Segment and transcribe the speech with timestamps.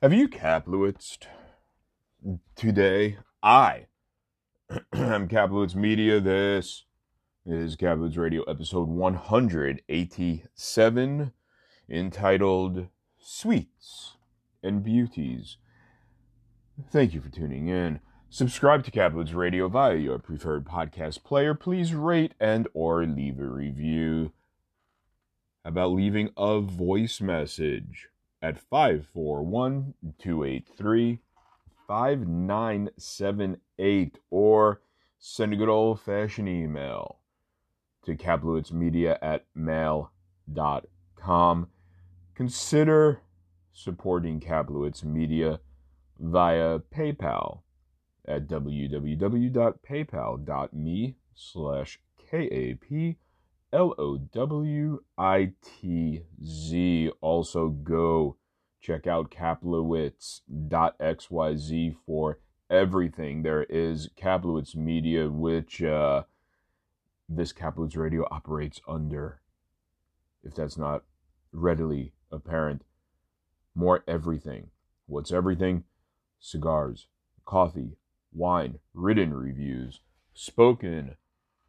[0.00, 1.27] Have you Kaplowitzed
[2.54, 3.17] today?
[3.43, 3.86] I
[4.93, 6.21] am Kaplowitz Media.
[6.21, 6.85] This
[7.45, 11.32] is Kaplowitz Radio episode 187
[11.90, 12.86] entitled
[13.18, 14.17] Sweets
[14.62, 15.57] and Beauties.
[16.90, 18.00] Thank you for tuning in.
[18.31, 21.54] Subscribe to Kaplowitz Radio via your preferred podcast player.
[21.54, 24.32] Please rate and or leave a review.
[25.64, 28.09] About leaving a voice message
[28.40, 31.20] at 541 283
[31.93, 34.81] 5978 or
[35.19, 37.19] send a good old fashioned email
[38.03, 40.09] to kaplowitzmedia at mail.com.
[42.34, 43.21] Consider
[43.75, 45.61] supporting Kaplowitz Media
[46.19, 47.61] via PayPal
[48.27, 53.21] at www.paypal.me slash K-A-P-L-O-W-I-T-Z.
[57.21, 58.37] Also go
[58.83, 62.38] check out kaplowitz.xyz for
[62.69, 63.42] everything.
[63.42, 66.25] There is Kaplowitz Media, which uh,
[67.28, 69.41] this Kaplowitz Radio operates under.
[70.42, 71.05] If that's not
[71.53, 72.83] readily apparent,
[73.75, 74.70] more everything.
[75.06, 75.84] What's everything?
[76.41, 77.06] Cigars,
[77.44, 77.97] coffee,
[78.33, 80.00] wine, written reviews,
[80.34, 81.14] spoken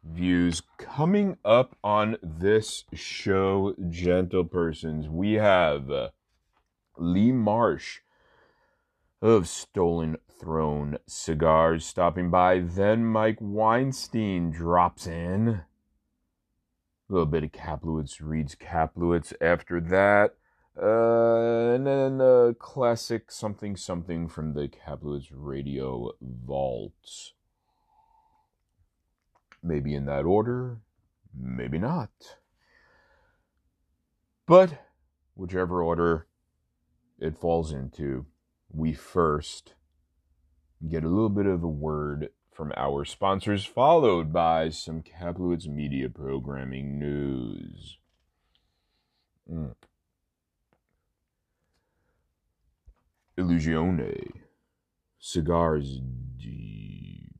[0.02, 0.62] views.
[0.78, 6.08] Coming up on this show, gentle persons, we have uh,
[6.96, 8.00] Lee Marsh
[9.20, 12.60] of Stolen Throne Cigars stopping by.
[12.60, 15.48] Then Mike Weinstein drops in.
[15.48, 20.34] A little bit of Kaplowitz reads Kaplowitz after that.
[20.76, 27.32] Uh, and then a classic something something from the Kaplowitz Radio Vaults.
[29.62, 30.78] Maybe in that order,
[31.34, 32.10] maybe not.
[34.46, 34.84] But
[35.34, 36.26] whichever order
[37.18, 38.26] it falls into,
[38.70, 39.74] we first
[40.88, 46.08] get a little bit of a word from our sponsors, followed by some Kaplowitz media
[46.08, 47.98] programming news.
[49.50, 49.74] Mm.
[53.36, 54.30] Illusione.
[55.18, 56.00] Cigars
[56.36, 57.32] deep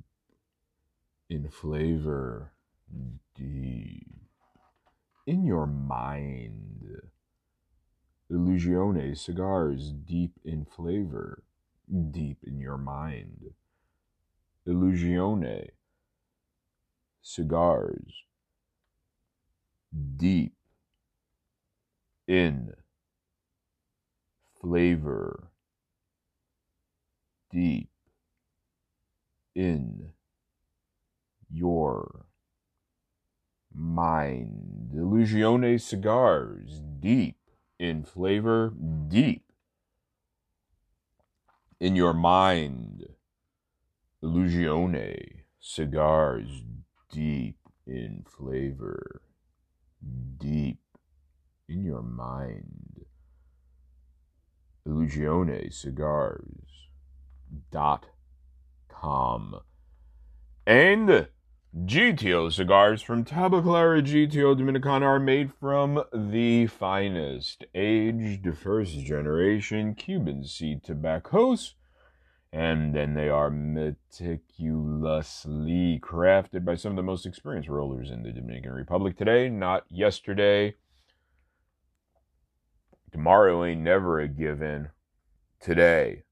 [1.28, 2.52] in flavor,
[3.34, 4.06] deep
[5.26, 7.10] in your mind.
[8.30, 11.42] Illusione cigars deep in flavor,
[12.10, 13.52] deep in your mind.
[14.66, 15.68] Illusione
[17.20, 18.24] cigars
[20.16, 20.54] deep
[22.26, 22.72] in
[24.60, 25.50] flavor,
[27.52, 27.90] deep
[29.54, 30.12] in
[31.50, 32.24] your
[33.74, 34.92] mind.
[34.94, 37.36] Illusione cigars deep
[37.78, 38.72] in flavor,
[39.08, 39.52] deep
[41.80, 43.04] in your mind.
[44.22, 46.62] Illusione cigars
[47.10, 49.22] deep in flavor,
[50.38, 50.78] deep
[51.68, 53.04] in your mind.
[54.86, 56.88] Illusione cigars
[57.70, 58.06] dot
[58.88, 59.60] com
[60.66, 61.28] and
[61.76, 70.44] GTO cigars from Tabacalera GTO Dominicana are made from the finest aged first generation Cuban
[70.44, 71.74] seed tobaccos.
[72.52, 78.30] And then they are meticulously crafted by some of the most experienced rollers in the
[78.30, 80.76] Dominican Republic today, not yesterday.
[83.10, 84.90] Tomorrow ain't never a given.
[85.60, 86.22] Today.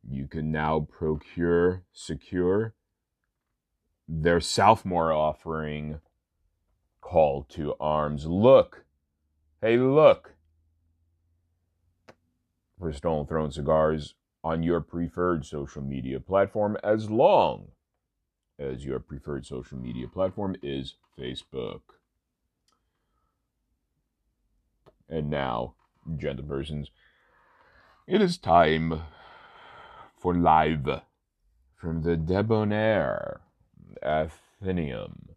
[0.09, 2.75] you can now procure, secure
[4.09, 6.01] their sophomore offering
[7.01, 8.27] call to arms.
[8.27, 8.85] Look,
[9.61, 10.35] hey, look.
[12.79, 17.69] For Stolen Throne Cigars, on your preferred social media platform as long
[18.59, 21.81] as your preferred social media platform is Facebook.
[25.09, 25.75] And now,
[26.17, 26.91] gentle persons,
[28.07, 29.03] it is time
[30.17, 31.03] for live
[31.77, 33.41] from the Debonair
[34.03, 35.31] Athenaeum.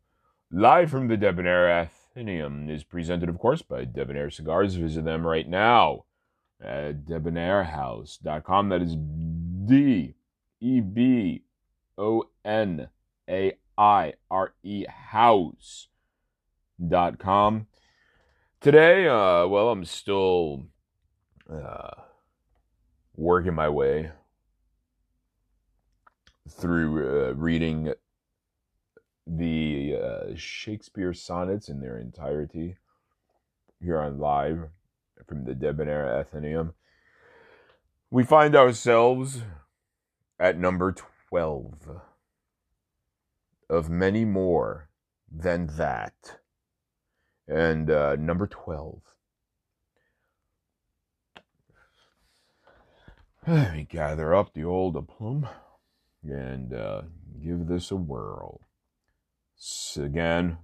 [0.51, 4.75] Live from the Debonair Athenaeum is presented, of course, by Debonaire Cigars.
[4.75, 6.05] Visit them right now
[6.61, 8.69] at debonairehouse.com.
[8.69, 8.95] That is
[9.65, 10.15] D
[10.59, 11.43] E B
[11.97, 12.89] O N
[13.29, 15.77] A I R E house.com.
[18.59, 20.65] Today, uh, well, I'm still
[21.51, 21.91] uh,
[23.15, 24.11] working my way
[26.49, 27.93] through uh, reading
[29.37, 32.75] the uh, Shakespeare sonnets in their entirety
[33.81, 34.69] here on live
[35.27, 36.73] from the Debonair Athenaeum.
[38.09, 39.41] We find ourselves
[40.37, 40.93] at number
[41.29, 42.01] 12
[43.69, 44.89] of many more
[45.31, 46.39] than that.
[47.47, 49.01] And uh, number 12.
[53.47, 55.47] Let me gather up the old aplomb
[56.21, 57.03] and uh,
[57.41, 58.61] give this a whirl.
[59.95, 60.57] Again,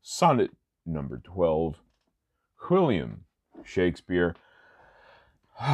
[0.00, 0.50] sonnet
[0.84, 1.76] number 12,
[2.68, 3.26] William
[3.62, 4.34] Shakespeare.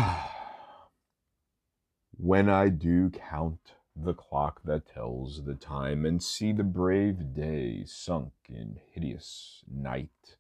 [2.19, 7.84] when I do count the clock that tells the time and see the brave day
[7.86, 10.36] sunk in hideous night,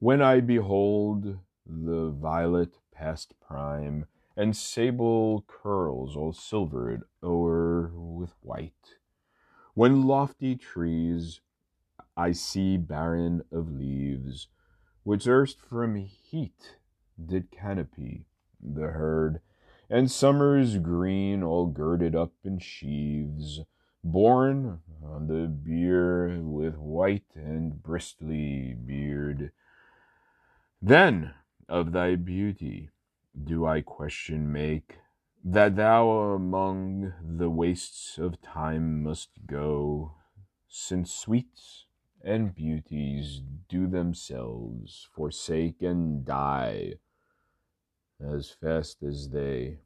[0.00, 4.04] when I behold the violet past prime
[4.36, 8.98] and sable curls all silvered o'er with white,
[9.78, 11.40] when lofty trees
[12.16, 14.48] I see barren of leaves,
[15.04, 16.78] which erst from heat
[17.24, 18.26] did canopy
[18.60, 19.40] the herd,
[19.88, 23.60] and summer's green all girded up in sheaves,
[24.02, 29.52] borne on the bier with white and bristly beard.
[30.82, 31.34] Then
[31.68, 32.90] of thy beauty
[33.40, 34.96] do I question make,
[35.50, 40.12] that thou among the wastes of time must go,
[40.68, 41.86] since sweets
[42.22, 46.92] and beauties do themselves forsake and die
[48.20, 49.78] as fast as they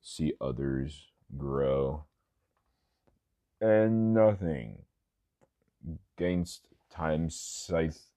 [0.00, 2.04] see others grow.
[3.60, 4.84] And nothing
[6.16, 8.12] gainst time's scythe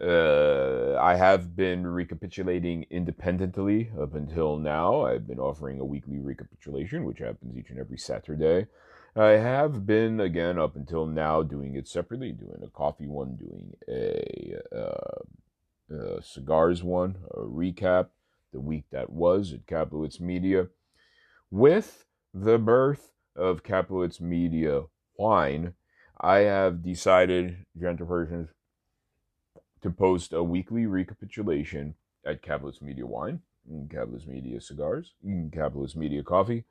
[0.00, 5.06] uh, I have been recapitulating independently up until now.
[5.06, 8.66] I've been offering a weekly recapitulation, which happens each and every Saturday.
[9.14, 13.72] I have been, again, up until now, doing it separately, doing a coffee one, doing
[13.88, 18.08] a, uh, a cigars one, a recap,
[18.52, 20.68] the week that was at Kaplowitz Media.
[21.50, 22.04] With
[22.34, 24.82] the birth of Kaplowitz Media
[25.16, 25.72] Wine,
[26.20, 28.50] I have decided, gentle persons,
[29.86, 33.40] to post a weekly recapitulation at Kaplowitz Media Wine,
[33.86, 36.64] Kaplowitz Media Cigars, Kaplowitz Media Coffee,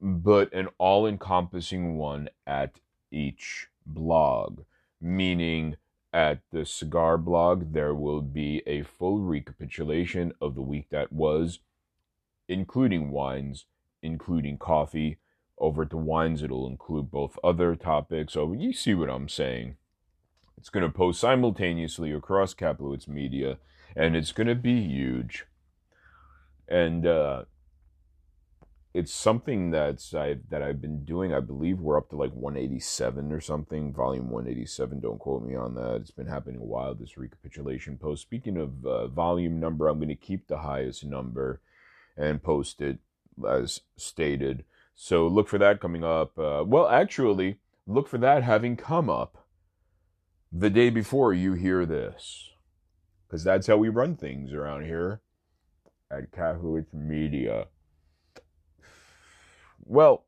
[0.00, 2.78] but an all encompassing one at
[3.10, 4.60] each blog,
[5.00, 5.74] meaning
[6.12, 11.58] at the cigar blog, there will be a full recapitulation of the week that was,
[12.48, 13.64] including wines,
[14.04, 15.18] including coffee.
[15.58, 18.34] Over at the wines, it'll include both other topics.
[18.34, 19.74] So you see what I'm saying.
[20.60, 23.56] It's going to post simultaneously across Kaplowitz Media,
[23.96, 25.46] and it's going to be huge.
[26.68, 27.44] And uh,
[28.92, 31.32] it's something that's I that I've been doing.
[31.32, 35.00] I believe we're up to like 187 or something, volume 187.
[35.00, 36.02] Don't quote me on that.
[36.02, 36.94] It's been happening a while.
[36.94, 38.20] This recapitulation post.
[38.20, 41.62] Speaking of uh, volume number, I'm going to keep the highest number
[42.18, 42.98] and post it
[43.48, 44.64] as stated.
[44.94, 46.38] So look for that coming up.
[46.38, 49.39] Uh, well, actually, look for that having come up
[50.52, 52.50] the day before you hear this.
[53.26, 55.20] Because that's how we run things around here
[56.10, 57.66] at Kaplowitz Media.
[59.84, 60.24] Well,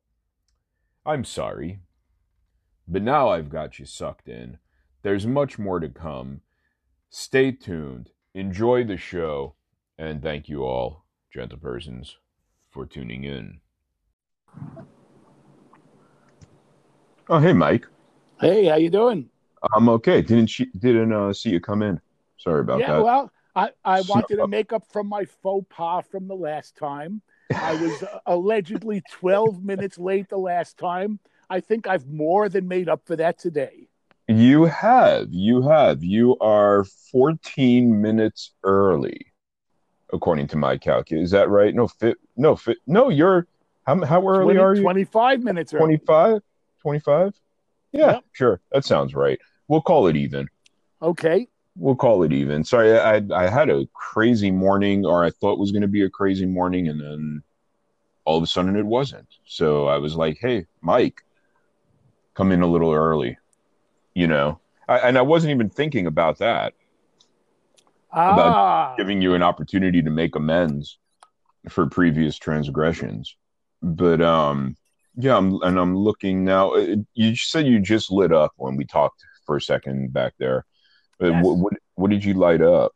[1.04, 1.80] I'm sorry.
[2.86, 4.58] But now I've got you sucked in.
[5.02, 6.42] There's much more to come.
[7.10, 8.10] Stay tuned.
[8.34, 9.56] Enjoy the show.
[9.98, 11.04] And thank you all.
[11.32, 12.18] gentle persons,
[12.70, 13.60] for tuning in.
[17.28, 17.86] Oh, hey, Mike.
[18.40, 19.30] Hey, how you doing?
[19.74, 20.22] I'm okay.
[20.22, 22.00] Didn't she, didn't uh, see you come in.
[22.38, 23.04] Sorry about yeah, that.
[23.04, 26.76] well, I, I So- wanted to make up from my faux pas from the last
[26.76, 27.22] time.
[27.54, 31.18] I was uh, allegedly 12 minutes late the last time.
[31.50, 33.88] I think I've more than made up for that today.
[34.28, 36.02] You have, you have.
[36.02, 39.26] You are 14 minutes early,
[40.12, 41.24] according to my calculus.
[41.26, 41.74] Is that right?
[41.74, 42.16] No, fit.
[42.36, 42.78] No, fit.
[42.86, 43.46] No, you're.
[43.84, 44.82] How how early 20 are you?
[44.82, 45.98] 25 minutes early.
[45.98, 46.40] 25?
[46.80, 47.34] 25?
[47.90, 48.24] Yeah, Yep.
[48.32, 48.60] sure.
[48.70, 49.38] That sounds right.
[49.72, 50.50] We'll call it even.
[51.00, 51.48] Okay.
[51.78, 52.62] We'll call it even.
[52.62, 56.02] Sorry, I I had a crazy morning, or I thought it was going to be
[56.02, 57.42] a crazy morning, and then
[58.26, 59.28] all of a sudden it wasn't.
[59.46, 61.22] So I was like, "Hey, Mike,
[62.34, 63.38] come in a little early,"
[64.12, 64.60] you know.
[64.86, 66.74] I, and I wasn't even thinking about that,
[68.12, 70.98] Ah, giving you an opportunity to make amends
[71.70, 73.34] for previous transgressions.
[73.80, 74.76] But um,
[75.16, 76.74] yeah, I'm and I'm looking now.
[77.14, 80.64] You said you just lit up when we talked for a second back there.
[81.20, 81.44] Yes.
[81.44, 82.92] what, what what did you light up?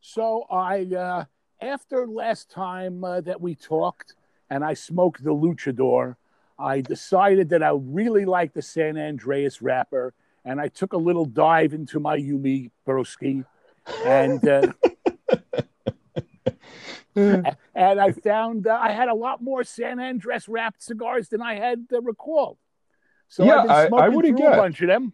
[0.00, 1.24] so I, uh,
[1.60, 4.14] after last time uh, that we talked
[4.50, 6.16] and I smoked the luchador,
[6.58, 10.12] I decided that I really liked the San Andres wrapper
[10.44, 13.44] and I took a little dive into my Yumi broski.
[14.04, 14.72] And uh,
[17.74, 21.54] and I found uh, I had a lot more San Andres wrapped cigars than I
[21.54, 22.58] had uh, recalled.
[23.28, 25.12] So Yeah, I've been I- I smoking would've through a bunch of them.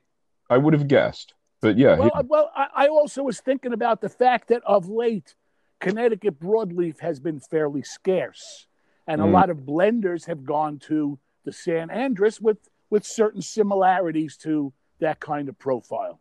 [0.51, 4.01] I would have guessed, but yeah, Well, I- well, I, I also was thinking about
[4.01, 5.35] the fact that of late,
[5.79, 8.67] Connecticut broadleaf has been fairly scarce,
[9.07, 9.33] and a Mm.
[9.33, 15.21] lot of blenders have gone to the San Andres with with certain similarities to that
[15.21, 16.21] kind of profile.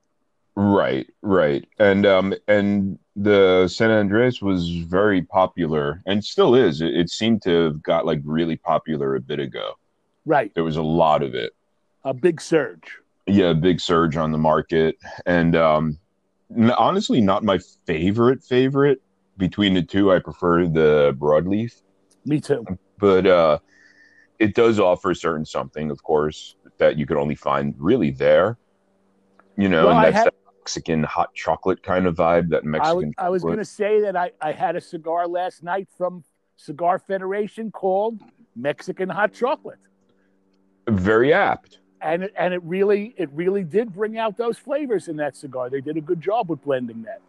[0.56, 6.82] right, right, and um, and the San Andres was very popular and still is.
[6.82, 9.74] It, it seemed to have got like really popular a bit ago.
[10.26, 11.54] Right, There was a lot of it.
[12.04, 13.00] a big surge.
[13.30, 14.96] Yeah, big surge on the market,
[15.26, 15.98] and um,
[16.56, 19.02] n- honestly, not my favorite favorite
[19.38, 20.12] between the two.
[20.12, 21.82] I prefer the broadleaf.
[22.26, 22.66] Me too.
[22.98, 23.60] but uh,
[24.40, 28.58] it does offer a certain something, of course, that you could only find really there.
[29.58, 32.50] You know, Well, and that's had- that Mexican hot chocolate kind of vibe.
[32.50, 33.14] That Mexican.
[33.18, 36.24] I was going to say that I, I had a cigar last night from
[36.58, 38.22] Cigar Federation called
[38.56, 39.80] Mexican Hot Chocolate.
[40.88, 41.80] very apt.
[42.02, 45.70] And it, and it really it really did bring out those flavors in that cigar.
[45.70, 47.22] They did a good job with blending that.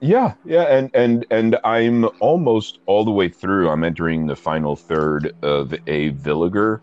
[0.00, 3.68] Yeah, yeah, and and and I'm almost all the way through.
[3.68, 6.80] I'm entering the final third of a Villiger,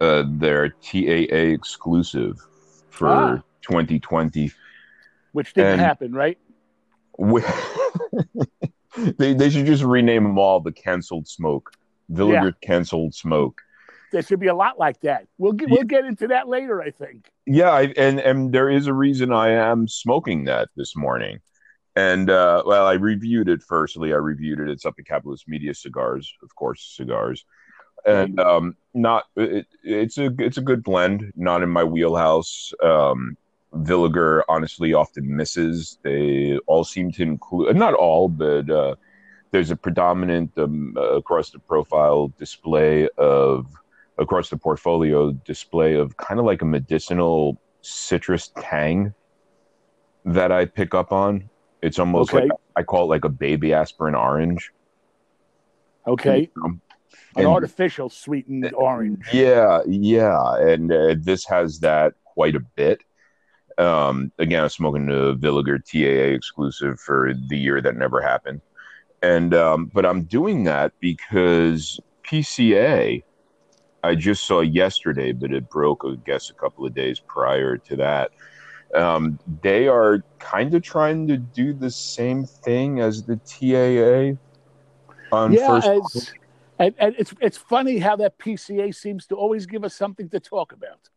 [0.00, 2.36] uh, their TAA exclusive
[2.90, 3.42] for Ah.
[3.62, 4.50] 2020.
[5.32, 6.38] Which didn't And- happen, right?
[7.18, 7.44] Wi-
[9.18, 11.72] they they should just rename them all the canceled smoke.
[12.10, 13.60] Villiger canceled smoke.
[14.12, 15.26] There should be a lot like that.
[15.36, 17.30] We'll get we'll get into that later, I think.
[17.46, 21.40] Yeah, I, and and there is a reason I am smoking that this morning.
[21.94, 23.62] And uh, well, I reviewed it.
[23.62, 24.68] Firstly, I reviewed it.
[24.68, 27.44] It's up at Kaplowitz Media Cigars, of course, cigars,
[28.06, 31.32] and um, not it, it's a it's a good blend.
[31.36, 32.72] Not in my wheelhouse.
[32.82, 33.36] Um,
[33.74, 35.98] Villiger honestly often misses.
[36.02, 38.94] They all seem to include not all, but uh,
[39.50, 43.66] there's a predominant um, across the profile display of
[44.18, 49.14] across the portfolio display of kind of like a medicinal citrus tang
[50.24, 51.48] that I pick up on.
[51.82, 52.42] It's almost Okay.
[52.44, 54.72] like I call it like a baby aspirin orange.
[56.06, 56.50] Okay.
[56.64, 56.80] Um,
[57.36, 59.24] An and- artificial sweetened orange.
[59.32, 63.02] Yeah, yeah, and uh, this has that quite a bit.
[63.78, 68.60] Um, again, I'm smoking the Villiger TAA exclusive for the year that never happened,
[69.22, 73.22] and um, but I'm doing that because PCA.
[74.02, 77.96] I just saw yesterday, but it broke, I guess, a couple of days prior to
[77.96, 78.30] that.
[78.94, 84.38] Um, they are kind of trying to do the same thing as the TAA
[85.36, 85.88] on yeah, first.
[85.90, 86.32] it's,
[86.78, 90.40] and, and it's it's funny how that PCA seems to always give us something to
[90.40, 91.10] talk about.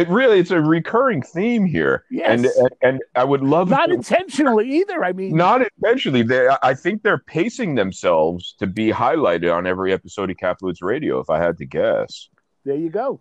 [0.00, 2.04] It really it's a recurring theme here.
[2.10, 2.28] Yes.
[2.30, 5.04] And, and and I would love Not to- intentionally either.
[5.04, 6.22] I mean, not intentionally.
[6.22, 11.18] They I think they're pacing themselves to be highlighted on every episode of Kaplowitz Radio,
[11.20, 12.28] if I had to guess.
[12.64, 13.20] there you go.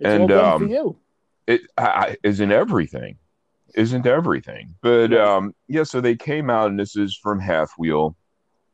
[0.00, 0.96] It's And, um, for you.
[1.46, 3.16] It I, I- isn't everything.
[3.74, 4.74] Isn't everything.
[4.80, 8.16] But um yeah, so they came out and this is from halfwheel,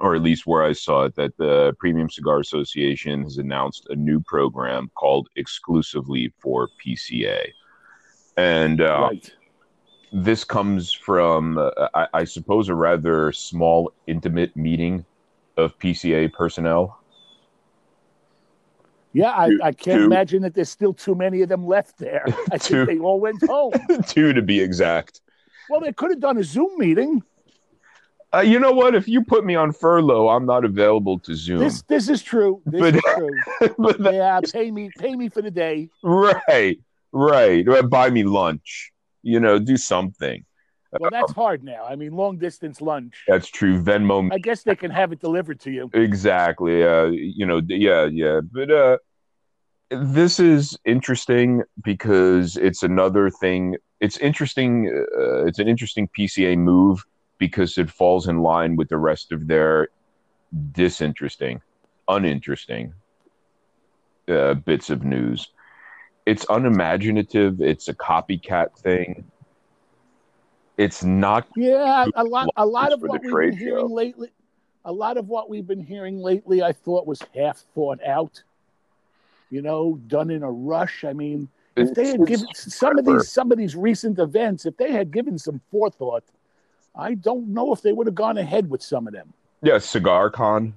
[0.05, 3.97] or at least where I saw it, that the Premium Cigar Association has announced a
[3.97, 7.47] new program called exclusively for PCA.
[8.37, 9.35] And uh, right.
[10.13, 15.07] this comes from, uh, I, I suppose, a rather small, intimate meeting
[15.57, 17.01] of PCA personnel.
[19.15, 20.05] Yeah, I, Two- I can't two.
[20.05, 22.27] imagine that there's still too many of them left there.
[22.53, 22.85] I Two.
[22.85, 23.73] think they all went home.
[24.07, 25.23] Two to be exact.
[25.71, 27.23] Well, they could have done a Zoom meeting.
[28.35, 28.95] Uh, you know what?
[28.95, 31.59] If you put me on furlough, I'm not available to Zoom.
[31.61, 32.63] This this is true.
[32.67, 33.75] This But- is true.
[33.79, 35.89] But that- Yeah, pay me pay me for the day.
[36.03, 36.79] right,
[37.13, 37.65] right.
[37.89, 38.93] Buy me lunch.
[39.23, 40.45] You know, do something.
[41.01, 41.85] Well, that's hard now.
[41.85, 43.15] I mean, long distance lunch.
[43.27, 43.83] That's true.
[43.83, 44.29] Venmo.
[44.33, 45.91] I guess they can have it delivered to you.
[45.93, 46.85] Exactly.
[46.85, 48.41] Uh, you know, yeah, yeah.
[48.53, 48.99] But uh,
[49.91, 53.77] this is interesting because it's another thing.
[54.01, 54.89] It's interesting.
[55.19, 57.05] Uh, it's an interesting PCA move
[57.39, 59.89] because it falls in line with the rest of their
[60.73, 61.61] disinteresting,
[62.09, 62.95] uninteresting
[64.29, 65.49] uh, bits of news.
[66.27, 67.61] It's unimaginative.
[67.61, 69.25] It's a copycat thing.
[70.77, 73.95] It's not Yeah, a lot a lot of what we've been hearing show.
[73.95, 74.31] lately
[74.85, 78.43] a lot of what we've been hearing lately I thought was half thought out.
[79.51, 81.05] You know, done in a rush.
[81.05, 84.77] I mean, if they had given some of these some of these recent events, if
[84.77, 86.25] they had given some forethought,
[86.97, 89.33] I don't know if they would have gone ahead with some of them.
[89.63, 90.75] yeah, cigar con.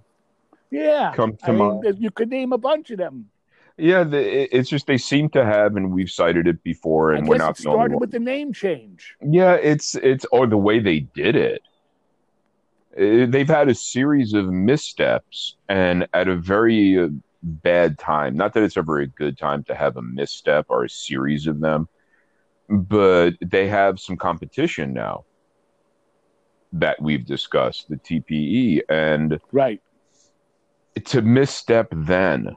[0.71, 1.13] Yeah.
[1.15, 1.97] Come to I mean, mind.
[1.99, 3.29] you could name a bunch of them.
[3.77, 7.37] Yeah, the, it's just they seem to have, and we've cited it before, and we're
[7.37, 8.01] not it the started one.
[8.01, 9.15] with the name change.
[9.21, 11.61] Yeah, it's it's or the way they did it.
[12.99, 17.09] Uh, They've had a series of missteps, and at a very uh,
[17.43, 18.35] bad time.
[18.35, 21.59] Not that it's ever a good time to have a misstep or a series of
[21.59, 21.87] them,
[22.67, 25.23] but they have some competition now
[26.73, 29.81] that we've discussed, the TPE, and Right.
[31.05, 32.55] to misstep then,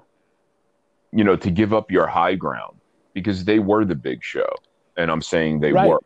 [1.12, 2.80] you know, to give up your high ground
[3.14, 4.48] because they were the big show,
[4.96, 5.88] and I'm saying they Right.
[5.88, 6.00] were,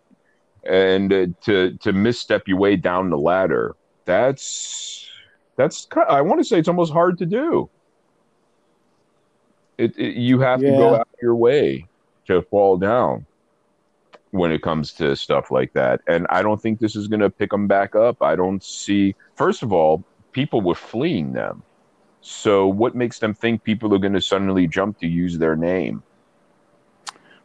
[0.64, 3.74] and uh, to to misstep your way down the ladder,
[4.06, 5.06] that's
[5.56, 7.70] that's I want to say it's almost hard to do.
[9.78, 11.86] It, it you have to go out of your way
[12.26, 13.26] to fall down
[14.34, 17.30] when it comes to stuff like that, and I don't think this is going to
[17.30, 18.20] pick them back up.
[18.20, 19.14] I don't see.
[19.36, 21.62] First of all, people were fleeing them.
[22.20, 26.02] So what makes them think people are going to suddenly jump to use their name?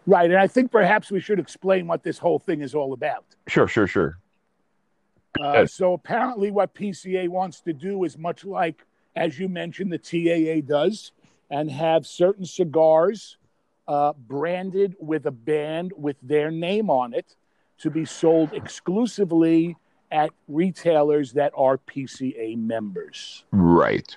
[0.07, 0.31] Right.
[0.31, 3.25] And I think perhaps we should explain what this whole thing is all about.
[3.47, 4.17] Sure, sure, sure.
[5.39, 5.73] Uh, Yes.
[5.73, 8.83] so apparently, what PCA wants to do is much like,
[9.15, 11.11] as you mentioned, the TAA does,
[11.51, 13.37] and have certain cigars
[13.89, 17.35] uh, branded with a band with their name on it
[17.79, 19.75] to be sold exclusively
[20.11, 24.15] at retailers that are PCA members, Right,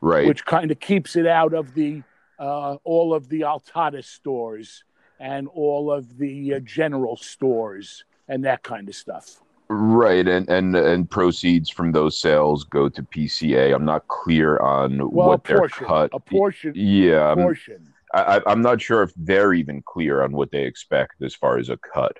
[0.00, 0.26] right.
[0.26, 2.02] which kind of keeps it out of the
[2.38, 4.84] uh, all of the Altada stores
[5.18, 9.40] and all of the uh, general stores and that kind of stuff.
[9.68, 13.74] Right, and and and proceeds from those sales go to PCA.
[13.74, 16.10] I'm not clear on Well, what a their portion, cut.
[16.12, 17.92] a portion, Yeah, I'm, portion.
[18.16, 21.68] I, I'm not sure if they're even clear on what they expect as far as
[21.68, 22.16] a cut.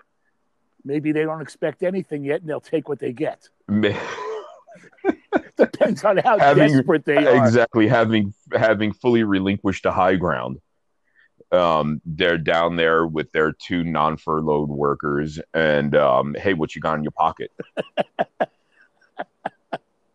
[0.85, 3.49] Maybe they don't expect anything yet, and they'll take what they get.
[5.57, 7.45] Depends on how Having- desperate they are.
[7.45, 10.61] exactly, having having fully relinquished the high ground.
[11.53, 16.99] Um, they're down there with their two non-furloughed workers, and um, hey, what you got
[16.99, 17.51] in your pocket?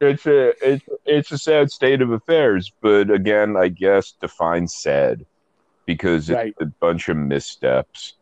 [0.02, 5.26] it's a it's it's a sad state of affairs, but again, I guess define sad
[5.86, 8.13] because it's a bunch of missteps,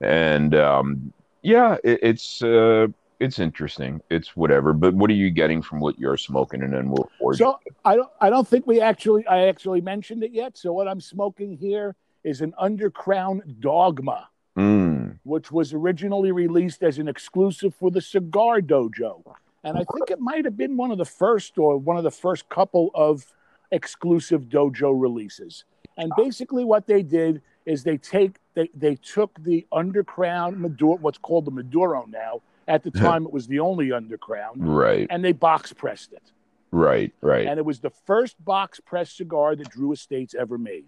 [0.00, 2.86] and um, yeah, it, it's uh,
[3.20, 4.00] it's interesting.
[4.10, 4.72] It's whatever.
[4.72, 7.08] But what are you getting from what you're smoking, and then we'll.
[7.34, 10.56] So I don't, I don't think we actually, I actually mentioned it yet.
[10.56, 15.18] So what I'm smoking here is an Undercrown Dogma, Mm.
[15.22, 19.22] which was originally released as an exclusive for the Cigar Dojo,
[19.62, 22.10] and I think it might have been one of the first or one of the
[22.10, 23.24] first couple of
[23.70, 25.64] exclusive dojo releases.
[25.98, 31.18] And basically, what they did is they take they they took the Undercrown Maduro, what's
[31.18, 32.40] called the Maduro now.
[32.66, 36.32] At the time, it was the only Undercrown, Right, and they box pressed it.
[36.70, 37.46] right, right.
[37.46, 40.84] and it was the first box press cigar that Drew Estates ever made.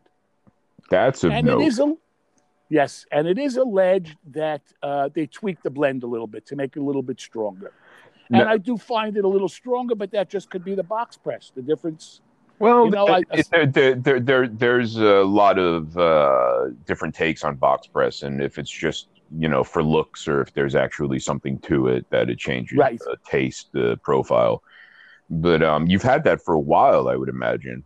[0.90, 1.62] That's of and note.
[1.62, 1.94] it is a
[2.68, 6.56] yes, and it is alleged that uh, they tweaked the blend a little bit to
[6.56, 7.72] make it a little bit stronger.
[8.32, 11.16] And I do find it a little stronger, but that just could be the box
[11.16, 11.50] press.
[11.54, 12.20] The difference,
[12.60, 17.42] Well, You know, I- there, there, there, there, there's a lot of uh, different takes
[17.42, 21.20] on box press, and if it's just you know for looks, or if there's actually
[21.20, 22.98] something to it that it changes Right.
[22.98, 24.62] the taste, the profile.
[25.30, 27.82] But um, you've had that for a while, I would imagine.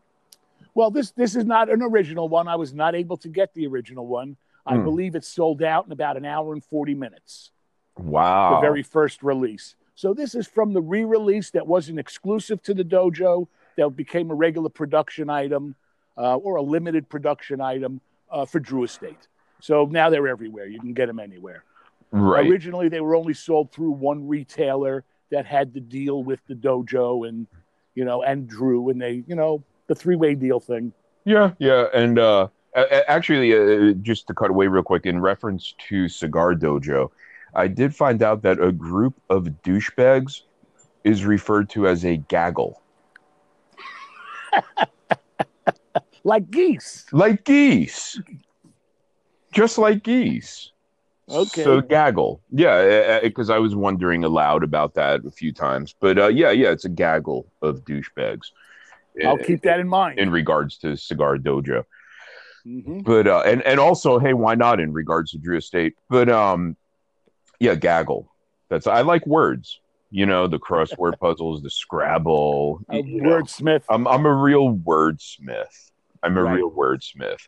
[0.75, 2.49] well, this this is not an original one.
[2.49, 4.37] I was not able to get the original one.
[4.67, 4.83] I Hmm.
[4.85, 7.53] believe it sold out in about an hour and forty minutes.
[7.97, 8.57] Wow.
[8.57, 9.77] the very first release.
[9.95, 14.35] So this is from the re-release that wasn't exclusive to the dojo, that became a
[14.35, 15.75] regular production item
[16.17, 19.29] uh, or a limited production item uh, for Drew Estate.
[19.61, 20.67] So now they're everywhere.
[20.67, 21.65] You can get them anywhere.
[22.11, 22.47] Right.
[22.47, 27.29] Originally, they were only sold through one retailer that had the deal with the dojo
[27.29, 27.47] and
[27.95, 30.93] you know and Drew, and they you know the three way deal thing.
[31.25, 32.49] Yeah, yeah, and uh,
[33.09, 37.11] actually, uh, just to cut away real quick, in reference to Cigar Dojo,
[37.55, 40.43] I did find out that a group of douchebags
[41.03, 42.81] is referred to as a gaggle.
[46.25, 47.07] like geese.
[47.13, 48.21] Like geese.
[49.53, 50.73] Just like geese.
[51.29, 51.65] Okay.
[51.65, 52.41] So gaggle.
[52.51, 55.95] Yeah, because I was wondering aloud about that a few times.
[55.99, 58.51] But uh, yeah, yeah, it's a gaggle of douchebags.
[59.25, 60.19] I'll keep that in mind.
[60.19, 61.85] In regards to Cigar Dojo.
[62.67, 63.01] Mm-hmm.
[63.01, 65.95] But uh, and and also, hey, why not in regards to Drew Estate?
[66.09, 66.77] But um,
[67.61, 68.31] yeah, gaggle.
[68.69, 69.81] That's I like words.
[70.15, 72.79] You know, the crossword puzzles, the Scrabble.
[72.89, 73.83] A wordsmith.
[73.89, 75.91] I'm I'm a real wordsmith.
[76.23, 76.55] I'm a Right.
[76.55, 77.41] real wordsmith.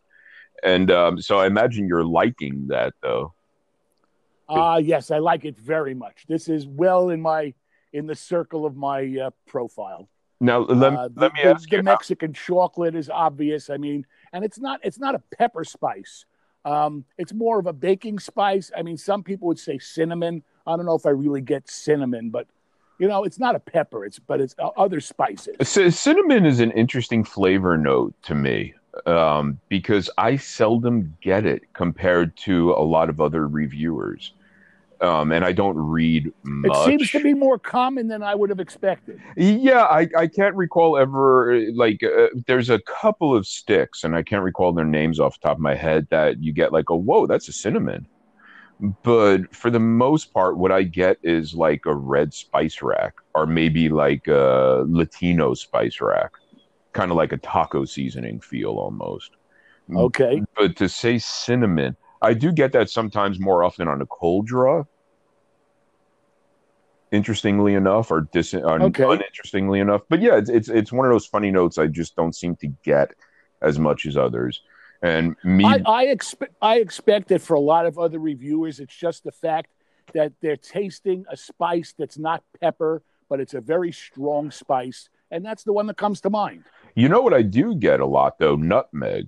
[0.64, 3.34] And um, so I imagine you're liking that though.
[4.48, 6.24] Ah, yes, I like it very much.
[6.26, 7.54] This is well in my
[7.92, 10.08] in the circle of my uh, profile.
[10.40, 11.82] Now let, Uh, let me the- ask the you.
[11.84, 13.70] Mexican chocolate is obvious.
[13.70, 16.24] I mean, and it's not it's not a pepper spice.
[16.64, 18.72] Um, it's more of a baking spice.
[18.76, 20.42] I mean, some people would say cinnamon.
[20.66, 22.48] I don't know if I really get cinnamon, but
[22.98, 24.04] you know, it's not a pepper.
[24.04, 25.56] It's but it's uh, other spices.
[25.62, 31.62] C- cinnamon is an interesting flavor note to me um, because I seldom get it
[31.74, 34.32] compared to a lot of other reviewers.
[35.02, 36.88] Um, and I don't read much.
[36.88, 39.20] It seems to be more common than I would have expected.
[39.36, 44.22] Yeah, I, I can't recall ever like uh, there's a couple of sticks and I
[44.22, 46.96] can't recall their names off the top of my head that you get like a
[46.96, 48.06] whoa that's a cinnamon,
[48.80, 53.46] but for the most part what I get is like a red spice rack or
[53.46, 56.32] maybe like a Latino spice rack,
[56.92, 59.30] kind of like a taco seasoning feel almost.
[59.88, 60.42] Mm, okay.
[60.56, 64.84] But to say cinnamon, I do get that sometimes more often on a cold draw.
[67.12, 69.04] Interestingly enough, or dis- Okay.
[69.04, 72.34] uninterestingly enough, but yeah, it's, it's it's one of those funny notes I just don't
[72.34, 73.12] seem to get
[73.62, 74.60] as much as others.
[75.02, 78.94] And me, I, I expect I expect that for a lot of other reviewers, it's
[78.96, 79.70] just the fact
[80.14, 85.44] that they're tasting a spice that's not pepper, but it's a very strong spice, and
[85.44, 86.64] that's the one that comes to mind.
[86.94, 89.26] you know what I do get a lot though, nutmeg,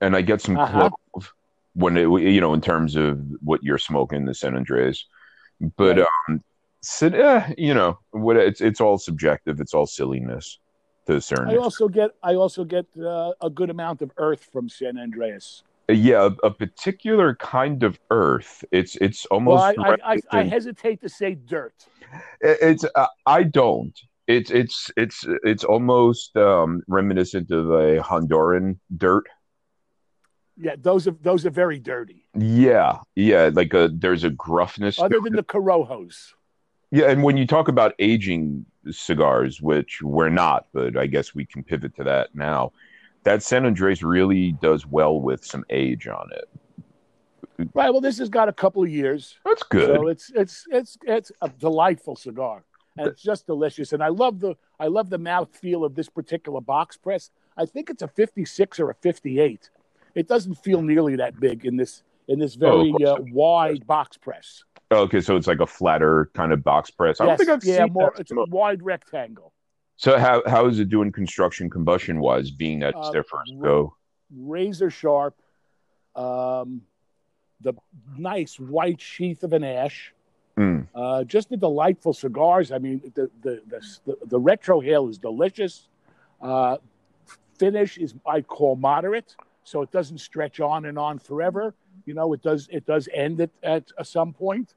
[0.00, 0.90] and I get some Uh-huh.
[0.90, 1.32] clove
[1.74, 5.06] when it you know in terms of what you're smoking the San Andres,
[5.76, 6.08] but Right.
[6.28, 6.42] um,
[6.82, 10.58] sit, eh, you know what it's it's all subjective, it's all silliness
[11.06, 14.48] to a certain I also get I also get uh, a good amount of earth
[14.52, 15.62] from San Andres.
[15.88, 20.42] yeah a, a particular kind of earth it's it's almost Well, I, I, I, I
[20.44, 21.74] hesitate to say dirt.
[22.40, 23.96] it- it's uh, i don't
[24.28, 25.18] it's it's it's
[25.50, 29.26] it's almost um reminiscent of a honduran dirt
[30.56, 32.20] Yeah, those are those are very dirty.
[32.38, 35.24] yeah yeah like a there's a gruffness Other it.
[35.24, 36.16] than the Corojos.
[36.92, 41.44] Yeah and when you talk about aging cigars which we're not but i guess we
[41.44, 42.70] can pivot to that now
[43.24, 46.48] that san andres really does well with some age on it
[47.74, 47.90] Right.
[47.90, 49.38] Well, this has got a couple of years.
[49.44, 52.64] that's good So it's it's it's it's a delightful cigar,
[52.96, 53.92] and it's just delicious.
[53.92, 57.30] And I love the I love the mouth feel of this particular box press.
[57.56, 59.70] I think it's a 56 or a 58.
[60.14, 63.86] It doesn't feel nearly that big in this in this Oh, very course uh, wide
[63.86, 64.64] box press.
[64.98, 67.84] Okay so it's like a flatter kind of box press i don't think i've yeah,
[67.84, 68.12] seen more.
[68.16, 69.52] that It's a wide rectangle,
[69.96, 73.52] So how how is it doing construction combustion wise, being that it's Uh, their first
[73.56, 73.96] ra- go?
[74.34, 75.34] razor sharp.
[76.16, 76.82] Um,
[77.60, 77.74] the
[78.18, 80.12] nice white sheath of an ash.
[80.58, 80.86] Mm.
[80.94, 82.72] Uh, just the delightful cigars.
[82.72, 83.62] I mean, the the
[84.04, 85.88] the, the retrohale is delicious.
[86.40, 86.76] Uh,
[87.58, 91.74] finish is I call moderate, so it doesn't stretch on and on forever.
[92.04, 94.74] You know, it does it does end at at some point,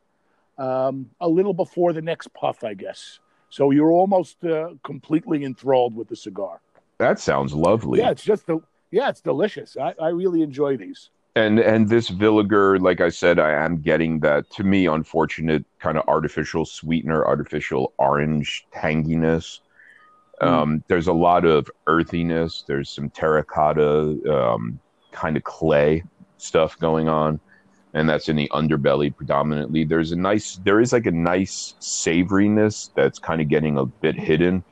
[0.57, 3.19] um, a little before the next puff, I guess.
[3.49, 6.61] So you're almost uh, completely enthralled with the cigar.
[6.97, 7.99] That sounds lovely.
[7.99, 8.59] Yeah, it's just the
[8.91, 9.75] yeah, it's delicious.
[9.77, 11.09] I, I really enjoy these.
[11.35, 15.97] And and this Villiger, like I said, I am getting that to me unfortunate kind
[15.97, 19.59] of artificial sweetener, artificial orange tanginess.
[20.41, 20.47] Mm.
[20.47, 22.63] Um, there's a lot of earthiness.
[22.65, 24.79] There's some terracotta um,
[25.11, 26.03] kind of clay
[26.37, 27.39] stuff going on,
[27.95, 29.85] and that's in the underbelly predominantly.
[29.85, 34.15] There's a nice, there is like a nice savoriness that's kind of getting a bit
[34.15, 34.63] hidden.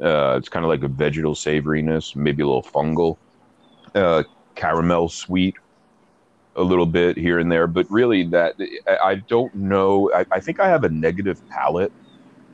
[0.00, 3.16] Uh, it's kind of like a vegetal savoriness, maybe a little fungal,
[3.94, 4.22] uh,
[4.54, 5.54] caramel sweet,
[6.56, 7.66] a little bit here and there.
[7.66, 10.12] But really, that I, I don't know.
[10.12, 11.92] I, I think I have a negative palate,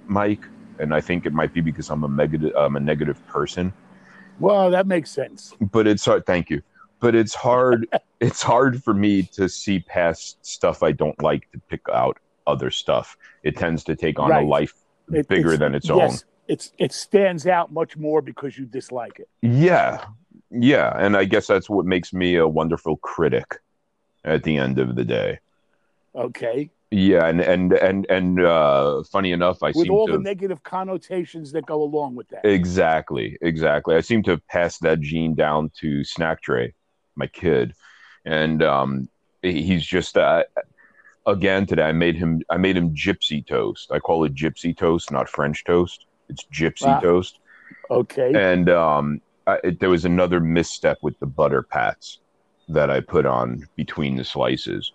[0.07, 0.45] Mike,
[0.79, 3.73] and I think it might be because I'm a negative, I'm a negative person.
[4.39, 5.53] Well, that makes sense.
[5.61, 6.27] But it's hard.
[6.27, 6.63] Thank you.
[7.01, 7.87] But it's hard.
[8.21, 12.71] it's hard for me to see past stuff I don't like to pick out other
[12.71, 13.17] stuff.
[13.43, 14.45] It tends to take on Right.
[14.45, 14.75] a life
[15.13, 16.29] It- bigger it's- than its yes, own.
[16.49, 19.29] It's it stands out much more because you dislike it.
[19.43, 20.05] Yeah,
[20.51, 23.57] yeah, and I guess that's what makes me a wonderful critic.
[24.25, 25.39] At the end of the day,
[26.15, 30.19] Okay, yeah, and and and and uh, funny enough, I with seem all to the
[30.19, 32.45] negative connotations that go along with that.
[32.45, 33.95] Exactly, exactly.
[33.95, 36.75] I seem to have passed that gene down to Snack Tray,
[37.17, 37.75] my kid,
[38.25, 39.09] and um,
[39.43, 40.45] he's just uh,
[41.27, 41.85] again today.
[41.85, 42.43] I made him.
[42.51, 43.91] I made him gypsy toast.
[43.93, 46.07] I call it gypsy toast, not French toast.
[46.29, 47.01] It's gypsy Wow.
[47.01, 47.39] toast.
[47.91, 52.21] Okay, And um, I, it, there was another misstep with the butter pats
[52.69, 54.93] that I put on between the slices.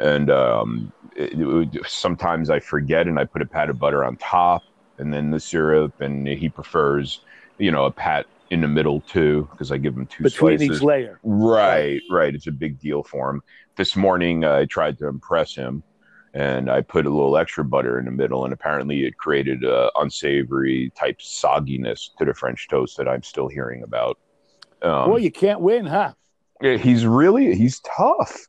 [0.00, 1.32] And um, it,
[1.74, 4.64] it sometimes I forget and I put a pat of butter on top
[4.98, 5.94] and then the syrup.
[6.00, 7.22] And he prefers,
[7.58, 10.76] you know, a pat in the middle too, because I give him two between slices.
[10.78, 11.18] each layer.
[11.22, 12.34] Right, right.
[12.34, 13.42] It's a big deal for him.
[13.76, 15.82] This morning, I tried to impress him,
[16.34, 19.90] and I put a little extra butter in the middle, and apparently, it created a
[19.96, 24.18] unsavory type sogginess to the French toast that I'm still hearing about.
[24.82, 26.12] Um, Boy, you can't win, huh?
[26.60, 28.46] yeah, he's really he's tough.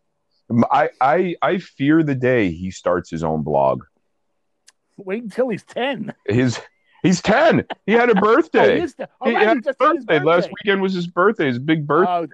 [0.71, 3.84] I, I I fear the day he starts his own blog.
[4.97, 6.13] Wait until he's ten.
[6.27, 6.60] His
[7.05, 7.65] he's ten.
[7.85, 8.79] He had a Oh, birthday.
[8.85, 10.19] the- oh, he right, had he a his birthday.
[10.19, 11.47] Last weekend was his birthday.
[11.47, 12.33] His big birthday.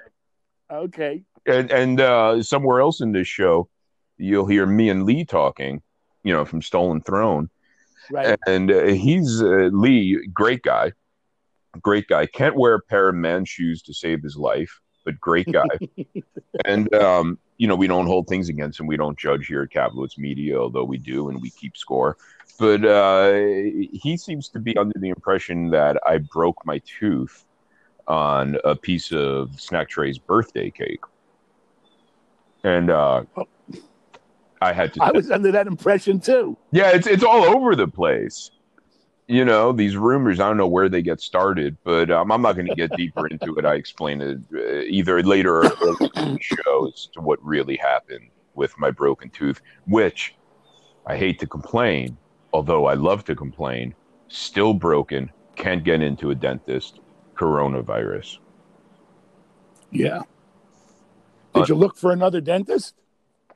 [0.70, 1.24] Oh, okay.
[1.46, 3.68] and and uh, somewhere else in this show,
[4.18, 5.82] you'll hear me and Lee talking,
[6.24, 7.50] you know, from Stolen Throne,
[8.10, 8.38] Right.
[8.48, 10.94] and uh, he's uh, Lee, great guy,
[11.82, 12.26] great guy.
[12.26, 15.68] Can't wear a pair of man shoes to save his life, but great guy.
[16.66, 18.88] and um, you know, we don't hold things against him.
[18.88, 22.18] We don't judge here at Kaplowitz Media, although we do, and we keep score.
[22.62, 23.32] But uh,
[23.92, 27.44] he seems to be under the impression that I broke my tooth
[28.08, 31.02] on a piece of Snack Tray's birthday cake.
[32.64, 33.48] And uh, Oh.
[34.62, 36.56] I had to I was under that impression too.
[36.72, 38.52] yeah, it's it's all over the place.
[39.28, 42.54] You know, these rumors, I don't know where they get started, but um, I'm not
[42.54, 43.66] going to get deeper into it.
[43.66, 48.30] I explain it uh, either later or in the show as to what really happened
[48.54, 50.36] with my broken tooth, which
[51.08, 52.18] I hate to complain,
[52.54, 53.96] although I love to complain,
[54.28, 57.00] still broken, can't get into a dentist,
[57.36, 58.38] coronavirus.
[59.92, 60.22] Yeah.
[61.54, 62.96] Uh, Did you look for another dentist?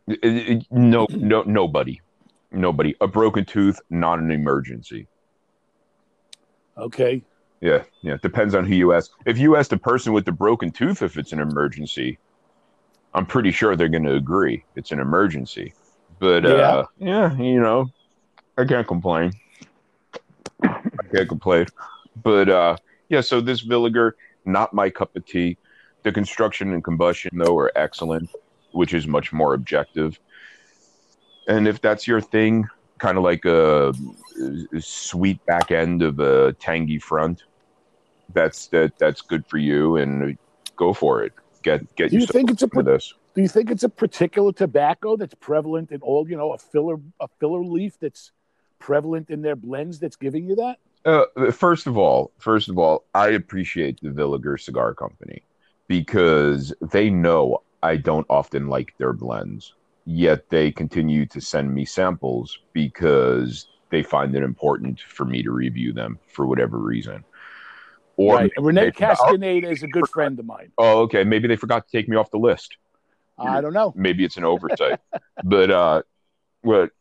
[0.08, 2.02] It- it- no, no, nobody,
[2.52, 2.96] nobody.
[3.02, 5.08] A broken tooth, not an emergency.
[6.78, 7.24] Okay.
[7.62, 8.18] Yeah, yeah.
[8.22, 9.12] Depends on who you ask.
[9.26, 12.20] If you ask the person with the broken tooth if it's an emergency,
[13.14, 15.74] I'm pretty sure they're going to agree it's an emergency.
[16.20, 17.90] But uh, yeah, you know,
[18.58, 19.34] I can't complain.
[20.64, 20.80] I
[21.14, 21.66] can't complain.
[22.24, 22.78] But uh,
[23.10, 24.14] yeah, so this Villiger,
[24.46, 25.58] not my cup of tea.
[26.04, 28.30] The construction and combustion though are excellent,
[28.72, 30.20] which is much more objective.
[31.48, 32.68] And if that's your thing,
[33.00, 33.94] kind of like a,
[34.74, 37.44] a sweet back end of a tangy front,
[38.34, 40.38] that's that that's good for you, and
[40.76, 41.34] go for it.
[41.64, 43.14] Get get Do you think it's a for this.
[43.34, 46.98] do you think it's a particular tobacco that's prevalent in all, you know, a filler
[47.20, 48.32] a filler leaf that's
[48.86, 50.78] prevalent in their blends that's giving you that?
[51.06, 55.42] Uh, first of all, first of all, I appreciate the Villiger Cigar Company
[55.88, 59.74] because they know I don't often like their blends,
[60.06, 65.50] yet they continue to send me samples because they find it important for me to
[65.52, 67.24] review them for whatever reason.
[68.18, 68.52] Or right.
[68.60, 70.72] Renee Castaneda is a good friend of mine.
[70.78, 72.78] oh, okay, maybe they forgot to take me off the list.
[73.38, 73.94] I don't know.
[73.98, 75.02] maybe it's an oversight
[75.44, 76.04] but uh
[76.62, 76.92] what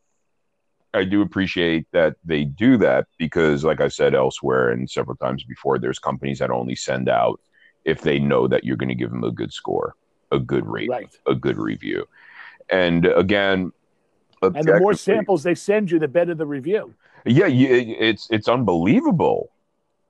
[0.95, 5.43] i do appreciate that they do that because like i said elsewhere and several times
[5.43, 7.39] before there's companies that only send out
[7.85, 9.95] if they know that you're going to give them a good score
[10.31, 11.19] a good rating Right.
[11.27, 12.05] a good review
[12.69, 13.71] and again
[14.41, 16.93] And the more samples they send you, the better the review.
[17.25, 17.67] yeah you,
[17.99, 19.51] it's it's unbelievable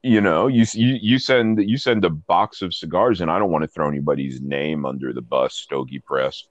[0.03, 3.51] you know you, you you send you send a box of cigars and i don't
[3.51, 6.43] want to throw anybody's name under the bus stogie press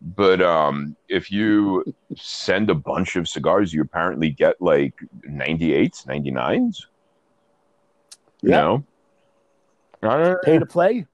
[0.00, 1.84] but um if you
[2.16, 4.94] send a bunch of cigars you apparently get like
[5.28, 6.86] 98s 99s
[8.42, 8.60] you Yeah.
[8.60, 8.84] know
[10.02, 11.06] uh, Pay to play?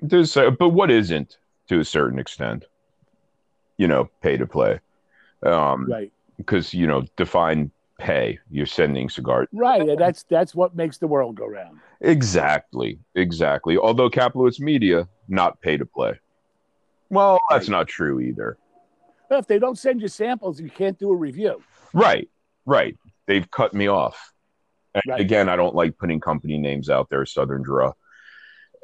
[0.00, 1.36] there's uh, but what isn't
[1.68, 2.64] to a certain extent
[3.76, 4.80] you know pay to play
[5.44, 6.12] um Right.
[6.38, 9.88] because you know define pay you're sending cigars Right.
[9.88, 11.78] And that's that's what makes the world go round.
[12.00, 16.18] exactly exactly although Kaplowitz media not pay to play
[17.10, 18.58] well that's not true either.
[19.30, 21.62] Well, if they don't send you samples, you can't do a review.
[21.92, 22.28] right
[22.68, 22.96] right.
[23.26, 24.32] They've cut me off.
[24.94, 25.20] And Right.
[25.20, 27.92] Again, I don't like putting company names out there, Southern Draw,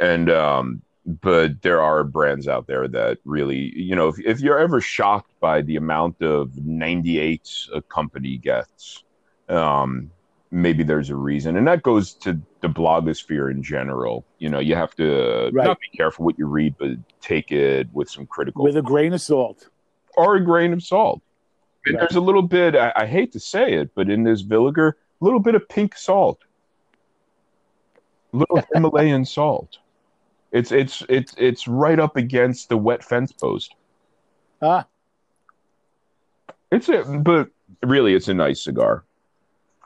[0.00, 4.58] and um, but there are brands out there that really, you know, if, if you're
[4.58, 9.04] ever shocked by the amount of 98 a company gets,
[9.48, 10.10] um,
[10.54, 14.24] maybe there's a reason, and that goes to the blogosphere in general.
[14.38, 15.66] You know, you have to Right.
[15.66, 16.90] not be careful what you read, but
[17.20, 19.68] take it with some critical With a grain of salt.
[20.16, 21.20] or a grain of salt.
[21.86, 22.00] And Right.
[22.00, 25.24] there's a little bit, I, I hate to say it, but in this vinegar, a
[25.24, 26.38] little bit of pink salt,
[28.32, 29.78] little Himalayan salt.
[30.52, 33.74] It's it's it's it's right up against the wet fence post.
[34.62, 34.86] Ah,
[36.70, 37.48] It's a, but
[37.82, 39.04] really, it's a nice cigar.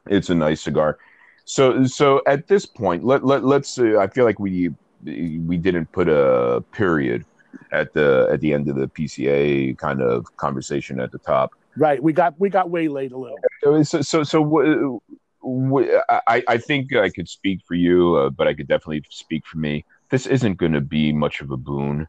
[0.08, 0.98] It's a nice cigar.
[1.44, 3.78] So so at this point, let let let's.
[3.78, 4.70] Uh, I feel like we
[5.04, 7.24] we didn't put a period
[7.72, 11.52] at the at the end of the PCA kind of conversation at the top.
[11.76, 12.02] right.
[12.02, 13.38] We got we got way late a little.
[13.82, 15.00] So, so, so wh-
[15.42, 15.88] wh-
[16.26, 19.58] I, I think I could speak for you, uh, but I could definitely speak for
[19.58, 19.84] me.
[20.10, 22.06] This isn't going to be much of a boon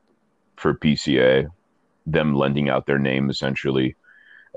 [0.55, 1.47] for PCA,
[2.05, 3.95] them lending out their name essentially.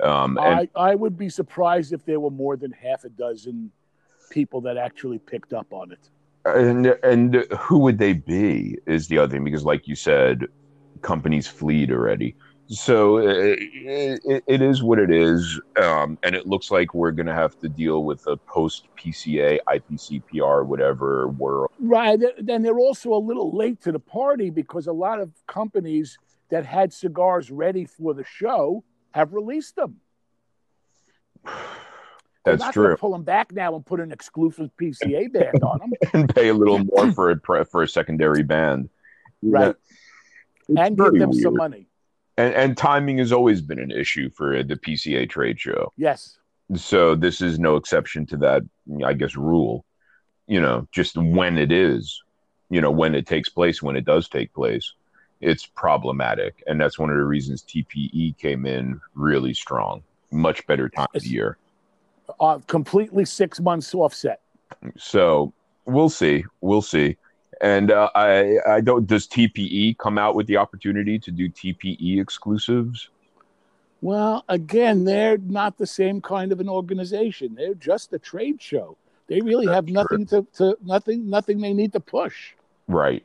[0.00, 3.70] Um, and I, I would be surprised if there were more than half a dozen
[4.30, 6.10] people that actually picked up on it.
[6.44, 10.46] and and who would they be is the other thing because, like you said,
[11.02, 12.34] companies fleed already.
[12.68, 17.26] So uh, it, it is what it is, um, and it looks like we're going
[17.26, 21.70] to have to deal with a post PCA, IPCPR, whatever world.
[21.78, 22.18] Right.
[22.38, 26.64] Then they're also a little late to the party because a lot of companies that
[26.64, 29.96] had cigars ready for the show have released them.
[32.44, 32.96] That's true.
[32.96, 36.54] Pull them back now and put an exclusive PCA band on them, and pay a
[36.54, 38.88] little more for a pre- for a secondary band,
[39.42, 39.76] right?
[40.68, 41.86] It's and give them some money.
[42.36, 45.92] And, and timing has always been an issue for the PCA trade show.
[45.96, 46.38] Yes.
[46.74, 48.62] So this is no exception to that,
[49.04, 49.84] I guess, rule.
[50.46, 52.22] You know, just when it is,
[52.70, 54.94] you know, when it takes place, when it does take place,
[55.42, 60.02] it's problematic, and that's one of the reasons TPE came in really strong.
[60.30, 61.58] Much better time of year.
[62.40, 64.40] Uh, completely six months offset.
[64.96, 65.52] So
[65.84, 66.44] we'll see.
[66.60, 67.16] We'll see.
[67.60, 69.06] And uh, I I don't.
[69.06, 73.10] Does TPE come out with the opportunity to do TPE exclusives?
[74.00, 77.54] Well, again, they're not the same kind of an organization.
[77.54, 78.96] They're just a trade show.
[79.28, 82.54] They really have That's nothing to, to nothing nothing they need to push.
[82.88, 83.24] Right.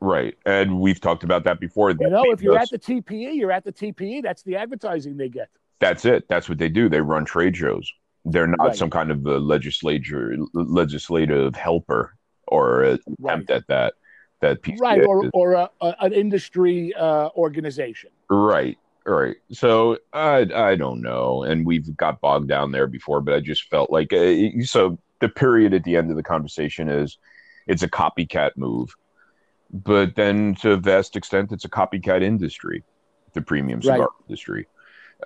[0.00, 0.36] Right.
[0.46, 1.90] And we've talked about that before.
[1.90, 4.22] You know, if you're at the TPE, you're at the TPE.
[4.22, 5.48] That's the advertising they get.
[5.80, 6.28] that's it.
[6.28, 6.88] That's what they do.
[6.88, 7.92] They run trade shows.
[8.24, 8.76] They're not Right.
[8.76, 12.14] some kind of a legislature legislative helper
[12.48, 13.34] or a Right.
[13.34, 13.94] attempt at that.
[14.40, 18.10] That PCA Right, or, or a, a, an industry uh, organization.
[18.30, 19.34] right, right.
[19.50, 23.68] So I I don't know, and we've got bogged down there before, but I just
[23.68, 24.98] felt like uh, so.
[25.20, 27.18] The period at the end of the conversation is
[27.66, 28.94] it's a copycat move,
[29.70, 32.84] but then to a vast extent, it's a copycat industry,
[33.34, 34.08] the premium cigar Right.
[34.28, 34.66] industry.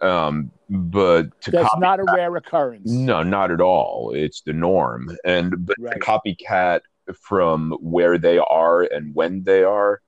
[0.00, 2.90] Um, but to That's copy not a rare occurrence.
[2.90, 4.12] No, not at all.
[4.14, 5.11] It's the norm.
[5.24, 5.94] And but Right.
[5.94, 6.81] the copycat
[7.20, 10.00] from where they are and when they are,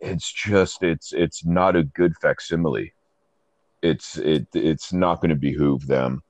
[0.00, 2.92] it's just it's it's not a good facsimile.
[3.82, 6.22] It's it it's not going to behoove them.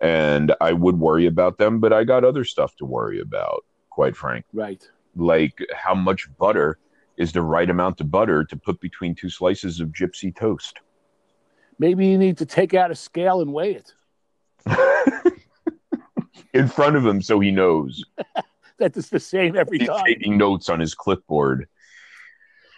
[0.00, 4.14] And I would worry about them, but I got other stuff to worry about, quite
[4.14, 4.44] frank.
[4.52, 4.86] Right.
[5.16, 6.78] Like how much butter
[7.16, 10.80] is the right amount of butter to put between two slices of gypsy toast?
[11.78, 13.92] Maybe you need to take out a scale and weigh it.
[16.54, 18.04] In front of him so he knows.
[18.78, 20.04] That is the same every He's time.
[20.04, 21.66] taking notes on his clipboard.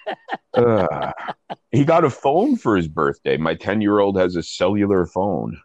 [0.55, 1.13] Uh,
[1.71, 3.37] he got a phone for his birthday.
[3.37, 5.61] My 10 year old has a cellular phone.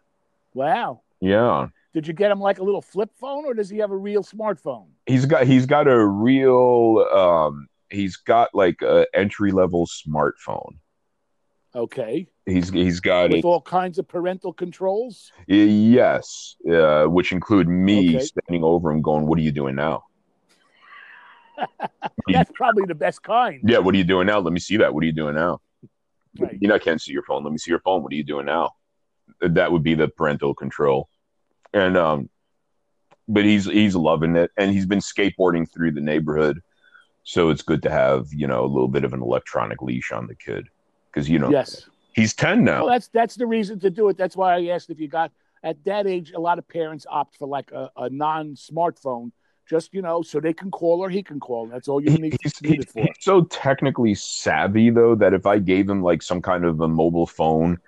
[0.52, 1.00] Wow.
[1.20, 1.68] Yeah.
[1.94, 4.22] Did you get him like a little flip phone, or does he have a real
[4.22, 4.88] smartphone?
[5.06, 10.78] He's got he's got a real um he's got like a entry level smartphone.
[11.74, 12.28] Okay.
[12.46, 15.32] He's he's got With a all kinds of parental controls.
[15.46, 18.24] yes, uh, which include me Okay.
[18.24, 20.04] standing over him going, "What are you doing now?"
[22.28, 23.60] That's probably the best kind.
[23.64, 24.38] Yeah, what are you doing now?
[24.40, 24.92] Let me see that.
[24.92, 25.60] What are you doing now?
[26.38, 26.58] Right.
[26.60, 27.44] You know, I can't see your phone.
[27.44, 28.02] Let me see your phone.
[28.02, 28.72] What are you doing now?
[29.40, 31.08] That would be the parental control.
[31.72, 32.28] And um,
[33.28, 36.60] but he's he's loving it, and he's been skateboarding through the neighborhood,
[37.24, 40.26] so it's good to have you know a little bit of an electronic leash on
[40.26, 40.68] the kid
[41.12, 41.88] because you know Yes.
[42.14, 42.82] he's ten now.
[42.84, 44.16] Well, that's that's the reason to do it.
[44.16, 46.32] That's why I asked if you got at that age.
[46.32, 49.32] A lot of parents opt for like a, a non-smartphone,
[49.68, 51.66] just you know, so they can call or he can call.
[51.66, 53.00] That's all you need, he's, need he's, it for.
[53.00, 56.88] he's so technically savvy though that if I gave him like some kind of a
[56.88, 57.78] mobile phone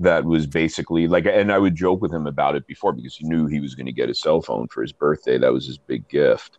[0.00, 3.26] that was basically like, and I would joke with him about it before because he
[3.28, 5.38] knew he was going to get a cell phone for his birthday.
[5.38, 6.58] That was his big gift.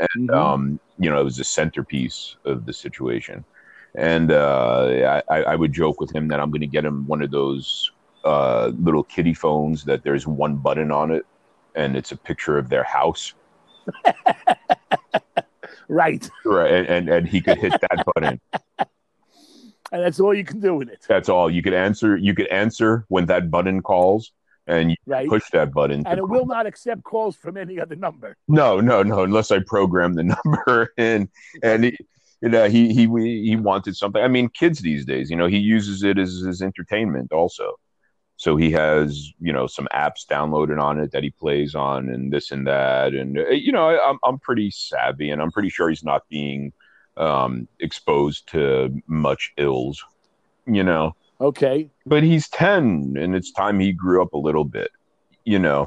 [0.00, 0.34] And, Mhm.
[0.34, 3.44] um, you know, it was the centerpiece of the situation.
[3.96, 7.22] And uh, I, I would joke with him that I'm going to get him one
[7.22, 7.90] of those
[8.24, 11.24] uh, little kitty phones that there's one button on it
[11.74, 13.34] and it's a picture of their house.
[15.88, 16.30] Right.
[16.44, 16.72] Right.
[16.72, 18.40] And, and, and he could hit that button.
[19.92, 21.04] And that's all you can do with it.
[21.08, 21.50] That's all.
[21.50, 22.16] You could answer.
[22.16, 24.30] You could answer when that button calls,
[24.70, 25.28] and you Right.
[25.28, 26.06] push that button.
[26.06, 26.28] And it call.
[26.28, 28.36] will not accept calls from any other number.
[28.48, 29.22] No, no, no.
[29.24, 31.28] Unless I program the number in,
[31.62, 31.98] and he,
[32.40, 33.06] you know, he he
[33.48, 34.22] he wanted something.
[34.22, 37.74] I mean, kids these days, you know, he uses it as his entertainment also.
[38.36, 42.32] So he has, you know, some apps downloaded on it that he plays on, and
[42.32, 45.68] this and that, and uh, you know, I, I'm I'm pretty savvy, and I'm pretty
[45.68, 46.72] sure he's not being
[47.18, 50.02] um, exposed to much ills,
[50.66, 51.14] you know.
[51.40, 51.90] Okay.
[52.06, 54.90] But he's ten, and it's time he grew up a little bit,
[55.44, 55.86] you know.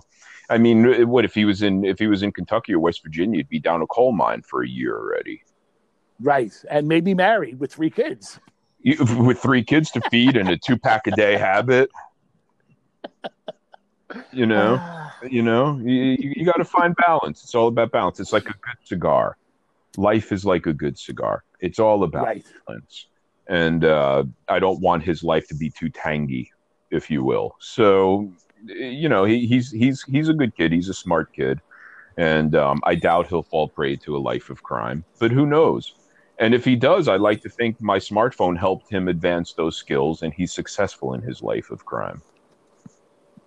[0.49, 3.37] I mean, what if he was in if he was in Kentucky or West Virginia?
[3.37, 5.43] He'd be down a coal mine for a year already.
[6.19, 6.53] Right.
[6.69, 8.39] And maybe married with three kids.
[8.81, 11.89] You- with three kids to feed and a two pack a day habit.
[14.31, 15.15] You know, ah.
[15.27, 17.43] you know, you, you, you got to find balance.
[17.43, 18.19] It's all about balance.
[18.19, 19.37] It's like a good cigar.
[19.97, 21.43] Life is like a good cigar.
[21.59, 22.45] It's all about right.
[22.67, 23.07] balance.
[23.47, 26.51] And uh, I don't want his life to be too tangy,
[26.91, 27.55] if you will.
[27.59, 28.31] So,
[28.65, 30.71] you know, he, he's he's he's a good kid.
[30.71, 31.59] He's a smart kid,
[32.17, 35.03] and um, I doubt he'll fall prey to a life of crime.
[35.19, 35.93] But who knows?
[36.39, 40.23] And if he does, I'd like to think my smartphone helped him advance those skills,
[40.23, 42.21] and he's successful in his life of crime.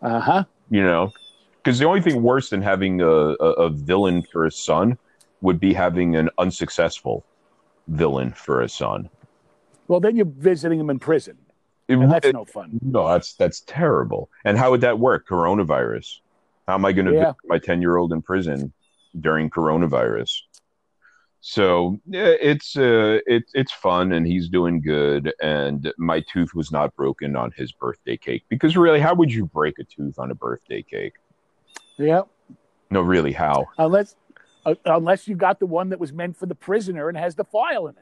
[0.03, 0.45] Uh huh.
[0.71, 1.13] You know,
[1.57, 4.99] because the only thing worse than having a, a, a villain for a son
[5.41, 7.25] would be having an unsuccessful
[7.89, 9.09] villain for a son.
[9.89, 11.37] Well, then you're visiting him in prison,
[11.89, 12.79] It- and that's it- no fun.
[12.83, 14.29] no, that's that's terrible.
[14.45, 15.27] And how would that work?
[15.29, 16.21] Coronavirus.
[16.67, 17.21] How am I going to Yeah.
[17.21, 18.73] visit my ten year old in prison
[19.21, 20.41] during coronavirus?
[21.41, 25.33] So yeah, it's uh, it, it's fun, and he's doing good.
[25.41, 29.47] And my tooth was not broken on his birthday cake because really, how would you
[29.47, 31.15] break a tooth on a birthday cake?
[31.99, 32.23] Yeah.
[32.91, 33.67] No, really, how?
[33.79, 34.17] Unless,
[34.65, 37.45] uh, unless you got the one that was meant for the prisoner and has the
[37.45, 37.95] file in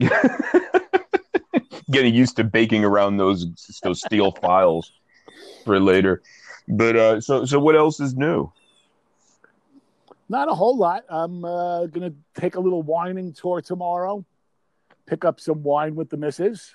[0.00, 0.82] it.
[1.90, 3.46] Getting used to baking around those
[3.82, 4.92] those steel files
[5.64, 6.22] for later.
[6.68, 8.52] But uh, so so what else is new?
[10.28, 11.04] Not a whole lot.
[11.08, 14.26] I'm uh, going to take a little whining tour tomorrow,
[15.06, 16.74] pick up some wine with the missus.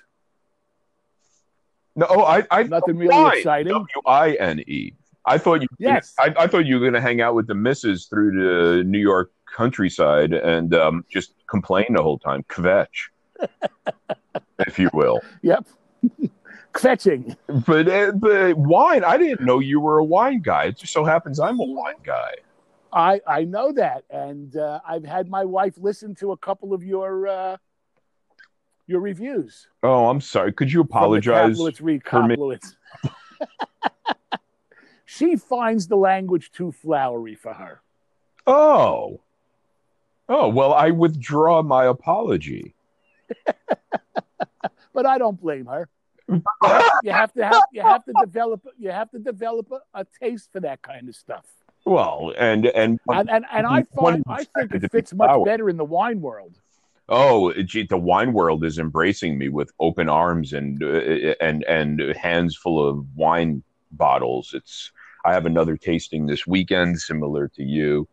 [1.96, 3.38] No, oh, I, I Nothing really Wine.
[3.38, 3.72] exciting.
[3.72, 4.92] W I N E.
[5.26, 5.68] I thought you.
[5.78, 6.12] Yes.
[6.18, 8.98] I, I thought you were going to hang out with the missus through the New
[8.98, 13.08] York countryside and um, just complain the whole time, kvetch,
[14.60, 15.20] if you will.
[15.42, 15.66] Yep.
[16.78, 17.36] Fetching.
[17.66, 19.04] But uh, but wine.
[19.04, 20.64] I didn't know you were a wine guy.
[20.64, 22.34] It just so happens I'm a wine guy.
[22.94, 24.04] I, I know that.
[24.08, 27.56] And uh, I've had my wife listen to a couple of your uh,
[28.86, 29.66] your reviews.
[29.82, 30.52] Oh, I'm sorry.
[30.52, 31.56] Could you apologize?
[31.56, 31.62] For
[35.04, 37.80] she finds the language too flowery for her.
[38.46, 39.20] Oh.
[40.28, 42.74] Oh well, I withdraw my apology.
[44.92, 45.88] But I don't blame her.
[47.02, 50.50] You have to have you have to develop you have to develop a, a taste
[50.52, 51.44] for that kind of stuff.
[51.84, 55.44] Well, and and And and, and I find I think it fits much flowery.
[55.44, 56.60] better in the wine world.
[57.08, 62.00] Oh, gee, the wine world is embracing me with open arms and uh, and and
[62.16, 63.62] hands full of wine
[63.92, 64.54] bottles.
[64.54, 64.90] It's
[65.24, 68.08] I have another tasting this weekend, similar to you,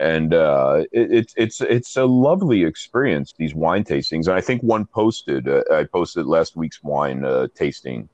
[0.00, 3.34] and uh, it, it's it's it's a lovely experience.
[3.38, 5.48] These wine tastings, and I think one posted.
[5.48, 8.10] Uh, I posted last week's wine uh, tasting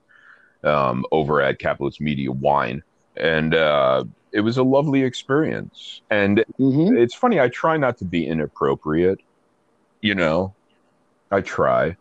[0.65, 2.83] um, over at Kaplowitz Media Wine,
[3.17, 6.03] and uh, it was a lovely experience.
[6.11, 6.97] And Mm-hmm.
[6.97, 9.19] it's funny i try not to be inappropriate
[10.03, 10.55] you know
[11.31, 11.97] i try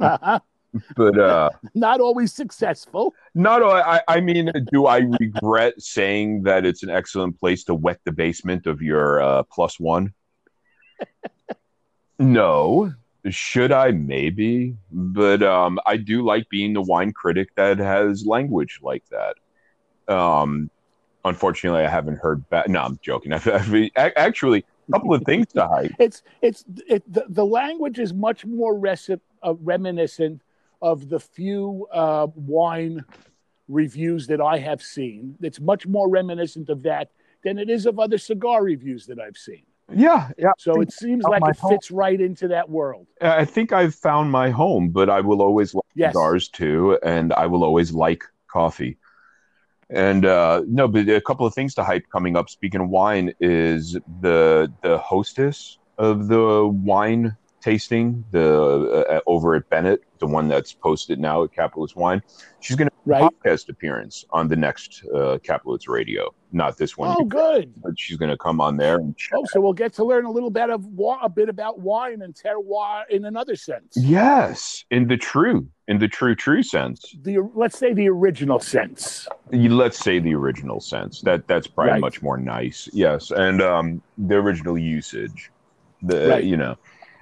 [0.00, 0.40] Uh-huh.
[0.96, 3.14] but uh Not always successful.
[3.34, 8.00] not I, I mean do i regret saying that it's an excellent place to wet
[8.04, 10.12] the basement of your uh plus one?
[12.18, 12.94] No.
[13.28, 13.90] Should i?
[13.90, 14.76] Maybe.
[14.90, 20.14] But um i do like being the wine critic that has language like that.
[20.14, 20.70] Um
[21.24, 23.32] unfortunately i haven't heard back no i'm joking.
[23.34, 25.94] I've, I've, actually a couple of things to hide.
[25.98, 28.80] It's it's it, the, the language is much more
[29.42, 30.40] uh, reminiscent
[30.82, 33.04] of the few uh, wine
[33.68, 35.36] reviews that I have seen.
[35.40, 37.10] It's much more reminiscent of that
[37.42, 39.64] than it is of other cigar reviews that I've seen.
[39.94, 41.72] yeah yeah So it seems like it home.
[41.72, 43.06] fits right into that world.
[43.20, 46.12] I think I've found my home, but I will always like Yes.
[46.12, 48.98] cigars too, and I will always like coffee.
[49.88, 52.50] And uh, no, but a couple of things to hype coming up.
[52.50, 57.36] Speaking of wine, is the the hostess of the wine
[57.70, 62.22] tasting the uh, over at Bennett, the one that's posted now at Kaplowitz Wine.
[62.60, 63.22] She's going to Right.
[63.22, 67.72] podcast appearance on the next uh, Kaplowitz Radio, not this one, Oh, good.
[67.82, 69.38] but she's going to come on there and chat.
[69.38, 70.84] Oh, so we'll get to learn a little bit of
[71.22, 73.92] a bit about wine and terroir in another sense.
[73.96, 77.14] Yes, in the true, in the true, true sense.
[77.22, 79.26] The let's say the original sense.
[79.52, 81.20] Let's say the original sense.
[81.22, 82.00] That that's probably Right.
[82.00, 82.88] much more nice.
[82.92, 85.50] Yes, and um, the original usage,
[86.02, 86.44] the Right.
[86.44, 86.76] you know,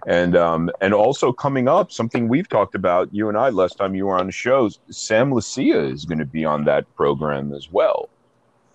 [0.06, 3.94] and um, and also coming up, something we've talked about you and I last time
[3.94, 4.78] you were on the shows.
[4.90, 8.08] Sam Leccia is going to be on that program as well.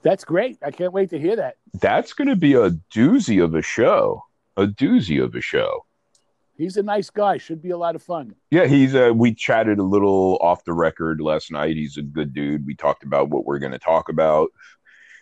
[0.01, 0.57] That's great.
[0.63, 1.57] I can't wait to hear that.
[1.81, 4.23] That's going to be a doozy of a show.
[4.57, 5.85] A doozy of a show.
[6.57, 7.37] He's a nice guy.
[7.37, 8.35] Should be a lot of fun.
[8.51, 11.77] Yeah, he's uh we chatted a little off the record last night.
[11.77, 12.65] He's a good dude.
[12.65, 14.49] We talked about what we're going to talk about.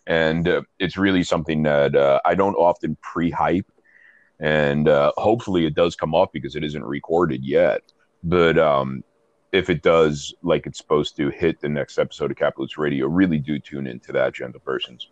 [0.07, 3.69] And uh, it's really something that uh, I don't often pre-hype
[4.39, 7.81] and uh, hopefully it does come up because it isn't recorded yet.
[8.23, 9.03] But um
[9.53, 13.39] if it does like it's supposed to hit the next episode of Kaplowitz Radio, really
[13.39, 15.09] do tune into that, gentle persons.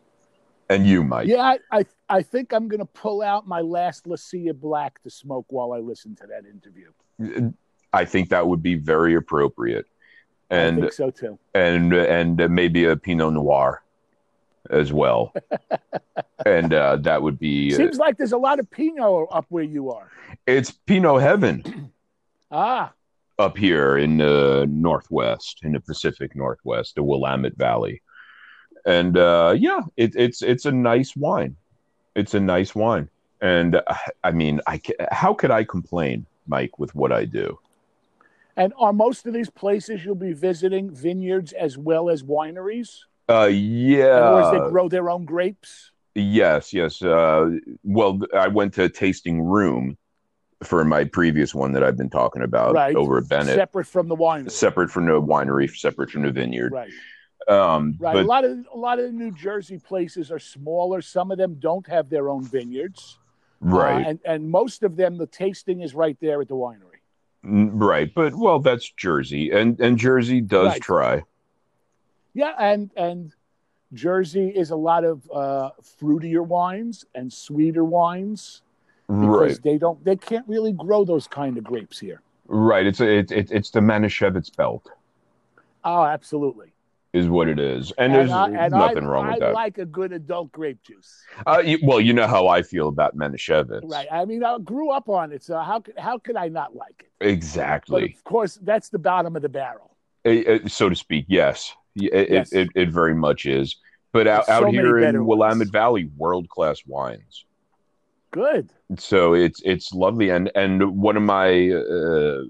[0.69, 1.27] And you, Mike.
[1.27, 5.09] Yeah, I I, I think I'm going to pull out my last Leccia Black to
[5.09, 7.53] smoke while I listen to that interview.
[7.93, 9.85] I think that would be very appropriate.
[10.51, 11.39] I And think so too.
[11.53, 13.83] and and maybe a Pinot Noir
[14.69, 15.33] as well.
[16.45, 19.63] and uh, that would be uh, Seems like there's a lot of Pinot up where
[19.63, 20.09] you are.
[20.47, 21.91] it's Pinot heaven
[22.51, 22.93] Ah,
[23.39, 28.01] up here in the northwest, in the Pacific Northwest, the Willamette Valley.
[28.85, 31.57] And uh, yeah, it, it's it's a nice wine.
[32.15, 33.09] It's a nice wine,
[33.41, 33.81] and uh,
[34.23, 34.79] I mean, I
[35.11, 37.59] how could I complain, Mike, with what I do?
[38.57, 42.99] and are most of these places you'll be visiting vineyards as well as wineries?
[43.27, 45.91] Uh, yeah, or they grow their own grapes?
[46.13, 47.01] Yes, yes.
[47.01, 49.97] Uh, well, I went to a tasting room
[50.63, 52.95] for my previous one that I've been talking about Right.
[52.95, 54.51] over at Bennett, Separate from the winery.
[54.51, 56.71] separate from the winery, separate from the vineyard.
[56.71, 56.91] Right.
[57.47, 58.15] Um, Right.
[58.17, 61.01] a lot of a lot of the New Jersey places are smaller.
[61.01, 63.19] Some of them don't have their own vineyards.
[63.63, 67.01] Uh, right, and and most of them the tasting is right there at the winery.
[67.43, 68.11] Right.
[68.15, 70.81] But well, that's Jersey, and and Jersey does Right.
[70.81, 71.23] try.
[72.35, 73.33] Yeah, and and
[73.93, 78.61] Jersey is a lot of uh, fruitier wines and sweeter wines
[79.07, 79.27] because
[79.57, 82.21] Right, they don't they can't really grow those kind of grapes here.
[82.47, 82.85] right.
[82.85, 84.87] It's a, it, it, it's the Manischewitz belt
[85.83, 86.73] Oh, absolutely.
[87.13, 89.49] is what it is, and there's I, and nothing I, wrong I with that.
[89.49, 91.23] I like a good adult grape juice.
[91.47, 94.07] uh, you, well, you know how I feel about Manischewitz, Right.
[94.11, 96.97] I mean, I grew up on it, so how could how could I not like
[97.05, 97.11] it?
[97.19, 98.13] But Exactly.
[98.17, 99.95] of course, that's the bottom of the barrel.
[100.25, 101.25] It- it- so to speak.
[101.29, 102.51] Yes, it, Yes.
[102.51, 103.77] It, it, it very much is.
[104.11, 105.25] But out, so out here in.
[105.25, 107.45] Willamette Valley, world class wines.
[108.31, 108.69] Good.
[108.97, 112.43] So it's it's lovely, and and one of my uh,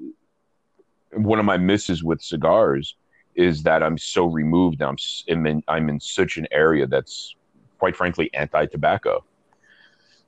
[1.13, 2.95] one of my misses with cigars
[3.35, 4.81] is that I'm so removed.
[4.81, 4.97] I'm
[5.29, 7.35] I'm in, I'm in such an area that's
[7.79, 9.23] quite frankly anti-tobacco.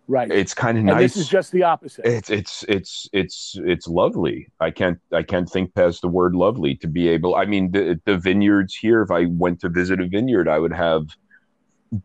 [0.10, 0.32] Right.
[0.32, 1.14] It's kind of and nice.
[1.14, 2.05] this is just the opposite.
[2.05, 6.76] it's it's it's it's it's lovely i can't i can't think past the word lovely
[6.76, 10.08] to be able i mean the the vineyards here if i went to visit a
[10.08, 11.10] vineyard i would have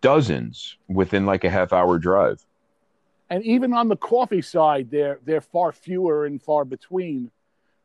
[0.01, 2.45] dozens within like a half hour drive
[3.33, 7.31] and even on the coffee side, they're they're far fewer and far between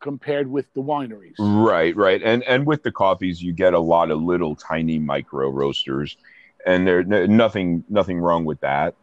[0.01, 1.35] compared with the wineries.
[1.39, 5.49] right right and and with the coffees you get a lot of little tiny micro
[5.49, 6.17] roasters
[6.65, 8.93] and there nothing nothing wrong with that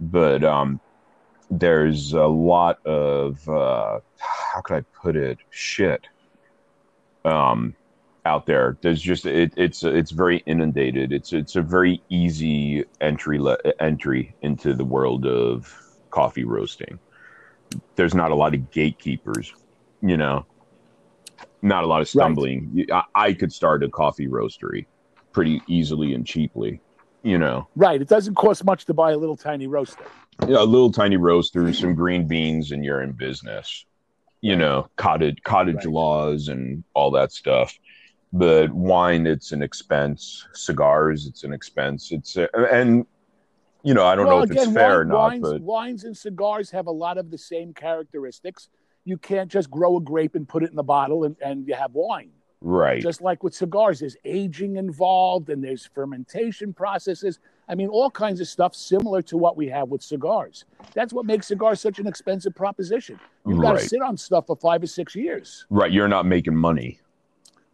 [0.00, 0.80] but um
[1.50, 5.38] there's a lot of uh how could i put it?
[5.50, 6.06] Shit
[7.24, 7.74] um
[8.24, 8.76] out there.
[8.82, 11.12] There's just it, it's it's very inundated.
[11.12, 15.74] It's it's a very easy entry le- entry into the world of
[16.10, 16.98] coffee roasting.
[17.96, 19.54] There's not a lot of gatekeepers
[20.00, 20.46] you know?
[21.62, 22.70] Not a lot of stumbling.
[22.72, 24.86] You- I, I could start a coffee roastery
[25.32, 26.80] pretty easily and cheaply
[27.28, 28.00] you know Right.
[28.00, 30.04] It doesn't cost much to buy a little tiny roaster.
[30.46, 33.84] yeah, a little tiny roaster, some green beans, and you're in business.
[34.40, 35.86] You know, cottage cottage Right.
[35.88, 37.76] laws and all that stuff.
[38.32, 40.46] But wine, it's an expense.
[40.52, 42.12] Cigars, it's an expense.
[42.12, 43.04] It's a, and
[43.82, 46.70] you know, I don't know if it's fair or not, wines, but wines and cigars
[46.70, 48.68] have a lot of the same characteristics.
[49.04, 51.74] You can't just grow a grape and put it in the bottle and, and you
[51.74, 52.30] have wine.
[52.60, 57.38] Right, Just like with cigars, there's aging involved and there's fermentation processes.
[57.68, 60.64] I mean, all kinds of stuff similar to what we have with cigars.
[60.94, 63.18] That's what makes cigars such an expensive proposition.
[63.46, 65.66] You've got to sit on stuff for five or six years.
[65.70, 65.90] right.
[65.92, 66.98] You're not making money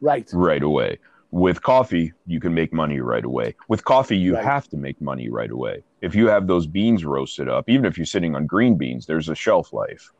[0.00, 0.28] Right.
[0.32, 0.98] right away.
[1.30, 3.56] With coffee, you can make money right away.
[3.68, 4.44] With coffee, you Right.
[4.44, 5.82] have to make money right away.
[6.00, 9.28] If you have those beans roasted up, even if you're sitting on green beans, there's
[9.28, 10.12] a shelf life.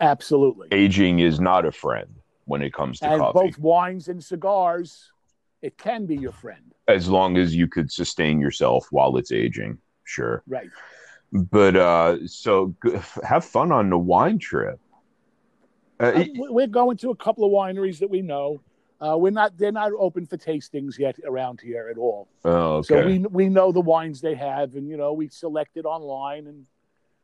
[0.00, 0.68] Absolutely.
[0.72, 2.08] Aging is not a friend
[2.46, 3.38] when it comes to and coffee.
[3.38, 5.10] both wines and cigars,
[5.62, 6.72] it can be your friend.
[6.88, 10.42] as long as you could sustain yourself while it's aging, sure.
[10.46, 10.70] Right.
[11.32, 14.78] But uh, so g- have fun on the wine trip.
[15.98, 18.60] Uh, we- we're going to a couple of wineries that we know.
[19.00, 22.28] Uh, we're not; they're not open for tastings yet around here at all.
[22.46, 22.86] oh, okay.
[22.86, 26.46] So we we know the wines they have, and you know we select it online,
[26.46, 26.64] and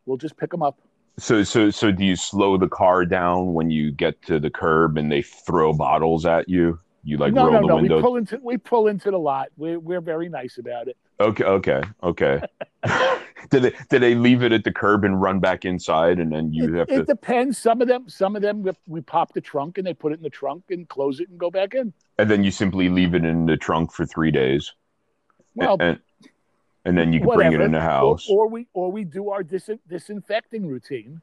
[0.05, 0.79] we'll just pick them up.
[1.19, 4.97] So, so, so, do you slow the car down when you get to the curb
[4.97, 6.79] and they throw bottles at you?
[7.05, 7.75] You like no, roll no, the no.
[7.77, 8.01] We window.
[8.01, 9.49] pull into we pull into the lot.
[9.57, 10.97] We're we're very nice about it.
[11.21, 12.41] Okay, okay, okay.
[13.51, 16.53] did they did they leave it at the curb and run back inside, and then
[16.53, 17.01] you it, have it to?
[17.03, 17.59] It depends.
[17.59, 20.17] Some of them, some of them, we- we pop the trunk and they put it
[20.17, 21.93] in the trunk and close it and go back in.
[22.19, 24.73] And then you simply leave it in the trunk for three days,
[25.57, 26.01] Well, and
[26.85, 28.29] and then you can bring it in the house.
[28.29, 31.21] Or, or we or we do our dis- disinfecting routine.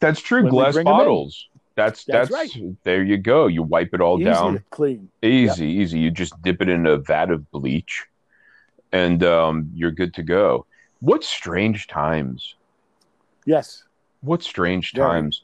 [0.00, 0.48] That's true.
[0.48, 0.98] Glass bring 'em in.
[0.98, 1.48] bottles.
[1.74, 3.04] That's that's, That's there.
[3.04, 3.46] You go.
[3.46, 4.64] You wipe it all Easy down.
[4.70, 5.08] clean.
[5.22, 6.00] Easy, easy.
[6.00, 8.04] You just dip it in a vat of bleach,
[8.90, 10.66] and um, you're good to go.
[11.00, 12.56] What strange times!
[13.46, 13.84] Yes.
[14.22, 15.42] What strange times!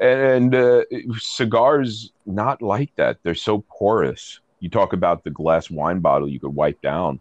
[0.00, 0.82] And uh,
[1.18, 3.18] cigars, not like that.
[3.22, 4.40] They're so porous.
[4.58, 7.20] You talk about the glass wine bottle you could wipe down,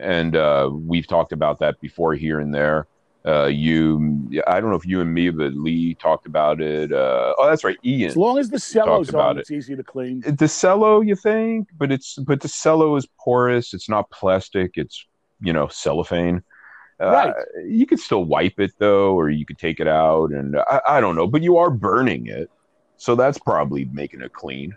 [0.00, 2.86] and uh, we've talked about that before here and there.
[3.26, 6.90] Uh, you, I don't know if you and me, but Lee talked about it.
[6.90, 8.08] Uh, oh, that's right, Ian.
[8.10, 9.40] As long as the cello's on, it.
[9.42, 10.20] it's easy to clean.
[10.22, 15.04] the cello you think but it's but the cello is porous it's not plastic it's
[15.42, 16.42] you know cellophane
[16.98, 17.34] uh, Right.
[17.66, 21.00] you could still wipe it though or you could take it out and I, I
[21.02, 22.50] don't know but you are burning it
[22.96, 24.74] so that's probably making it clean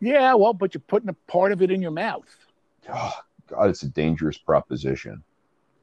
[0.00, 2.26] Yeah, well, but you're putting a part of it in your mouth.
[2.92, 3.12] oh,
[3.52, 5.22] god it's a dangerous proposition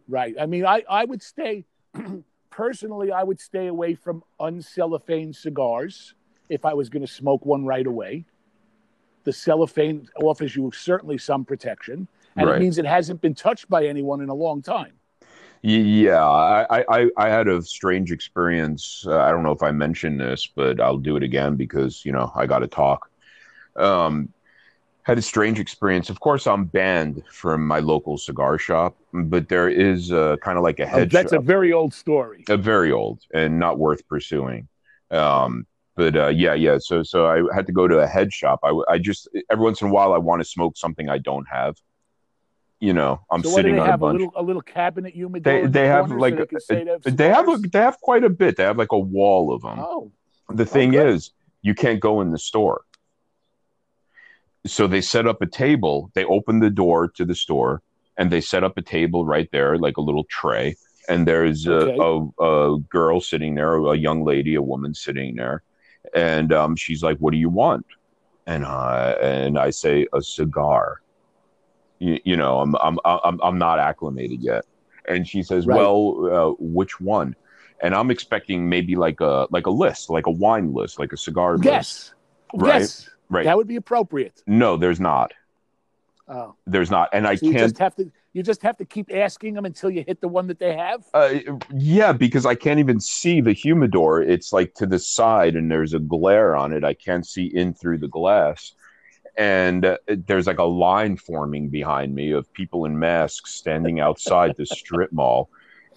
[0.09, 0.35] Right.
[0.41, 1.65] I mean, I, I would stay,
[2.49, 6.15] personally, I would stay away from uncellophane cigars
[6.49, 8.25] if I was going to smoke one right away.
[9.23, 12.55] The cellophane offers you certainly some protection, and Right.
[12.55, 14.93] it means it hasn't been touched by anyone in a long time.
[15.61, 20.17] Yeah I, I i had a strange experience uh, i don't know if i mentioned
[20.17, 23.11] this but i'll do it again because you know i gotta talk
[23.75, 24.29] um
[25.09, 29.67] had a strange experience of course i'm banned from my local cigar shop but there
[29.67, 32.43] is uh, kind of like a head that's a very old story.
[32.47, 34.67] A very old and not worth pursuing
[35.09, 38.59] um but uh, yeah yeah so so i had to go to a head shop
[38.63, 41.47] i, I just every once in a while i want to smoke something i don't
[41.49, 41.75] have
[42.79, 44.01] you know i'm so sitting they on a have?
[44.01, 45.51] A bunch little, a little cabinet humidor.
[45.51, 47.79] They- in the they have, like, so they, say they, have they have a, they
[47.79, 48.57] have quite a bit.
[48.57, 49.79] They have like a wall of them.
[49.79, 50.11] Oh,
[50.49, 51.09] the thing good.
[51.09, 51.31] is,
[51.61, 52.83] you can't go in the store.
[54.69, 56.11] So they set up a table.
[56.13, 57.81] They open the door to the store,
[58.17, 60.75] and they set up a table right there, like a little tray.
[61.07, 61.97] And there's a, Okay.
[61.99, 65.63] a, a girl sitting there, a young lady, a woman sitting there,
[66.13, 67.85] and um, she's like, "What do you want?"
[68.45, 71.01] And I and I say, "A cigar."
[71.97, 74.65] You, you know, I'm I'm I'm I'm not acclimated yet.
[75.07, 75.77] And she says, Right.
[75.77, 77.35] "Well, uh, which one?"
[77.81, 81.17] And I'm expecting maybe like a like a list, like a wine list, like a
[81.17, 81.65] cigar list.
[81.65, 82.13] yes,
[82.53, 82.81] Right.
[82.81, 83.45] yes, Right.
[83.45, 84.41] that would be appropriate.
[84.47, 85.33] No, there's not.
[86.27, 86.55] Oh.
[86.67, 87.63] There's not, and I So you can't.
[87.63, 90.45] just have to you just have to keep asking them until you hit the one
[90.47, 91.03] that they have.
[91.15, 91.35] Uh,
[91.73, 94.21] yeah, because I can't even see the humidor.
[94.21, 96.83] It's like to the side, and there's a glare on it.
[96.83, 98.73] I can't see in through the glass,
[99.37, 104.55] and uh, there's like a line forming behind me of people in masks standing outside
[104.57, 105.49] the strip mall.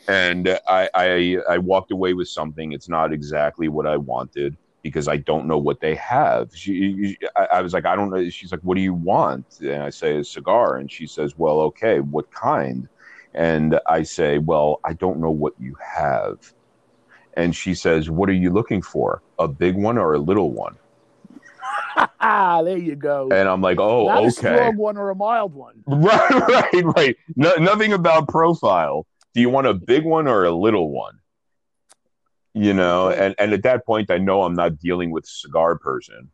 [0.08, 2.72] And I, I I walked away with something.
[2.72, 6.50] It's not exactly what I wanted because I don't know what they have.
[6.54, 8.28] She, I, I was like, I don't know.
[8.30, 9.46] She's like, What do you want?
[9.60, 12.88] And I say a cigar, and she says, Well, okay, what kind?
[13.34, 16.38] And I say, Well, I don't know what you have.
[17.34, 19.22] And she says, What are you looking for?
[19.38, 20.76] A big one or a little one?
[22.20, 23.28] Ah, there you go.
[23.32, 24.32] And I'm like, Oh, Not a okay.
[24.32, 25.84] strong one or a mild one.
[25.86, 27.16] Right, right, right.
[27.36, 29.06] No, nothing about profile.
[29.34, 31.18] Do you want a big one or a little one?
[32.54, 36.30] You know, and, and at that point, I know I'm not dealing with cigar person.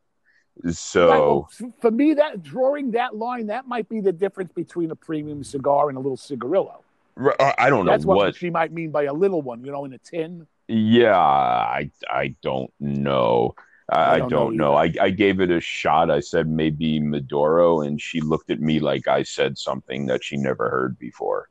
[0.71, 1.51] So, Right, well,
[1.81, 5.89] for me, that drawing that line, that might be the difference between a premium cigar
[5.89, 6.83] and a little cigarillo.
[7.17, 8.37] uh, I don't know That's what, what.
[8.37, 10.49] she might mean by a little one, you know, in a tin.
[10.67, 13.55] Yeah, I I don't know.
[13.89, 14.75] I, I I don't don't, know know.
[14.75, 16.11] I, I gave it a shot.
[16.11, 20.37] I said maybe Maduro, and she looked at me like I said something that she
[20.37, 21.49] never heard before.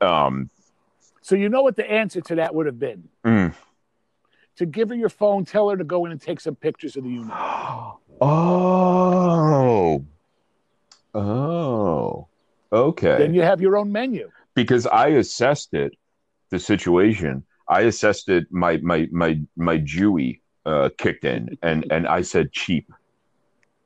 [0.00, 0.50] Um,
[1.20, 3.08] So you know what the answer to that would have been?
[3.24, 3.54] mm.
[4.56, 7.04] To give her your phone, tell her to go in and take some pictures of
[7.04, 7.32] the unit.
[8.24, 10.04] Oh.
[11.14, 12.28] Oh.
[12.72, 13.18] Okay.
[13.18, 14.30] Then you have your own menu.
[14.54, 15.92] because I assessed it,
[16.50, 17.44] the situation.
[17.68, 18.46] I assessed it.
[18.50, 22.90] My my my my Jewy uh, kicked in, and and I said cheap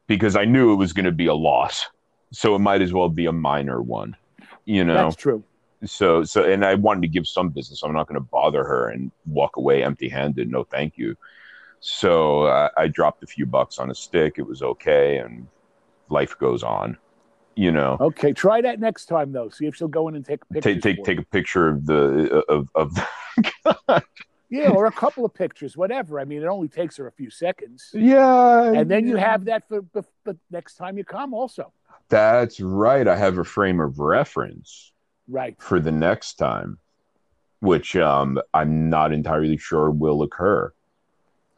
[0.07, 1.87] because I knew it was going to be a loss.
[2.33, 4.17] So it might as well be a minor one,
[4.65, 4.95] you know.
[4.95, 5.43] That's true.
[5.85, 7.83] So so, and I wanted to give some business.
[7.83, 10.51] I'm not going to bother her and walk away empty-handed.
[10.51, 11.17] No, thank you.
[11.81, 14.35] So uh, I dropped a few bucks on a stick.
[14.39, 15.47] It was okay, and
[16.09, 16.97] life goes on.
[17.55, 17.97] You know.
[18.01, 19.49] Okay, try that next time though.
[19.51, 20.75] See if she'll go in and take a picture.
[20.75, 24.03] take take take a picture of the of of the,
[24.49, 26.21] Yeah, or a couple of pictures, whatever.
[26.21, 29.69] I mean, it only takes her a few seconds, yeah and then you have that
[29.69, 29.85] for
[30.25, 31.35] the next time you come.
[31.35, 31.73] Also,
[32.09, 34.93] that's right i have a frame of reference
[35.29, 35.57] right?
[35.59, 36.79] for the next time
[37.61, 40.73] which um i'm not entirely sure will occur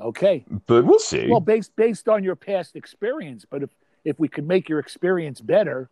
[0.01, 0.45] Okay.
[0.67, 3.71] but we'll see Well, based based on your past experience, but if
[4.05, 5.91] if we could make your experience better,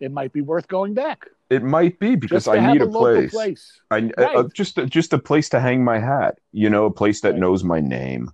[0.00, 1.26] it might be worth going back.
[1.50, 3.80] it might be because i need a, local place, place.
[3.92, 4.36] i Right.
[4.36, 7.40] uh, just just a place to hang my hat you know a place that Right.
[7.40, 8.30] knows my name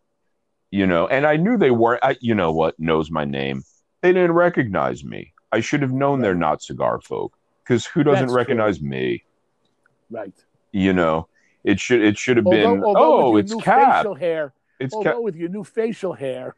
[0.70, 3.62] you know and i knew they weren't I, you know what knows my name
[4.00, 8.22] they didn't recognize me i should have known they're not cigar folk because who doesn't
[8.26, 8.36] That's true.
[8.36, 9.24] recognize me?
[10.10, 10.34] Right.
[10.72, 11.28] you know
[11.62, 13.98] it should it should have Although, been although oh it's cap.
[13.98, 16.56] facial hair, it's although cap with your new facial hair,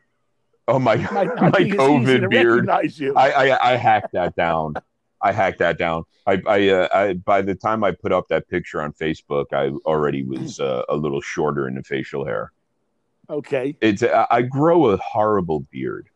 [0.68, 2.70] oh my my be as easy to covid beard.
[2.70, 4.74] I, I i hacked that down.
[5.20, 6.04] I hacked that down.
[6.26, 9.68] I i, uh, I by the time i put up that picture on facebook i
[9.84, 12.52] already was uh, a little shorter in the facial hair.
[13.28, 16.08] Okay, it's I grow a horrible beard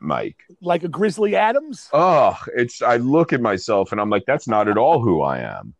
[0.00, 0.36] mike.
[0.60, 1.88] Like a Grizzly Adams.
[1.92, 5.38] oh it's i look at myself and i'm like that's not at all who i
[5.38, 5.74] am.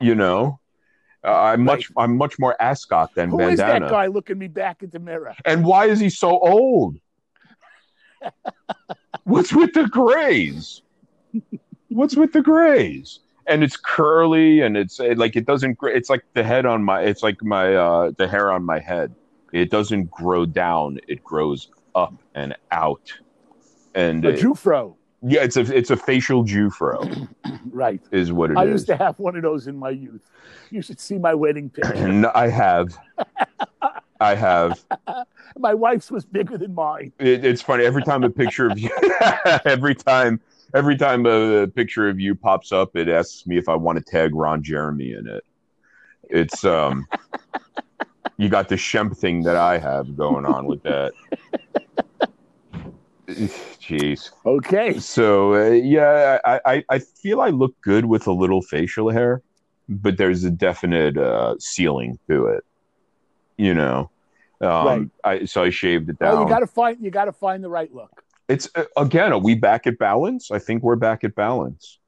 [0.00, 0.58] You know?
[1.24, 3.86] Uh, i'm much i'm much more ascot than Who is bandana.
[3.86, 5.34] that guy looking me back at the mirror?
[5.46, 6.96] and why is he so old?
[9.24, 10.82] What's with the grays?
[11.88, 13.20] What's with the grays?
[13.46, 17.22] And it's curly and it's like it doesn't it's like the head on my it's
[17.22, 19.14] like my uh the hair on my head.
[19.52, 23.12] It doesn't grow down it grows up and out
[23.94, 24.96] and A Jufro.
[25.22, 27.28] yeah it's a it's a facial jufro
[27.70, 28.00] Right.
[28.12, 28.70] is what it I is.
[28.70, 30.22] used to have one of those in my youth.
[30.70, 32.30] You should see my wedding picture.
[32.34, 32.96] i have
[34.20, 34.84] i have
[35.58, 37.12] my wife's was bigger than mine.
[37.18, 38.90] it, it's funny every time a picture of you
[39.64, 40.40] every time
[40.74, 44.04] every time a, picture of you pops up it asks me if i want to
[44.04, 45.44] tag ron jeremy in it
[46.30, 47.06] it's um
[48.36, 51.12] you got the shemp thing that i have going on with that
[53.80, 54.30] jeez.
[54.44, 54.98] Okay.
[54.98, 59.42] so uh, yeah I, I i feel i look good with a little facial hair
[59.88, 62.64] but there's a definite uh ceiling to it
[63.56, 64.10] you know?
[64.60, 67.32] Um i so i shaved it down Well, you got to find you got to
[67.32, 68.22] find the right look.
[68.48, 70.50] it's uh, again are we back at balance?
[70.50, 71.98] I think we're back at balance.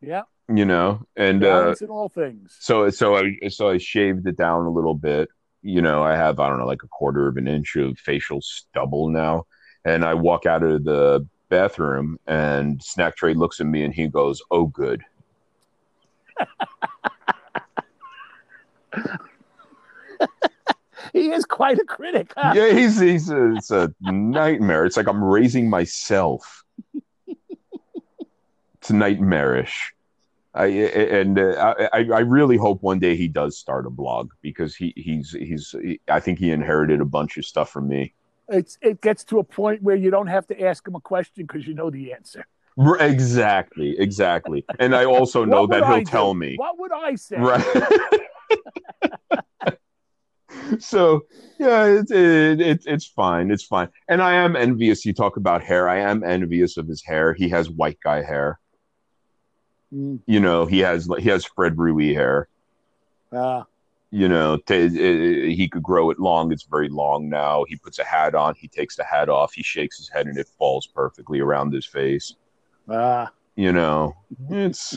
[0.00, 0.22] Yeah.
[0.54, 1.02] you know?
[1.16, 2.56] And uh Balance in all things.
[2.60, 5.28] so so i so i shaved it down a little bit.
[5.62, 8.40] You know i have i don't know like a quarter of an inch of facial
[8.40, 9.44] stubble now
[9.88, 14.06] and i walk out of the bathroom and snack tray looks at me and he
[14.06, 15.02] goes oh good
[21.14, 22.34] He is quite a critic.
[22.36, 22.52] Huh?
[22.54, 26.64] yeah he's he's a, it's a nightmare it's like i'm raising myself
[27.26, 29.94] it's nightmarish
[30.54, 34.74] I and uh, I I really hope one day he does start a blog because
[34.74, 38.12] he he's he's he, I think he inherited a bunch of stuff from me.
[38.48, 41.44] It's it gets to a point where you don't have to ask him a question
[41.46, 42.46] because you know the answer.
[43.00, 44.64] Exactly, exactly.
[44.78, 46.38] And I also know that he'll I tell do?
[46.40, 46.56] me.
[46.56, 47.36] What would I say?
[47.36, 47.64] Right.
[50.78, 51.22] so
[51.58, 53.50] yeah, it's it, it, it's fine.
[53.50, 53.88] It's fine.
[54.08, 55.04] And I am envious.
[55.04, 55.88] You talk about hair.
[55.88, 57.34] I am envious of his hair.
[57.34, 58.58] He has white guy hair.
[59.92, 62.48] Mm, You know, he has he has Fred Rui hair.
[63.32, 63.64] uh,
[64.10, 66.50] you know, t- uh, he could grow it long.
[66.52, 67.64] It's very long now.
[67.68, 68.54] He puts a hat on.
[68.56, 69.52] He takes the hat off.
[69.52, 72.34] He shakes his head, and it falls perfectly around his face.
[72.88, 74.14] Ah, You know,
[74.50, 74.96] it's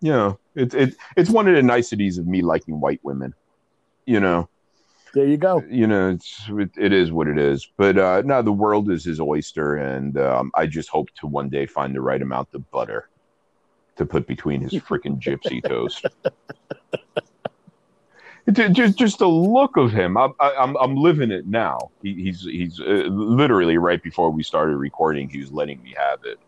[0.00, 3.32] you know, it's it, it's one of the niceties of me liking white women.
[4.06, 4.48] You know,
[5.14, 5.62] there you go.
[5.70, 7.68] you know, it's it, it is what it is.
[7.76, 11.48] But uh, no, the world is his oyster, and um, I just hope to one
[11.48, 13.08] day find the right amount of butter
[13.96, 16.06] to put between his freaking gypsy toast.
[18.50, 22.42] Ju- just just the look of him i'm i'm, I'm living it now he, he's
[22.42, 26.38] he's uh, literally right before we started recording he was letting me have it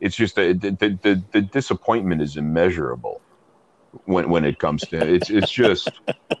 [0.00, 3.20] it's just the the, the, the, the disappointment is immeasurable
[4.04, 5.90] when when it comes to it's it's just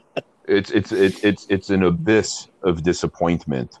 [0.48, 3.78] it's it's it's it's it's an abyss of disappointment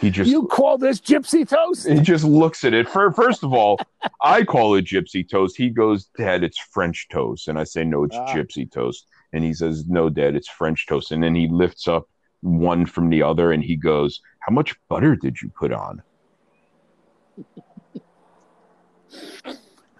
[0.00, 1.86] He just You call this gypsy toast?
[1.88, 2.88] he just looks at it.
[2.88, 3.78] For, first of all,
[4.22, 5.56] I call it gypsy toast.
[5.56, 7.48] He goes, Dad, it's French toast.
[7.48, 8.26] And I say, No, it's Ah.
[8.34, 9.06] gypsy toast.
[9.36, 11.12] And he says, No, Dad, it's French toast.
[11.12, 12.08] And then he lifts up
[12.40, 16.02] one from the other and he goes, How much butter did you put on?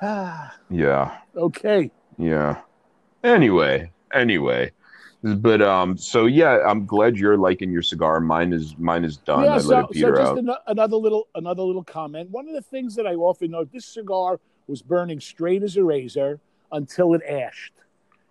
[0.01, 1.19] Ah, Yeah.
[1.37, 1.91] okay.
[2.19, 2.61] Yeah.
[3.23, 4.73] Anyway, anyway.
[5.23, 8.21] But um so yeah, I'm glad you're liking your cigar.
[8.21, 9.45] Mine is mine is done.
[9.45, 10.39] yeah, I so, let it so just out.
[10.39, 12.31] ano- another little another little comment.
[12.31, 15.85] One of the things that I often note, this cigar was burning straight as a
[15.85, 16.41] razor
[16.73, 17.73] until it ashed.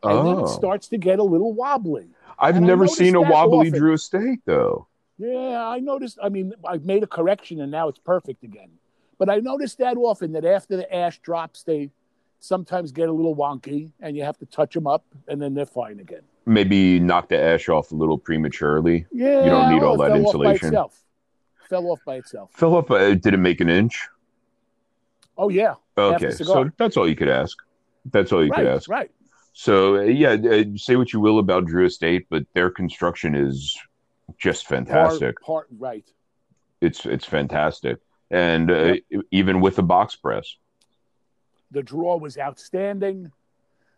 [0.04, 0.46] And then Oh.
[0.46, 2.08] it starts to get a little wobbly.
[2.38, 3.80] I've and never seen a wobbly often.
[3.80, 4.88] Drew Estate though.
[5.18, 6.20] Yeah, I noticed.
[6.22, 8.70] I mean, I've made a correction and now it's perfect again.
[9.18, 11.90] But I noticed that often that after the ash drops, they
[12.42, 15.66] sometimes get a little wonky and you have to touch them up and then they're
[15.66, 16.22] fine again.
[16.46, 19.06] Maybe knock the ash off a little prematurely.
[19.12, 20.54] Yeah, You don't need oh, all that fell insulation.
[20.54, 21.04] Off by itself.
[21.70, 22.52] Fell off by itself.
[22.54, 24.08] Philip, uh, did it make an inch?
[25.38, 27.58] Oh yeah, Okay, so that's all you could ask.
[28.12, 28.90] That's all you could ask.
[28.90, 29.10] right.
[29.58, 33.76] So uh, yeah, uh, say what you will about Drew Estate, but their construction is
[34.38, 35.40] just fantastic.
[35.40, 36.04] Part, part right.
[36.82, 38.00] It's it's fantastic,
[38.30, 38.96] and uh,
[39.32, 40.58] even with the box press.
[41.72, 43.32] The draw was outstanding.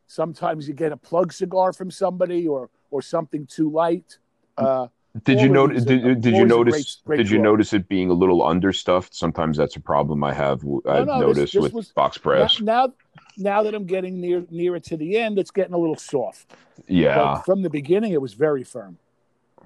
[0.05, 4.19] Sometimes you get a plug cigar from somebody or or something too light.
[4.59, 4.87] Uh,
[5.23, 5.83] Did you notice?
[5.83, 6.73] a- Did, did you notice?
[6.73, 7.51] great- great did you draw.
[7.51, 9.15] notice it being a little understuffed?
[9.15, 10.63] Sometimes that's a problem I have.
[10.87, 12.61] I've no, this- noticed this with was- box press.
[12.61, 12.93] now, now,
[13.37, 16.53] now that I'm getting near nearer to the end, it's getting a little soft.
[16.87, 17.15] yeah.
[17.15, 18.97] But from the beginning, it was very firm,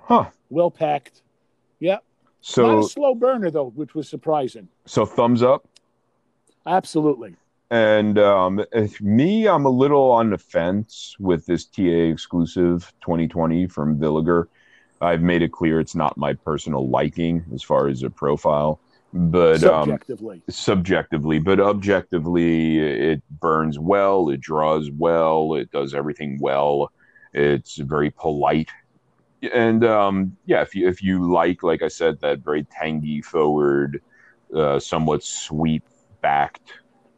[0.04, 0.26] Huh.
[0.50, 1.22] well packed.
[1.80, 2.04] Yeah, not
[2.42, 4.68] So a slow burner though, which was surprising.
[4.86, 5.68] so thumbs up.
[6.66, 7.36] Absolutely.
[7.72, 8.64] And um,
[9.00, 14.46] me, I'm a little on the fence with this TA exclusive 2020 from Villiger.
[15.00, 18.80] I've made it clear it's not my personal liking as far as a profile,
[19.14, 26.40] but um, Subjectively, subjectively, but objectively, it burns well, it draws well, it does everything
[26.40, 26.92] well.
[27.34, 28.70] It's very polite,
[29.54, 34.02] and um, yeah, if you if you like, like I said, that very tangy forward,
[34.56, 35.84] uh, somewhat sweet
[36.22, 36.74] backed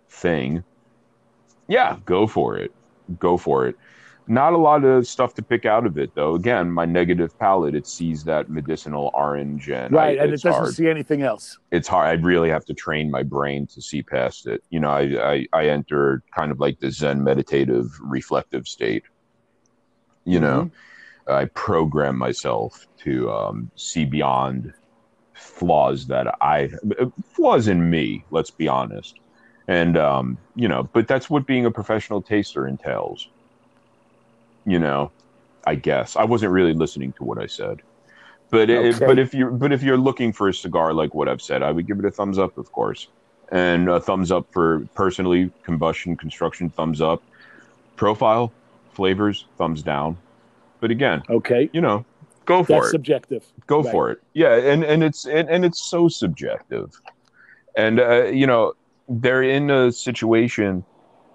[0.10, 0.64] thing,
[1.68, 2.72] yeah, go for it,
[3.20, 3.76] go for it.
[4.28, 6.36] Not a lot of stuff to pick out of it, though.
[6.36, 10.52] Again, my negative palate it sees that medicinal orange, and I- right, and it doesn't
[10.54, 11.58] hard see anything else.
[11.72, 12.08] it's hard.
[12.08, 14.64] I really have to train my brain to see past it.
[14.70, 19.04] You know, I, I, I enter kind of like the Zen meditative reflective state.
[20.24, 20.72] You know,
[21.28, 24.74] I program myself to um, see beyond
[25.34, 26.70] flaws that I
[27.34, 28.24] flaws in me.
[28.32, 29.20] Let's be honest,
[29.68, 33.30] and um, you know, but that's what being a professional taster entails.
[34.66, 35.12] You know,
[35.66, 37.82] I guess I wasn't really listening to what I said.
[38.50, 41.42] But it, but if you but if you're looking for a cigar like what I've
[41.42, 43.08] said, I would give it a thumbs up, of course,
[43.52, 47.24] and a thumbs up for personally combustion construction, thumbs up,
[47.96, 48.54] profile,
[48.92, 50.18] flavors, thumbs down.
[50.80, 52.06] But again, Okay, you know,
[52.46, 53.44] go for that's it subjective.
[53.68, 53.92] go Right.
[53.92, 56.92] for it yeah and and it's and, and it's so subjective
[57.76, 58.74] and uh, you know
[59.08, 60.84] they're in a situation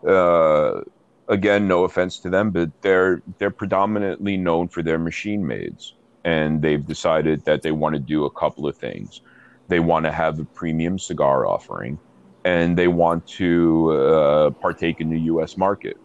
[0.06, 0.80] uh
[1.28, 6.62] again no offense to them but they're they're predominantly known for their machine maids and
[6.62, 9.20] they've decided that they want to do a couple of things
[9.68, 11.98] they want to have a premium cigar offering
[12.44, 15.96] and they want to uh, partake in the US market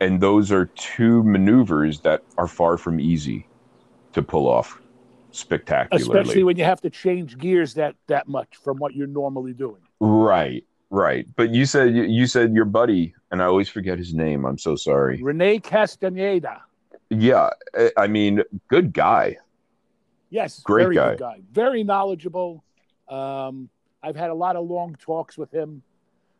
[0.00, 3.46] and those are two maneuvers that are far from easy
[4.12, 4.80] to pull off
[5.30, 6.20] spectacularly.
[6.20, 9.80] Especially when you have to change gears that that much from what you're normally doing.
[10.00, 11.26] right, right.
[11.34, 14.44] But you said you said your buddy, and I always forget his name.
[14.44, 15.20] I'm so sorry.
[15.20, 16.62] Rene Castaneda.
[17.10, 17.50] Yeah,
[17.96, 19.36] I- mean, good guy.
[20.30, 21.10] Yes, Great very guy.
[21.10, 21.40] good guy.
[21.52, 22.62] Very knowledgeable.
[23.08, 23.68] Um,
[24.02, 25.82] I've had a lot of long talks with him.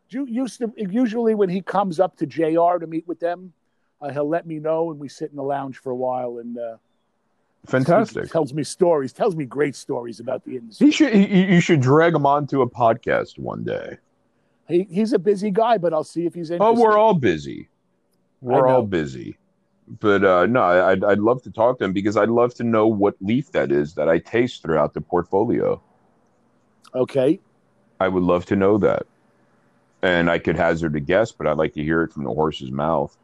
[0.09, 3.53] Used to, usually when he comes up to JR to meet with them,
[4.01, 6.59] uh, he'll let me know, and we sit in the lounge for a while and
[6.59, 6.77] uh,
[7.67, 8.31] Fantastic.
[8.31, 10.87] tells me stories, tells me great stories about the industry.
[10.87, 11.15] He should.
[11.15, 13.97] He, you should drag him onto a podcast one day.
[14.69, 16.81] He, he's a busy guy, but I'll see if he's interested.
[16.81, 17.69] Oh, we're all busy.
[18.41, 19.37] We're all busy.
[20.01, 22.87] But uh, no, I'd, I'd love to talk to him because I'd love to know
[22.87, 25.81] what leaf that is that I taste throughout the portfolio.
[26.95, 27.41] okay.
[28.01, 29.07] I would love to know that.
[30.03, 32.73] And I could hazard a guess, but I'd like to hear it from the horse's
[32.73, 33.17] mouth.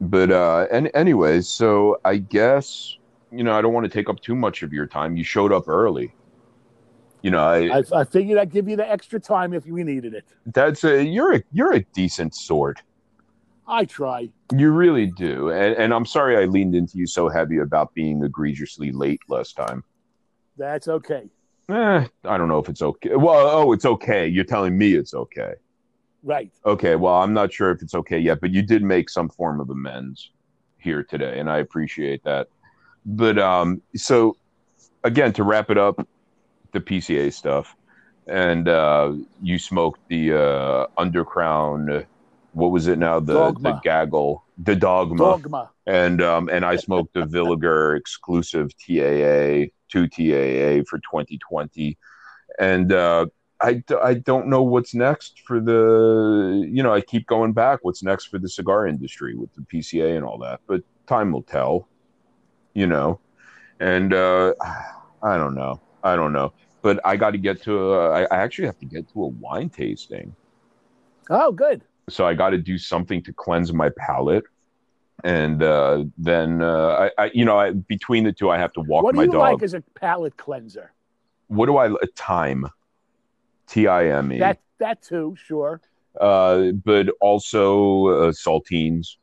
[0.00, 2.96] But uh and anyways, so I guess
[3.32, 5.16] you know, I don't want to take up too much of your time.
[5.16, 6.12] You showed up early.
[7.22, 10.14] You know, I, I, I figured I'd give you the extra time if we needed
[10.14, 10.24] it.
[10.46, 12.80] that's a you're a you're a decent sort.
[13.68, 14.30] I try.
[14.56, 15.50] You really do.
[15.50, 19.56] And and I'm sorry I leaned into you so heavy about being egregiously late last
[19.56, 19.84] time.
[20.56, 21.28] That's okay.
[21.68, 23.14] Eh, I don't know if it's okay.
[23.14, 24.26] Well, oh, it's okay.
[24.26, 25.54] You're telling me it's okay.
[26.22, 26.50] Right.
[26.66, 26.96] Okay.
[26.96, 29.70] Well, I'm not sure if it's okay yet, but you did make some form of
[29.70, 30.30] amends
[30.78, 32.48] here today, and I appreciate that.
[33.06, 34.36] But um, so
[35.04, 36.06] again, to wrap it up,
[36.72, 37.74] the PCA stuff,
[38.26, 39.12] and uh,
[39.42, 42.06] you smoked the uh, Undercrown.
[42.52, 43.20] What was it now?
[43.20, 43.72] The Dogma.
[43.72, 45.70] the gaggle, the dogma, Dogma.
[45.86, 51.96] and um, and I smoked the Villiger exclusive TAA two TAA for 2020,
[52.58, 53.26] and uh,
[53.60, 57.80] I d- I don't know what's next for the you know I keep going back.
[57.82, 61.42] What's next for the cigar industry with the PCA and all that, but time will
[61.42, 61.88] tell,
[62.74, 63.20] you know,
[63.78, 64.54] and uh,
[65.22, 68.36] I don't know, I don't know, but I got to get to a, I, I
[68.38, 70.34] actually have to get to a wine tasting
[71.28, 71.82] Oh, good.
[72.08, 74.44] so I got to do something to cleanse my palate.
[75.22, 78.80] And uh, then uh, I, I, you know, I, between the two, I have to
[78.80, 79.40] walk what do my you dog.
[79.40, 80.92] like as a palate cleanser?
[81.48, 82.66] what do I time?
[83.66, 84.38] T I M E.
[84.38, 85.80] That that too, sure.
[86.18, 89.16] Uh, but also uh, saltines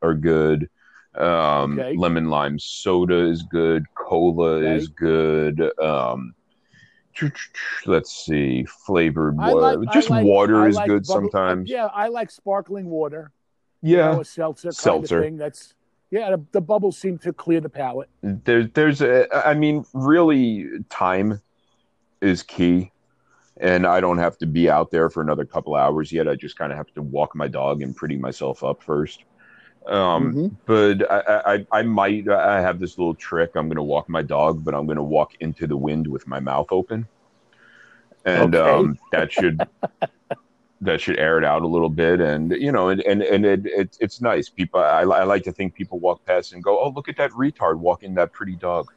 [0.00, 0.70] are good.
[1.14, 1.94] Um, Okay.
[1.96, 3.84] Lemon lime soda is good.
[3.94, 4.76] Cola Okay.
[4.76, 5.60] is good.
[5.78, 6.34] Um,
[7.86, 9.78] let's see, flavored I water.
[9.78, 11.68] like- Just like- water I is like good bubble- sometimes.
[11.70, 13.30] Yeah, I like sparkling water.
[13.82, 14.12] You yeah.
[14.12, 15.18] know, a seltzer kind Seltzer.
[15.18, 15.36] of thing.
[15.36, 15.74] That's
[16.10, 16.30] yeah.
[16.30, 18.08] The, the bubbles seem to clear the palate.
[18.22, 21.40] there, there's a, I mean, really, time
[22.20, 22.92] is key.
[23.58, 26.26] And I don't have to be out there for another couple hours yet.
[26.28, 29.24] I just kind of have to walk my dog and pretty myself up first.
[29.86, 30.56] Um, Mhm.
[30.66, 33.50] But I, I, I might, I have this little trick.
[33.56, 36.26] I'm going to walk my dog, but I'm going to walk into the wind with
[36.26, 37.06] my mouth open.
[38.24, 38.70] And Okay.
[38.70, 39.60] um, that should,
[40.80, 42.20] that should air it out a little bit.
[42.20, 44.48] And, you know, and, and, and it, it, it's nice.
[44.48, 47.32] People, I, I like to think people walk past and go, oh, look at that
[47.32, 48.92] retard walking that pretty dog.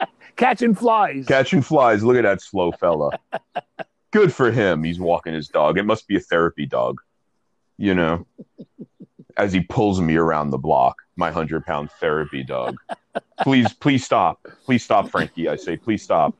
[0.36, 1.26] Catching flies.
[1.26, 2.02] Catching flies.
[2.02, 3.10] Look at that slow fella.
[4.12, 4.82] Good for him.
[4.82, 5.78] He's walking his dog.
[5.78, 7.00] It must be a therapy dog,
[7.76, 8.26] you know,
[9.36, 12.76] as he pulls me around the block, my 100 pound therapy dog.
[13.40, 14.46] Please, please stop.
[14.64, 15.48] Please stop, Frankie.
[15.48, 16.34] I say, please stop.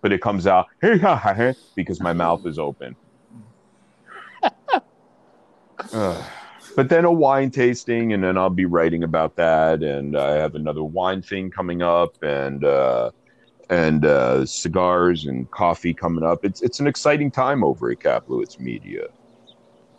[0.00, 0.66] But it comes out
[1.74, 2.96] because my mouth is open.
[6.76, 9.82] But then a wine tasting, and then I'll be writing about that.
[9.82, 13.10] And I have another wine thing coming up, and uh,
[13.70, 16.44] and uh, cigars and coffee coming up.
[16.44, 19.06] It's it's an exciting time over at Kaplowitz Media.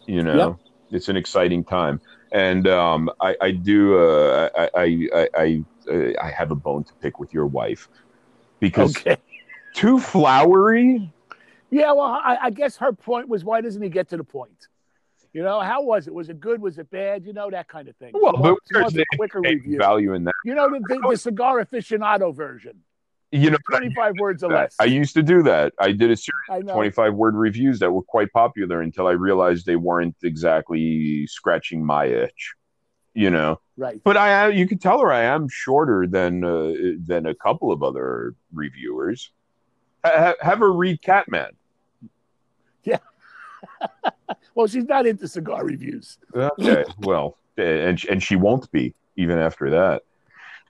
[0.05, 0.59] You know,
[0.91, 2.01] it's an exciting time,
[2.31, 3.97] and um, I, I do.
[3.97, 7.89] Uh, I, I I I I have a bone to pick with your wife
[8.59, 9.17] because Okay.
[9.73, 11.11] too flowery.
[11.69, 14.67] Yeah, well, I, I guess her point was why doesn't he get to the point?
[15.33, 16.13] You know, how was it?
[16.13, 16.61] Was it good?
[16.61, 17.25] Was it bad?
[17.25, 18.11] You know, that kind of thing.
[18.13, 19.77] Well, but there's a quicker review.
[19.77, 20.33] value in that.
[20.45, 22.83] You know, the, the, the cigar aficionado version,
[23.35, 24.75] You know, 25 words or less.
[24.79, 25.73] I used to do that.
[25.79, 26.73] I did a series I know.
[26.73, 32.05] 25 word reviews that were quite popular until I realized they weren't exactly scratching my
[32.05, 32.53] itch,
[33.13, 33.59] you know.
[33.77, 34.01] Right.
[34.03, 36.73] But I, you can tell her I am shorter than uh,
[37.05, 39.31] than a couple of other reviewers.
[40.05, 41.51] Ha- have her read Catman.
[42.83, 42.99] Yeah.
[44.53, 46.19] well, she's not into cigar reviews.
[46.35, 50.03] Okay, well, and and she won't be even after that.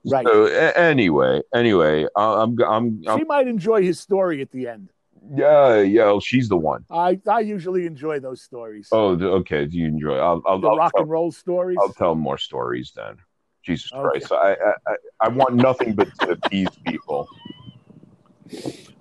[0.08, 0.26] Right.
[0.26, 4.68] So a- anyway, anyway, I- I'm I'm, I'm She might enjoy his story at the
[4.68, 4.91] end.
[5.36, 6.18] yeah yeah.
[6.22, 6.86] She's the one.
[6.91, 8.88] I, I usually enjoy those stories.
[8.91, 9.66] Oh, okay.
[9.66, 10.18] Do you enjoy?
[10.18, 11.78] I'll I'll, the I'll rock tell- and roll stories.
[11.82, 13.18] I'll tell more stories then.
[13.64, 14.20] Jesus Okay.
[14.20, 17.28] Christ, I, I I- I want nothing but to appease people.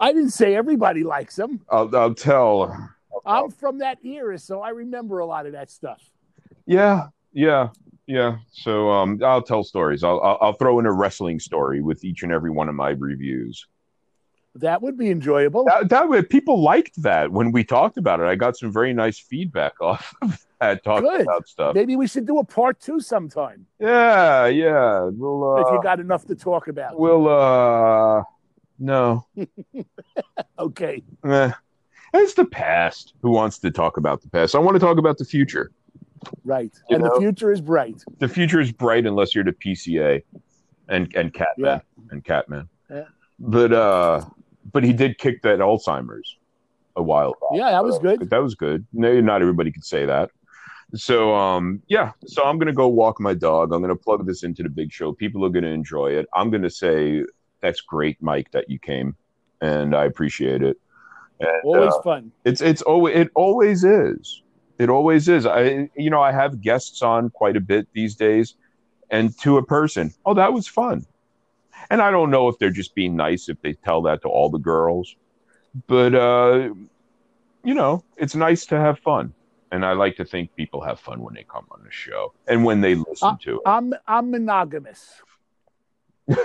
[0.01, 1.61] I didn't say everybody likes them.
[1.69, 2.75] I'll I'll tell.
[3.27, 6.03] I'm from that era, so I remember a lot of that stuff.
[6.67, 7.69] Yeah, yeah,
[8.07, 8.37] yeah.
[8.53, 10.05] So um, I'll tell stories.
[10.05, 12.91] I'll, I'll I'll throw in a wrestling story with each and every one of my
[12.91, 13.67] reviews.
[14.57, 15.65] That would be enjoyable.
[15.65, 18.27] That, that way, people liked that when we talked about it.
[18.27, 21.23] I got some very nice feedback off of that talking Good.
[21.23, 21.75] about stuff.
[21.75, 25.09] Maybe we should do a part two sometime Yeah, yeah.
[25.13, 26.99] We'll if uh, you got enough to talk about.
[26.99, 28.23] we'll uh,
[28.79, 29.27] no.
[30.59, 31.03] Okay.
[31.25, 31.51] Eh.
[32.15, 33.15] It's the past.
[33.23, 34.55] Who wants to talk about the past?
[34.55, 35.73] I want to talk about the future.
[36.45, 36.72] Right.
[36.89, 37.14] You and know?
[37.14, 38.03] the future is bright.
[38.18, 40.22] The future is bright unless you're the PCA
[40.89, 41.81] and and Catman Yeah.
[42.11, 42.68] and Catman.
[42.91, 43.05] Yeah.
[43.39, 44.25] But uh,
[44.72, 46.37] but he did kick that Alzheimer's
[46.97, 47.51] a while back.
[47.55, 48.31] Yeah, that was good.
[48.31, 48.87] That was good.
[48.93, 50.31] No, not everybody could say that.
[50.95, 52.12] So um, yeah.
[52.27, 53.72] So I'm gonna go walk my dog.
[53.72, 55.12] I'm gonna plug this into the big show.
[55.12, 56.27] People are gonna enjoy it.
[56.35, 57.25] I'm gonna say
[57.61, 59.16] that's great, Mike, that you came,
[59.61, 60.79] and I appreciate it.
[61.41, 62.31] And, Always uh, fun.
[62.45, 64.43] it's it's always it always is.
[64.79, 65.47] It always is.
[65.47, 68.57] I you know I have guests on quite a bit these days,
[69.11, 71.07] and to a person, oh that was fun,
[71.91, 74.51] and I don't know if they're just being nice if they tell that to all
[74.51, 75.14] the girls,
[75.87, 76.70] but uh,
[77.62, 79.33] you know, it's nice to have fun.
[79.72, 82.64] And I like to think people have fun when they come on the show and
[82.64, 83.62] when they listen Uh, to it.
[83.66, 85.20] I'm I'm monogamous.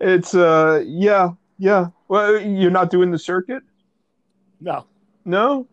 [0.00, 1.88] It's uh, yeah, yeah.
[2.08, 3.62] Well, you're not doing the circuit,
[4.60, 4.84] No.
[5.24, 5.66] No?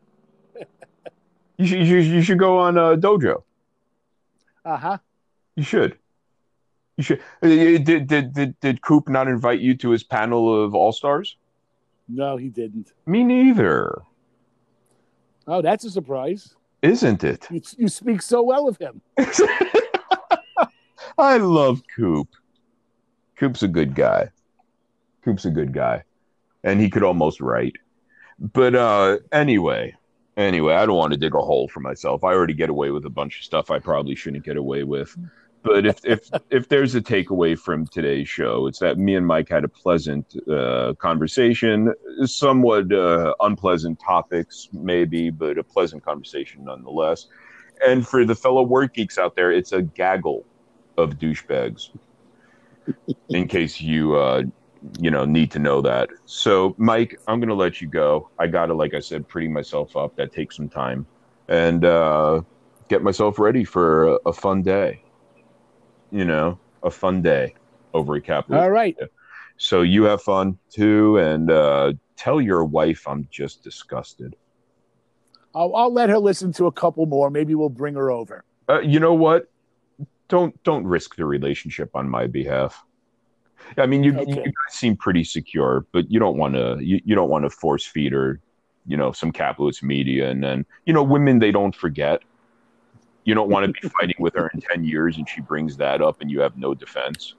[1.58, 3.44] You should, you should, you should go on uh, Dojo.
[4.64, 4.98] Uh huh.
[5.56, 5.98] You should.
[6.98, 7.20] You should.
[7.42, 11.36] Uh, Did did did did Coop not invite you to his panel of all stars?
[12.08, 12.92] No, he didn't.
[13.06, 14.02] Me neither.
[15.48, 16.56] Oh, that's a surprise.
[16.82, 17.48] Isn't it?
[17.50, 19.02] You you speak so well of him.
[21.18, 22.28] I love Coop.
[23.36, 24.30] Coop's a good guy.
[25.24, 26.04] Coop's a good guy.
[26.64, 27.76] And he could almost write.
[28.40, 29.96] But uh anyway,
[30.36, 32.24] anyway, I don't want to dig a hole for myself.
[32.24, 35.18] I already get away with a bunch of stuff I probably shouldn't get away with.
[35.64, 39.50] But if if if there's a takeaway from today's show, it's that me and Mike
[39.50, 47.28] had a pleasant uh, conversation, somewhat uh, unpleasant topics, maybe, but a pleasant conversation nonetheless.
[47.86, 50.46] And for the fellow work geeks out there, it's a gaggle
[50.98, 51.90] of douchebags.
[53.30, 54.44] In case you uh,
[55.00, 56.10] you know need to know that.
[56.26, 58.30] So, Mike, I'm gonna let you go.
[58.40, 60.16] I gotta, like I said, pretty myself up.
[60.16, 61.06] That takes some time,
[61.48, 62.42] and uh,
[62.88, 65.02] get myself ready for a, a fun day.
[66.12, 67.56] You know, a fun day
[67.94, 68.62] over at Capital.
[68.62, 68.98] All right.
[69.58, 74.36] So you have fun too, and uh, tell your wife I'm just disgusted.
[75.56, 77.32] I'll, I'll let her listen to a couple more.
[77.32, 78.44] Maybe we'll bring her over.
[78.70, 79.50] Uh, you know what?
[80.28, 82.84] Don't don't risk the relationship on my behalf.
[83.78, 84.32] I mean, you, Okay.
[84.32, 87.50] you guys seem pretty secure, but you don't want to you, you don't want to
[87.50, 88.40] force feed her,
[88.86, 92.22] you know, some Kaplowitz Media, and then you know, women they don't forget.
[93.26, 96.02] You don't want to be fighting with her in ten years, and she brings that
[96.02, 97.36] up, and you have no defense.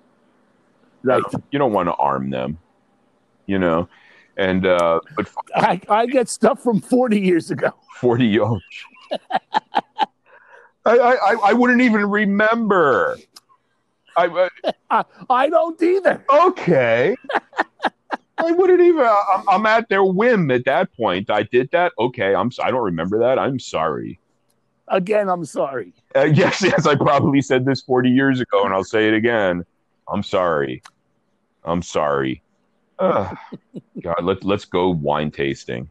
[1.02, 1.22] Right.
[1.50, 2.58] You don't want to arm them,
[3.46, 3.88] you know.
[4.36, 7.72] And uh, but I, I get stuff from 40 years ago.
[8.00, 8.62] 40 years.
[10.84, 13.18] I, I, I wouldn't even remember.
[14.18, 14.48] I,
[14.90, 16.24] I, I don't either.
[16.28, 17.16] Okay.
[18.38, 19.04] I wouldn't even.
[19.04, 21.30] I'm, I'm at their whim at that point.
[21.30, 21.92] I did that.
[21.98, 22.50] Okay, I'm.
[22.62, 23.38] I don't remember that.
[23.38, 24.20] I'm sorry.
[24.88, 25.92] Again, I'm sorry.
[26.16, 26.86] Uh, yes, yes.
[26.86, 29.64] I probably said this 40 years ago, and I'll say it again.
[30.10, 30.82] I'm sorry.
[31.64, 32.42] I'm sorry.
[32.98, 33.36] Ugh.
[34.02, 35.90] God, let let's go wine tasting.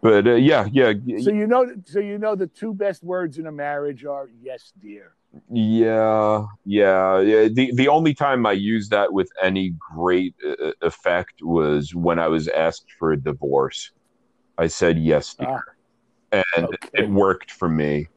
[0.00, 3.46] But uh, yeah, yeah, So you know, so you know, the two best words in
[3.46, 5.14] a marriage are "yes, dear."
[5.48, 7.48] Yeah, yeah, yeah.
[7.48, 12.28] The the only time I used that with any great uh, effect was when I
[12.28, 13.92] was asked for a divorce.
[14.58, 15.64] I said yes, dear,
[16.32, 16.88] and Okay.
[16.94, 18.08] it worked for me.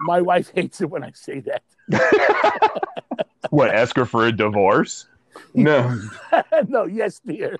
[0.00, 1.62] My wife hates it when I say that.
[3.50, 3.74] What?
[3.74, 5.06] Ask her for a divorce?
[5.54, 5.96] No.
[6.68, 7.56] no, yes, dear.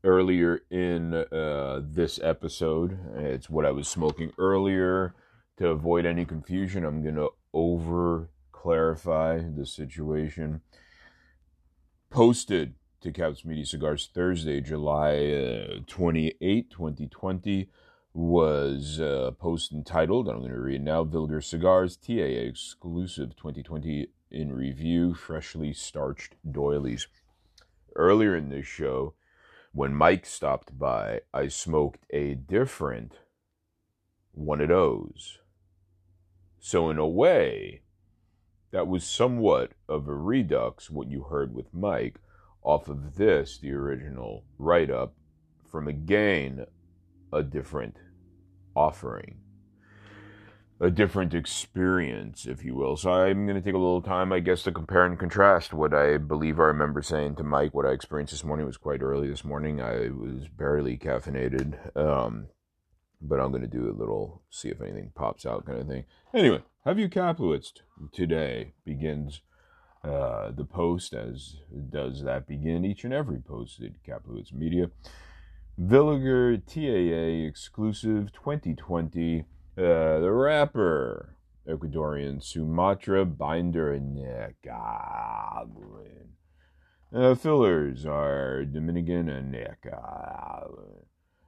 [0.04, 2.98] earlier in uh, this episode.
[3.16, 5.14] It's what I was smoking earlier.
[5.58, 10.62] To avoid any confusion, I'm going to over clarify the situation.
[12.14, 17.68] Posted to Caps Media Cigars Thursday, July uh, 28, 2020
[18.12, 24.52] was a post entitled, I'm going to read now, Villiger Cigars, TAA exclusive 2020 in
[24.52, 27.08] review, freshly starched doilies.
[27.96, 29.14] Earlier in this show,
[29.72, 33.14] when Mike stopped by, I smoked a different
[34.30, 35.38] one of those
[36.60, 37.80] So, in a way,
[38.74, 42.16] that was somewhat of a redux, what you heard with Mike,
[42.60, 45.14] off of this, the original write up,
[45.70, 46.66] from again
[47.32, 47.96] a different
[48.74, 49.36] offering
[50.80, 52.96] a different experience, if you will.
[52.96, 55.94] So I'm going to take a little time, I guess, to compare and contrast what
[55.94, 57.74] I believe I remember saying to Mike.
[57.74, 59.80] What I experienced this morning was quite early this morning.
[59.80, 62.48] I was barely caffeinated, um,
[63.26, 66.04] but I'm going to do a little, see if anything pops out kind of thing.
[66.34, 67.80] Anyway, have you Kaplowitzed?
[68.12, 69.40] Today begins
[70.04, 71.56] uh, the post, as
[71.90, 74.90] does that begin each and every post at Kaplowitz Media.
[75.80, 79.46] Villiger TAA exclusive 2020
[79.76, 81.34] uh, the wrapper,
[81.66, 84.64] Ecuadorian Sumatra Binder Nicaraguan.
[87.12, 91.06] Uh, fillers are Dominican and Nicaraguan.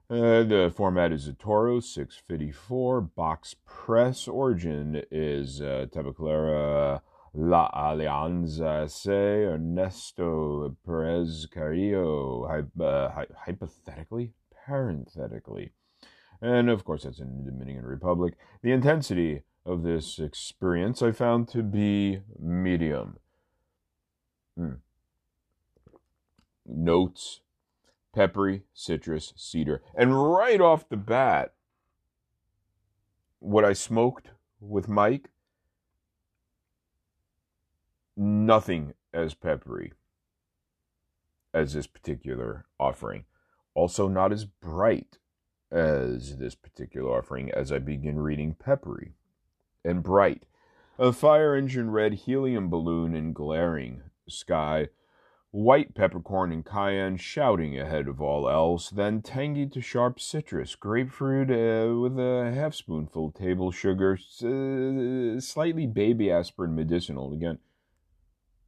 [0.09, 4.29] Uh, the format is a Toro 654 box press.
[4.29, 5.87] Origin is uh,
[7.35, 12.47] La Alianza Se Ernesto Perez Carrillo.
[12.49, 14.33] Hy- uh, hy- hypothetically,
[14.65, 15.73] parenthetically.
[16.41, 18.35] And of course, that's in the Dominican Republic.
[18.63, 23.19] The intensity of this experience I found to be medium.
[24.57, 24.79] Mm.
[26.65, 27.41] Notes
[28.17, 29.83] peppery, citrus, cedar.
[29.95, 31.53] And right off the bat,
[33.41, 35.29] what I smoked with Mike,
[38.17, 39.93] nothing as peppery
[41.53, 43.27] as this particular offering.
[43.75, 45.19] Also, not as bright
[45.71, 49.13] as this particular offering as I begin reading Peppery
[49.85, 50.47] and Bright,
[50.99, 54.89] a fire engine red helium balloon in glaring sky,
[55.57, 61.51] white peppercorn and cayenne shouting ahead of all else, then tangy to sharp citrus, grapefruit
[61.51, 67.33] uh, with a half spoonful table sugar, uh, slightly baby aspirin medicinal.
[67.33, 67.59] Again,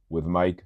[0.09, 0.65] with Mike,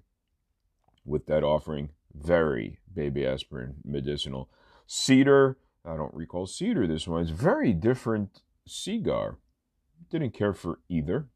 [1.04, 4.50] with that offering, very baby aspirin medicinal.
[4.88, 7.22] Cedar, I don't recall cedar this one.
[7.22, 9.40] It's very different cigar.
[10.10, 11.28] Didn't care for either.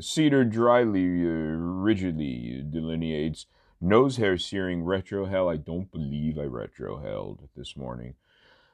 [0.00, 3.44] Cedar dryly, uh, rigidly delineates
[3.80, 5.52] nose hair searing retrohale.
[5.52, 8.14] I don't believe I retrohaled this morning.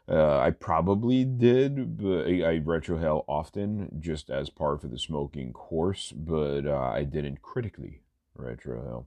[0.07, 5.53] Uh, I probably did, but I, I retrohale often just as part of the smoking
[5.53, 8.03] course, but uh, I didn't critically
[8.39, 9.07] retrohale,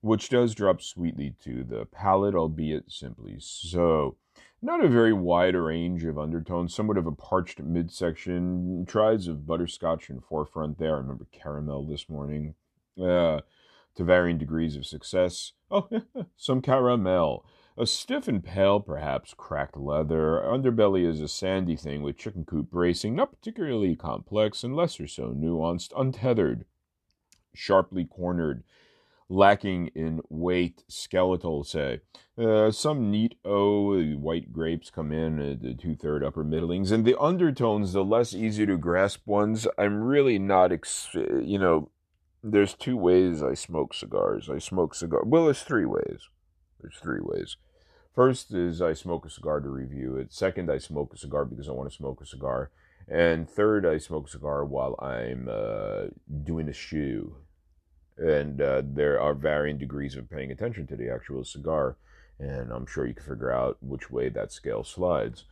[0.00, 4.16] which does drop sweetly to the palate, albeit simply so
[4.60, 10.10] not a very wide range of undertones, somewhat of a parched midsection, tries of butterscotch
[10.10, 10.94] in forefront there.
[10.94, 12.54] I remember caramel this morning,
[13.00, 13.40] uh,
[13.98, 15.52] to varying degrees of success.
[15.70, 15.88] Oh,
[16.36, 17.44] some caramel.
[17.76, 20.40] A stiff and pale, perhaps cracked leather.
[20.44, 25.34] Underbelly is a sandy thing with chicken coop bracing, not particularly complex and lesser so
[25.36, 26.64] nuanced, untethered,
[27.54, 28.62] sharply cornered
[29.28, 32.00] lacking in weight, skeletal, say.
[32.38, 37.04] Uh, some neat O white grapes come in at the two third upper middlings, and
[37.04, 41.90] the undertones, the less easy to grasp ones, I'm really not, ex- you know,
[42.42, 44.48] there's two ways I smoke cigars.
[44.48, 45.22] I smoke cigar.
[45.24, 46.28] Well, there's three ways.
[46.80, 47.56] There's three ways.
[48.14, 50.32] First is I smoke a cigar to review it.
[50.32, 52.70] Second, I smoke a cigar because I want to smoke a cigar.
[53.06, 56.08] And third, I smoke a cigar while I'm uh,
[56.44, 57.36] doing a shoe
[58.18, 61.96] and uh, there are varying degrees of paying attention to the actual cigar,
[62.38, 65.44] and I'm sure you can figure out which way that scale slides.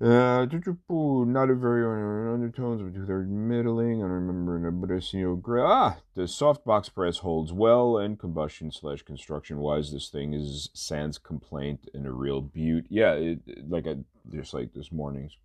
[0.00, 0.44] Uh,
[1.24, 1.84] not a very
[2.32, 4.02] undertones but they're middling.
[4.02, 9.92] I remember but Bresino Ah, the softbox press holds well, and combustion slash construction wise,
[9.92, 12.86] this thing is sans complaint and a real beaut.
[12.88, 13.98] Yeah, it, like I
[14.30, 15.36] just like this morning's.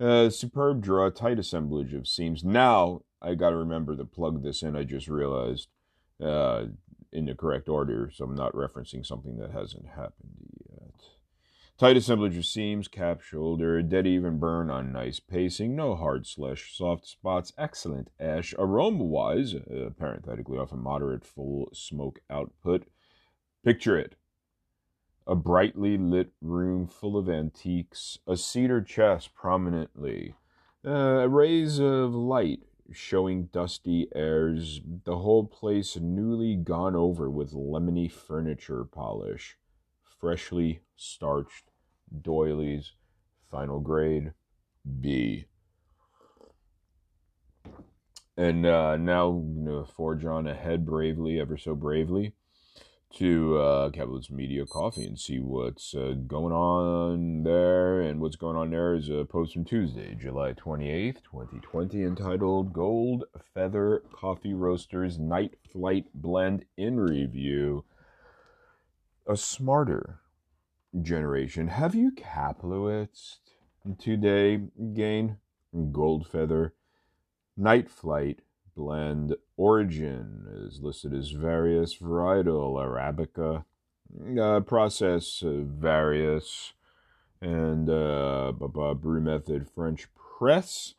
[0.00, 2.44] Uh, superb draw, tight assemblage of seams.
[2.44, 4.76] Now I got to remember to plug this in.
[4.76, 5.68] I just realized
[6.22, 6.66] uh,
[7.12, 10.47] in the correct order, so I'm not referencing something that hasn't happened.
[11.78, 16.76] Tight assemblage of seams, cap, shoulder, dead even burn on nice pacing, no hard slash
[16.76, 18.52] soft spots, excellent ash.
[18.58, 22.88] Aroma wise, uh, parenthetically off a moderate full smoke output.
[23.64, 24.16] Picture it
[25.24, 30.34] a brightly lit room full of antiques, a cedar chest prominently,
[30.84, 38.10] uh, rays of light showing dusty airs, the whole place newly gone over with lemony
[38.10, 39.56] furniture polish,
[40.02, 41.67] freshly starched
[42.22, 42.92] doilies,
[43.50, 44.32] final grade
[45.00, 45.46] B.
[48.36, 52.34] And uh, now you know, forge on ahead bravely, ever so bravely,
[53.14, 53.90] to uh,
[54.30, 58.00] Media Coffee and see what's uh, going on there.
[58.00, 63.24] And what's going on there is a post from Tuesday, July 28th, 2020, entitled Gold
[63.54, 67.84] Feather Coffee Roasters Night Flight Blend in Review.
[69.26, 70.20] A smarter
[71.02, 71.68] generation.
[71.68, 73.38] Have you Kaplowitz
[73.98, 74.60] today,
[74.94, 75.38] Gain?
[75.92, 76.74] Gold Feather
[77.56, 78.40] Night Flight
[78.78, 83.64] blend origin is listed as various varietal arabica
[84.40, 86.74] uh, process uh, various
[87.42, 90.94] and uh, brew method french press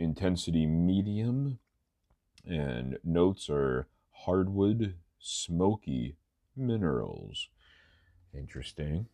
[0.00, 1.60] intensity medium
[2.44, 3.86] and notes are
[4.24, 6.16] hardwood smoky
[6.56, 7.48] minerals
[8.34, 9.06] interesting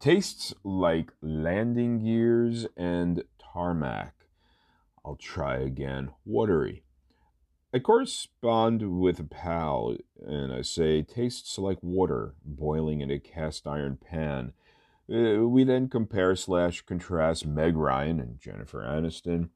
[0.00, 4.22] tastes like landing gears and tarmac
[5.04, 6.10] I'll try again.
[6.24, 6.84] Watery.
[7.74, 13.66] I correspond with a pal and I say, tastes like water boiling in a cast
[13.66, 14.52] iron pan.
[15.12, 19.48] Uh, we then compare slash contrast Meg Ryan and Jennifer Aniston.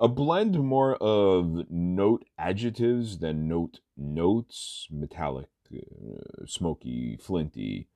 [0.00, 7.88] A blend more of note adjectives than note notes, metallic, uh, smoky, flinty.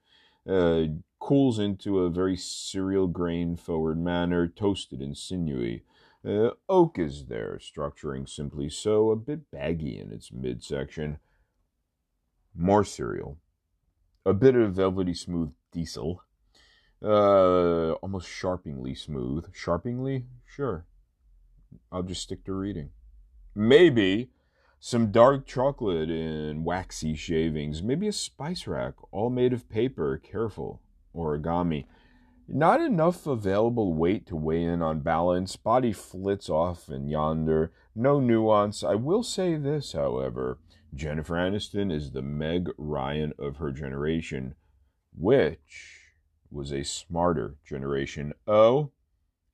[0.48, 0.84] Uh,
[1.20, 5.84] cools into a very cereal grain forward manner, toasted and sinewy.
[6.26, 11.18] Uh, oak is there, structuring simply so, a bit baggy in its midsection.
[12.54, 13.38] More cereal.
[14.24, 16.22] A bit of velvety smooth diesel.
[17.02, 19.46] Uh, almost sharpingly smooth.
[19.52, 20.26] Sharpingly?
[20.44, 20.86] Sure.
[21.90, 22.90] I'll just stick to reading.
[23.54, 24.30] Maybe
[24.84, 27.84] some dark chocolate in waxy shavings.
[27.84, 30.18] Maybe a spice rack, all made of paper.
[30.18, 30.82] Careful.
[31.14, 31.86] Origami.
[32.48, 35.54] Not enough available weight to weigh in on balance.
[35.54, 37.70] Body flits off and yonder.
[37.94, 38.82] No nuance.
[38.82, 40.58] I will say this, however.
[40.92, 44.56] Jennifer Aniston is the Meg Ryan of her generation,
[45.16, 46.10] which
[46.50, 48.32] was a smarter generation.
[48.48, 48.90] Oh,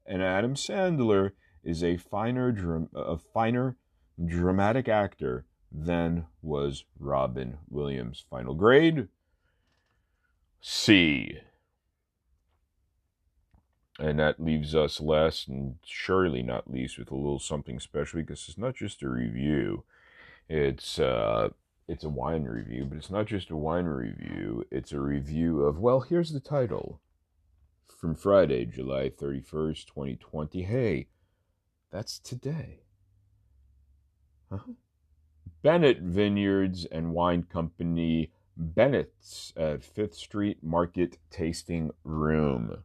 [0.07, 1.33] and Adam Sandler
[1.63, 3.77] is a finer, a finer
[4.25, 8.25] dramatic actor than was Robin Williams.
[8.31, 9.09] Final grade
[10.61, 11.39] C.
[13.99, 18.49] And that leaves us last and surely not least with a little something special because
[18.49, 19.85] it's not just a review.
[20.49, 21.51] It's uh
[21.89, 24.65] it's a wine review, but it's not just a wine review.
[24.71, 27.01] It's a review of well, here's the title.
[27.89, 30.63] From Friday, July 31st, 2020.
[30.63, 31.09] Hey,
[31.91, 32.83] that's today.
[35.63, 42.85] Bennett Vineyards and Wine Company, Bennett's at Fifth Street Market Tasting Room.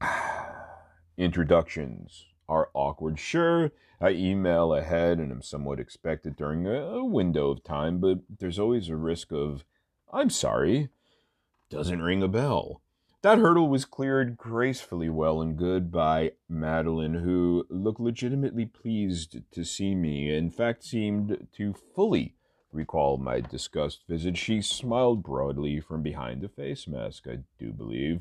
[1.16, 3.18] Introductions are awkward.
[3.18, 8.58] Sure, I email ahead and am somewhat expected during a window of time, but there's
[8.58, 9.64] always a risk of,
[10.12, 10.88] I'm sorry,
[11.70, 12.82] doesn't ring a bell.
[13.24, 19.64] That hurdle was cleared gracefully well and good by Madeline, who looked legitimately pleased to
[19.64, 20.30] see me.
[20.36, 22.34] In fact, seemed to fully
[22.70, 24.36] recall my disgust visit.
[24.36, 28.20] She smiled broadly from behind a face mask, I do believe.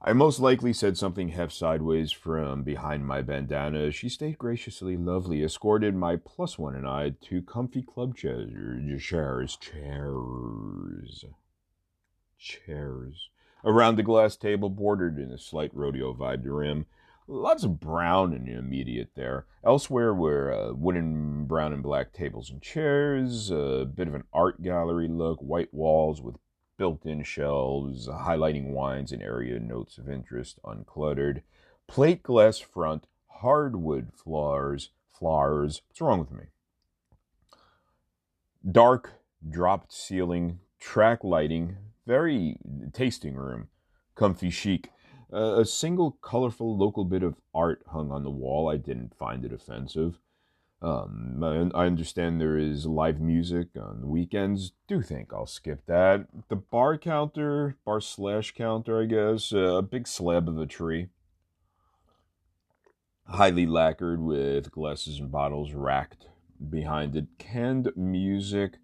[0.00, 3.90] I most likely said something half sideways from behind my bandana.
[3.90, 8.52] She stayed graciously lovely, escorted my plus one and I to comfy club chairs,
[9.02, 11.24] chairs, chairs,
[12.38, 13.30] chairs,
[13.64, 16.86] around the glass table bordered in a slight rodeo vibe to rim.
[17.26, 19.46] Lots of brown in the immediate there.
[19.64, 24.62] Elsewhere were uh, wooden brown and black tables and chairs, a bit of an art
[24.62, 26.36] gallery look, white walls with
[26.76, 31.42] built in shelves, highlighting wines and area notes of interest, uncluttered.
[31.86, 35.82] Plate glass front, hardwood floors, flowers.
[35.88, 36.44] What's wrong with me?
[38.70, 39.12] Dark,
[39.48, 42.56] dropped ceiling, track lighting, very
[42.92, 43.68] tasting room,
[44.14, 44.90] comfy chic.
[45.32, 48.68] Uh, a single colorful local bit of art hung on the wall.
[48.68, 50.20] I didn't find it offensive.
[50.82, 51.42] Um,
[51.74, 54.72] I understand there is live music on the weekends.
[54.86, 56.26] Do think I'll skip that.
[56.48, 61.08] The bar counter, bar slash counter, I guess, uh, a big slab of a tree.
[63.26, 66.26] Highly lacquered with glasses and bottles racked
[66.68, 67.28] behind it.
[67.38, 68.74] Canned music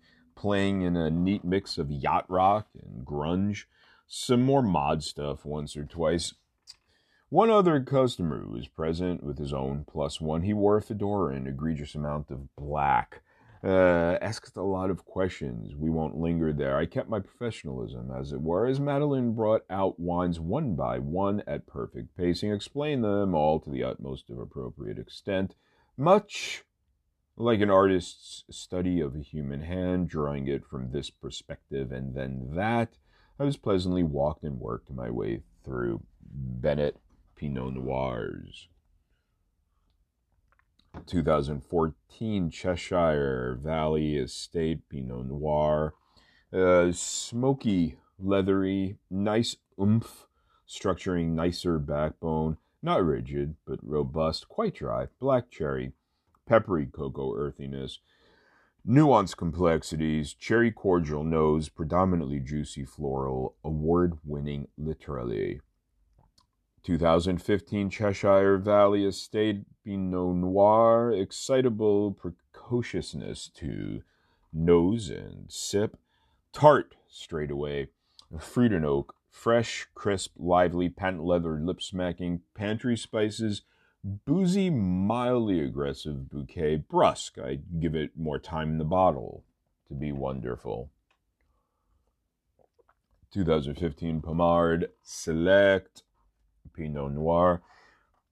[0.40, 3.64] playing in a neat mix of yacht rock and grunge.
[4.08, 6.32] Some more mod stuff once or twice.
[7.28, 10.40] One other customer was present with his own plus one.
[10.40, 13.20] He wore a fedora and an egregious amount of black.
[13.62, 15.76] Uh, asked a lot of questions.
[15.76, 16.78] We won't linger there.
[16.78, 21.42] I kept my professionalism, as it were, as Madeline brought out wines one by one
[21.46, 25.54] at perfect pacing, explained them all to the utmost of appropriate extent,
[25.98, 26.64] much
[27.40, 32.50] like an artist's study of a human hand, drawing it from this perspective and then
[32.52, 32.98] that,
[33.38, 36.98] I was pleasantly walked and worked my way through Bennett
[37.36, 38.68] Pinot Noirs.
[41.06, 45.94] 2014 Cheshire Valley Estate Pinot Noir.
[46.52, 50.26] Uh, smoky, leathery, nice oomph,
[50.68, 55.92] structuring nicer backbone, not rigid, but robust, quite dry, black cherry,
[56.50, 58.00] peppery cocoa earthiness,
[58.84, 65.60] nuanced complexities, cherry cordial nose, predominantly juicy floral, award winning literally.
[66.82, 74.02] 2015 Cheshire Valley Estate Pinot Noir, excitable precociousness to
[74.52, 75.96] nose and sip,
[76.52, 77.90] tart straight away,
[78.40, 83.62] fruit and oak, fresh, crisp, lively, patent leather, lip smacking, pantry spices,
[84.04, 87.38] boozy, mildly aggressive bouquet, brusque.
[87.38, 89.44] I'd give it more time in the bottle
[89.88, 90.90] to be wonderful.
[93.32, 96.02] 2015 Pommard Select
[96.72, 97.62] Pinot Noir,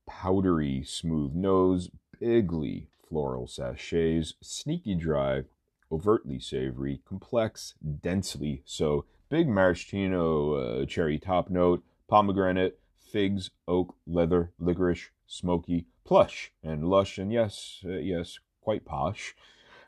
[0.06, 5.44] powdery smooth nose, bigly floral sachets, sneaky dry,
[5.90, 14.52] overtly savory, complex, densely so, big maraschino uh, cherry top note, pomegranate, figs, oak, leather,
[14.58, 19.36] licorice, smoky, plush, and lush, and yes, uh, yes, quite posh.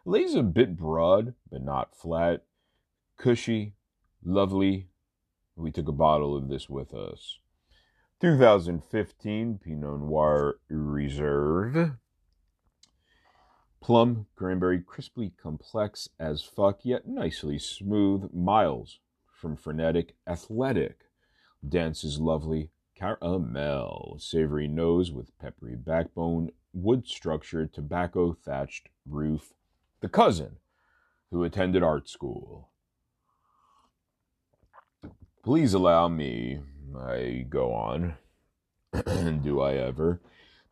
[0.05, 2.45] Lays a bit broad, but not flat.
[3.17, 3.75] Cushy,
[4.25, 4.89] lovely.
[5.57, 7.39] We took a bottle of this with us.
[8.21, 11.93] 2015 Pinot Noir Reserve.
[13.81, 18.31] Plum, cranberry, crisply complex as fuck, yet nicely smooth.
[18.33, 19.01] Miles
[19.33, 21.01] from frenetic, athletic.
[21.67, 24.17] Dance is lovely, caramel.
[24.19, 29.55] Savory nose with peppery backbone, wood structure, tobacco thatched roof.
[30.01, 30.57] The cousin
[31.31, 32.69] who attended art school.
[35.43, 36.61] Please allow me,
[36.99, 38.17] I go on.
[39.43, 40.21] Do I ever?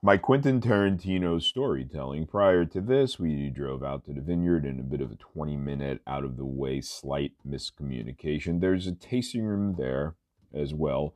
[0.03, 2.27] My Quentin Tarantino storytelling.
[2.27, 5.57] Prior to this, we drove out to the vineyard in a bit of a 20
[5.57, 8.61] minute out of the way slight miscommunication.
[8.61, 10.15] There's a tasting room there
[10.53, 11.15] as well.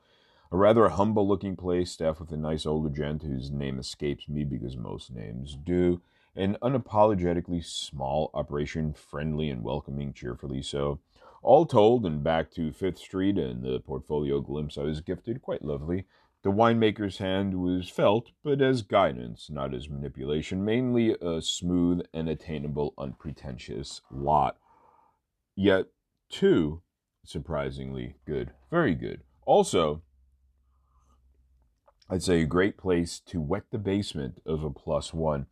[0.52, 4.44] A rather humble looking place, staffed with a nice older gent whose name escapes me
[4.44, 6.02] because most names do.
[6.36, 11.00] An unapologetically small operation, friendly and welcoming, cheerfully so.
[11.42, 15.64] All told, and back to Fifth Street and the portfolio glimpse I was gifted, quite
[15.64, 16.04] lovely.
[16.42, 22.28] The winemaker's hand was felt, but as guidance, not as manipulation, mainly a smooth and
[22.28, 24.58] attainable, unpretentious lot.
[25.56, 25.86] Yet,
[26.28, 26.82] too,
[27.24, 28.50] surprisingly good.
[28.70, 29.22] Very good.
[29.46, 30.02] Also,
[32.12, 35.46] I'd say a great place to wet the basement of a plus one.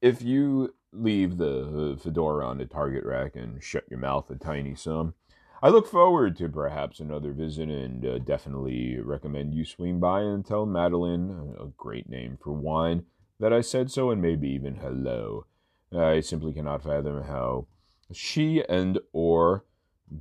[0.00, 4.76] If you leave the fedora on the target rack and shut your mouth a tiny
[4.76, 5.14] sum,
[5.60, 10.46] I look forward to perhaps another visit and uh, definitely recommend you swing by and
[10.46, 13.06] tell Madeline, a great name for wine,
[13.40, 15.46] that I said so and maybe even hello.
[15.92, 17.66] I simply cannot fathom how
[18.12, 19.64] she and or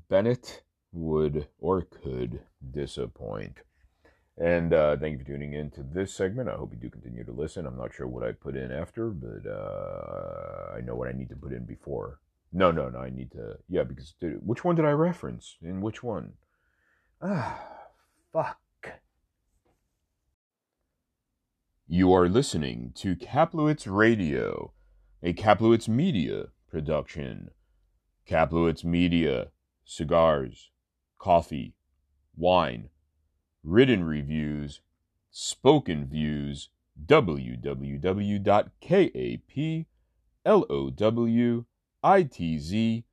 [0.10, 2.40] Bennett would or could
[2.72, 3.60] disappoint.
[4.40, 6.50] And uh, thank you for tuning in to this segment.
[6.50, 7.66] I hope you do continue to listen.
[7.66, 11.30] I'm not sure what I put in after, but uh, I know what I need
[11.30, 12.20] to put in before
[12.52, 13.00] no, no, no.
[13.00, 13.58] I need to.
[13.70, 15.58] Yeah, because dude, which one did I reference?
[15.62, 16.34] In which one?
[17.22, 17.62] Ah,
[18.32, 18.58] fuck.
[21.88, 24.74] You are listening to Kaplowitz Radio,
[25.24, 27.52] a Kaplowitz Media production.
[28.30, 29.48] Kaplowitz Media,
[29.86, 30.70] cigars,
[31.18, 31.76] coffee,
[32.36, 32.90] wine,
[33.68, 34.80] written reviews,
[35.30, 36.70] spoken views,
[37.06, 38.46] www.kaplow
[42.04, 43.04] itz.xyz.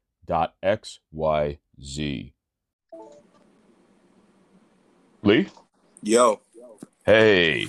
[5.23, 5.49] Lee?
[6.03, 6.41] Yo.
[7.05, 7.67] Hey.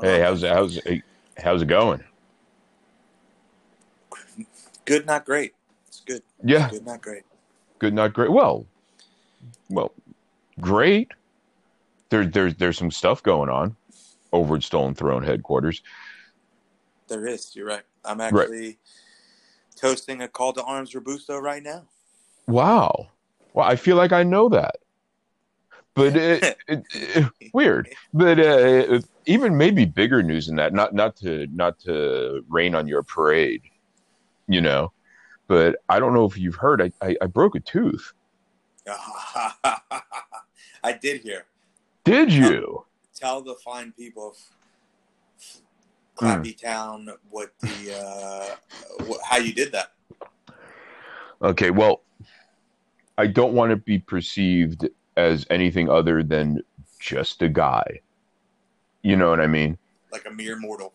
[0.00, 1.02] Hey, how's it, how's it,
[1.38, 2.04] how's it going?
[4.84, 5.54] Good, not great.
[5.88, 6.22] It's good.
[6.44, 6.68] Yeah.
[6.70, 7.24] Good, not great.
[7.78, 8.30] Good, not great.
[8.30, 8.66] Well,
[9.68, 9.92] well,
[10.60, 11.10] great.
[12.10, 13.76] There, there's there's some stuff going on
[14.32, 15.82] over at Stolen Throne headquarters.
[17.08, 17.56] There is.
[17.56, 17.82] You're right.
[18.04, 18.78] I'm actually right
[19.80, 21.84] toasting a call to arms robusto right now.
[22.46, 23.08] Wow.
[23.54, 24.76] Well, I feel like I know that,
[25.94, 27.88] but it, it, it, weird.
[28.12, 30.72] But uh, even maybe bigger news than that.
[30.72, 33.62] Not not to not to rain on your parade,
[34.46, 34.92] you know.
[35.48, 36.80] But I don't know if you've heard.
[36.80, 38.12] I I, I broke a tooth.
[40.82, 41.46] I did hear.
[42.04, 42.84] Did you?
[43.14, 44.36] Tell, tell the fine people of
[46.16, 48.56] Clappy Town what the
[49.00, 49.92] uh, how you did that.
[51.42, 52.02] Okay, well,
[53.16, 56.62] I don't want to be perceived as anything other than
[56.98, 58.00] just a guy.
[59.02, 59.78] You know what I mean?
[60.12, 60.92] Like a mere mortal.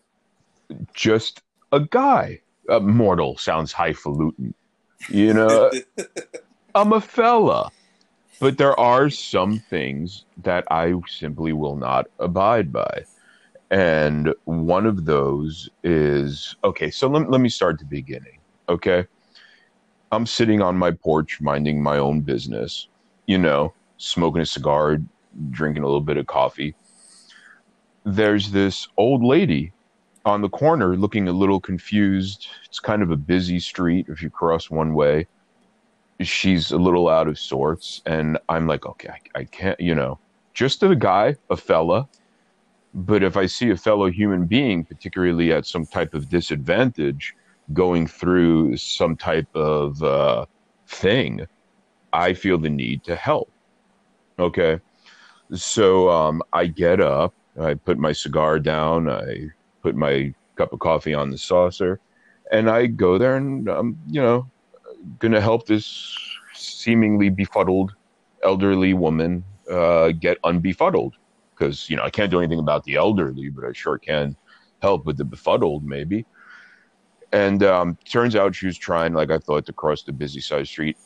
[0.94, 1.42] Just
[1.72, 2.40] a guy.
[2.68, 4.54] A mortal sounds highfalutin.
[5.08, 5.70] You know,
[6.74, 7.70] I'm a fella.
[8.38, 13.04] But there are some things that I simply will not abide by.
[13.70, 18.38] And one of those is okay, so let, let me start the beginning.
[18.68, 19.06] Okay.
[20.12, 22.88] I'm sitting on my porch minding my own business,
[23.26, 24.98] you know, smoking a cigar,
[25.50, 26.74] drinking a little bit of coffee.
[28.04, 29.72] There's this old lady
[30.24, 32.46] on the corner looking a little confused.
[32.66, 35.26] It's kind of a busy street if you cross one way.
[36.20, 38.02] She's a little out of sorts.
[38.06, 40.18] And I'm like, okay, I, I can't, you know,
[40.54, 42.08] just a guy, a fella.
[42.94, 47.34] But if I see a fellow human being, particularly at some type of disadvantage,
[47.72, 50.46] going through some type of uh,
[50.86, 51.46] thing,
[52.12, 53.50] I feel the need to help.
[54.38, 54.80] Okay.
[55.52, 59.48] So um, I get up, I put my cigar down, I
[59.82, 62.00] put my cup of coffee on the saucer,
[62.50, 64.48] and I go there and I'm, you know,
[65.20, 66.16] to help this
[66.54, 67.94] seemingly befuddled
[68.42, 71.12] elderly woman uh, get unbefuddled.
[71.54, 74.36] Because, you know, I can't do anything about the elderly, but I sure can
[74.82, 76.26] help with the befuddled, maybe.
[77.32, 80.68] And um, turns out she was trying, like I thought, to cross the busy side
[80.68, 80.96] street.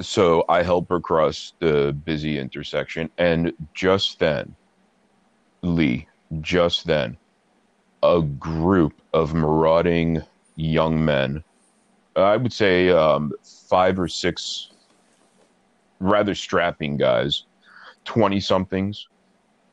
[0.00, 3.10] So I help her cross the busy intersection.
[3.18, 4.54] And just then,
[5.62, 6.06] Lee,
[6.40, 7.16] just then,
[8.02, 10.22] a group of marauding
[10.56, 11.44] young men,
[12.22, 13.32] I would say um,
[13.68, 14.70] five or six
[16.00, 17.44] rather strapping guys,
[18.04, 19.08] 20 somethings,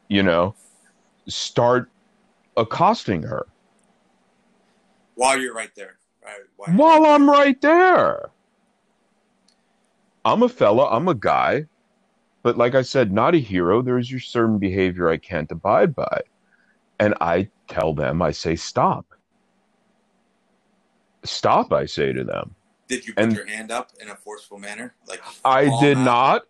[0.08, 0.56] you know,
[1.28, 1.90] start
[2.58, 3.48] accosting her
[5.16, 5.98] while you're right there.
[6.24, 8.30] Right, while, while I'm right there.
[10.24, 11.66] I'm a fella, I'm a guy,
[12.44, 13.82] but like I said, not a hero.
[13.82, 16.22] There's your certain behavior I can't abide by.
[17.00, 19.06] And I tell them, I say, stop.
[21.26, 22.56] Stop, I say to them.
[22.88, 24.96] Did you put and your hand up in a forceful manner?
[25.08, 26.06] Like I did out?
[26.06, 26.42] not.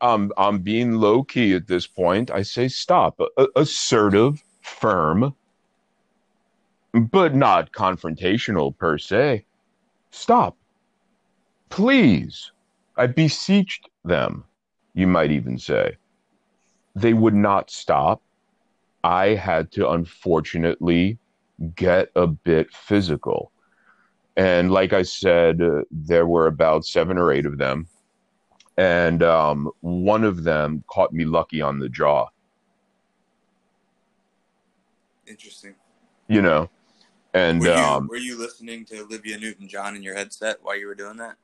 [0.00, 2.30] Um, I'm being low key at this point.
[2.30, 3.20] I say stop.
[3.38, 5.34] A- assertive, firm,
[6.92, 9.44] but not confrontational per se.
[10.10, 10.56] Stop.
[11.70, 12.50] Please.
[12.96, 14.44] I beseeched them,
[14.94, 15.96] you might even say.
[16.94, 18.22] They would not stop.
[19.02, 21.18] I had to unfortunately
[21.74, 23.50] get a bit physical.
[24.36, 27.86] And like I said, uh, there were about seven or eight of them.
[28.76, 32.26] And um, one of them caught me lucky on the jaw.
[35.26, 35.74] Interesting.
[36.26, 36.70] You know,
[37.34, 40.78] and were you, um, were you listening to Olivia Newton John in your headset while
[40.78, 41.36] you were doing that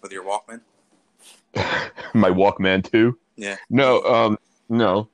[0.00, 0.60] with your Walkman?
[2.14, 3.18] my Walkman too.
[3.36, 3.56] Yeah.
[3.68, 4.38] No, um,
[4.68, 5.08] no.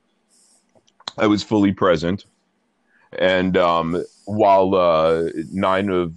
[1.17, 2.25] I was fully present,
[3.19, 6.13] and um, while uh, nine of,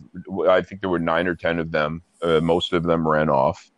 [0.49, 2.03] I think there were nine or ten of them.
[2.23, 3.71] Uh, most of them ran off.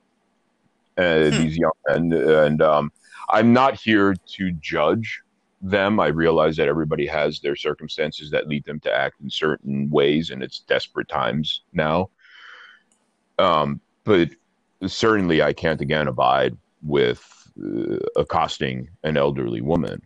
[0.96, 1.30] Uh, hmm.
[1.30, 2.92] These young men, and um,
[3.30, 5.22] I'm not here to judge
[5.62, 6.00] them.
[6.00, 10.30] I realize that everybody has their circumstances that lead them to act in certain ways,
[10.30, 12.10] and it's desperate times now.
[13.38, 14.30] Um, but
[14.86, 20.02] certainly, I can't again abide with uh, accosting an elderly woman.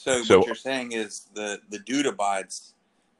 [0.00, 2.72] So, so, what you're saying is the the dude abides,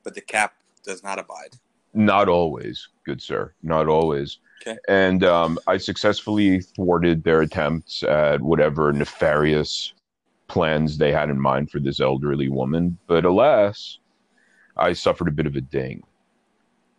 [0.02, 1.56] but the cap does not abide.
[1.92, 3.52] Not always, good sir.
[3.62, 4.38] Not always.
[4.62, 4.78] Okay.
[4.88, 9.92] And um, I successfully thwarted their attempts at whatever nefarious
[10.48, 13.98] plans they had in mind for this elderly woman, but alas,
[14.78, 16.02] I suffered a bit of a ding.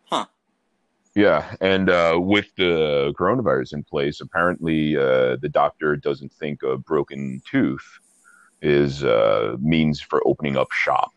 [0.05, 0.27] Huh.
[1.15, 6.77] Yeah, and uh, with the coronavirus in place, apparently uh, the doctor doesn't think a
[6.77, 7.99] broken tooth
[8.61, 11.11] is uh, means for opening up shop.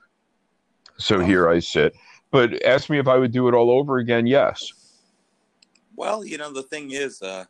[0.97, 1.21] So oh.
[1.21, 1.95] here I sit.
[2.31, 4.27] But ask me if I would do it all over again.
[4.27, 4.73] Yes.
[5.97, 7.45] Well, you know the thing is, uh,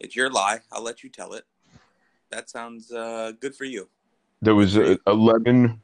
[0.00, 0.60] it's your lie.
[0.72, 1.44] I'll let you tell it
[2.30, 3.88] that sounds uh, good for you.
[4.42, 5.80] There was uh, 11,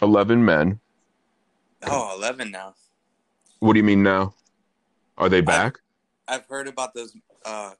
[0.00, 0.78] 11 men.
[1.86, 2.74] Oh, 11 now.
[3.60, 4.34] What do you mean now?
[5.16, 5.78] Are they back?
[6.28, 7.72] I've, I've heard about those uh,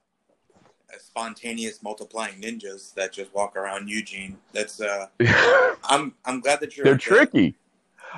[0.99, 4.39] spontaneous multiplying ninjas that just walk around Eugene.
[4.53, 5.07] That's uh,
[5.85, 6.85] I'm I'm glad that you're.
[6.85, 7.05] They're okay.
[7.05, 7.55] tricky.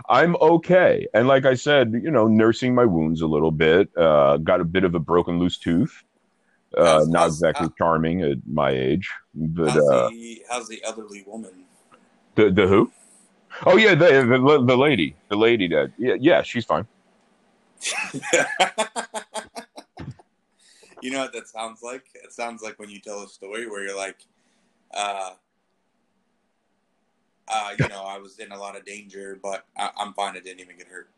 [0.09, 3.91] I'm okay, and like I said, you know, nursing my wounds a little bit.
[3.97, 6.05] Uh, got a bit of a broken loose tooth.
[6.77, 11.65] Uh, not exactly charming at my age, but how's, uh, the, how's the elderly woman?
[12.37, 12.93] The the who?
[13.67, 16.87] Oh yeah, the the, the lady, the lady that yeah yeah she's fine.
[21.03, 22.05] you know what that sounds like?
[22.15, 24.25] It sounds like when you tell a story where you're like,
[24.93, 25.33] uh,
[27.49, 30.37] uh, you know, I was in a lot of danger, but I- I'm fine.
[30.37, 31.11] I didn't even get hurt.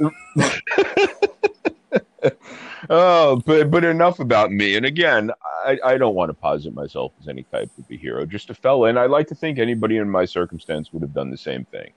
[2.90, 4.76] oh, but but enough about me.
[4.76, 5.30] And again,
[5.64, 8.54] I, I don't want to posit myself as any type of a hero, just a
[8.54, 8.88] fella.
[8.88, 11.92] And I like to think anybody in my circumstance would have done the same thing.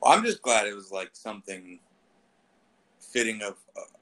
[0.00, 1.78] Well, I'm just glad it was like something
[2.98, 3.56] fitting of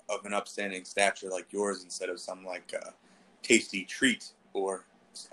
[0.09, 2.91] of an upstanding stature like yours instead of some like uh,
[3.43, 4.85] tasty treat or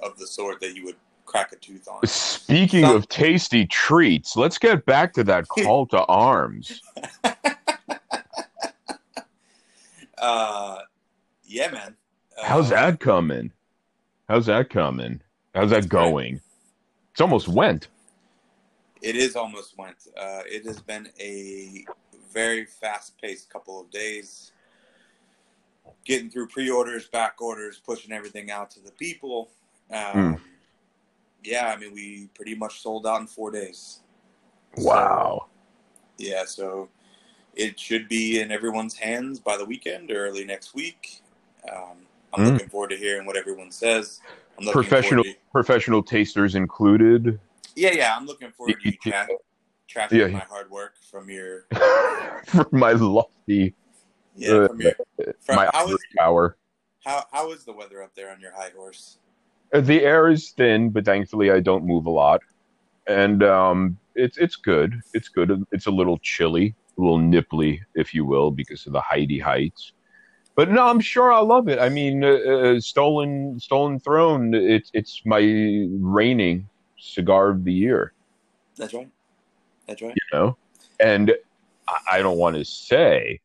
[0.01, 0.95] of the sort that you would
[1.25, 2.05] crack a tooth on.
[2.05, 6.81] Speaking of tasty treats, let's get back to that call to arms.
[10.17, 10.79] Uh,
[11.43, 11.95] yeah, man.
[12.37, 13.51] Uh, How's that coming?
[14.27, 15.21] How's that coming?
[15.53, 16.41] How's that going?
[17.11, 17.89] It's almost went.
[19.01, 19.97] It is almost went.
[20.17, 21.85] Uh, it has been a
[22.33, 24.51] very fast-paced couple of days.
[26.05, 29.49] Getting through pre-orders, back orders, pushing everything out to the people.
[29.91, 30.41] Um,
[31.43, 33.99] Yeah, I mean, we pretty much sold out in four days.
[34.77, 35.45] Wow.
[36.17, 36.89] Yeah, so
[37.55, 41.21] it should be in everyone's hands by the weekend or early next week.
[41.71, 41.97] Um,
[42.33, 42.51] I'm Mm.
[42.53, 44.21] looking forward to hearing what everyone says.
[44.71, 47.39] Professional to- professional tasters included.
[47.75, 49.27] yeah, yeah, I'm looking forward to you tra-
[49.87, 50.27] trashing Yeah.
[50.27, 51.67] my hard work from your
[52.47, 53.75] from my lofty
[54.35, 54.93] yeah from your
[55.41, 56.57] from, my how ivory tower.
[57.03, 59.17] how how is the weather up there on your high horse?
[59.73, 62.41] Uh, The air is thin, but thankfully I don't move a lot,
[63.07, 65.01] and um, it's it's good.
[65.13, 65.63] It's good.
[65.71, 69.93] It's a little chilly, a little nipply, if you will, because of the heighty heights.
[70.55, 71.79] But no, I'm sure I'll love it.
[71.79, 74.53] I mean, uh, uh, stolen stolen throne.
[74.53, 75.39] It's it's my
[75.99, 78.13] reigning cigar of the year.
[78.77, 79.09] That's right.
[79.87, 80.15] That's right.
[80.15, 80.57] you know
[80.99, 81.31] and
[81.87, 83.39] I- i don't want to say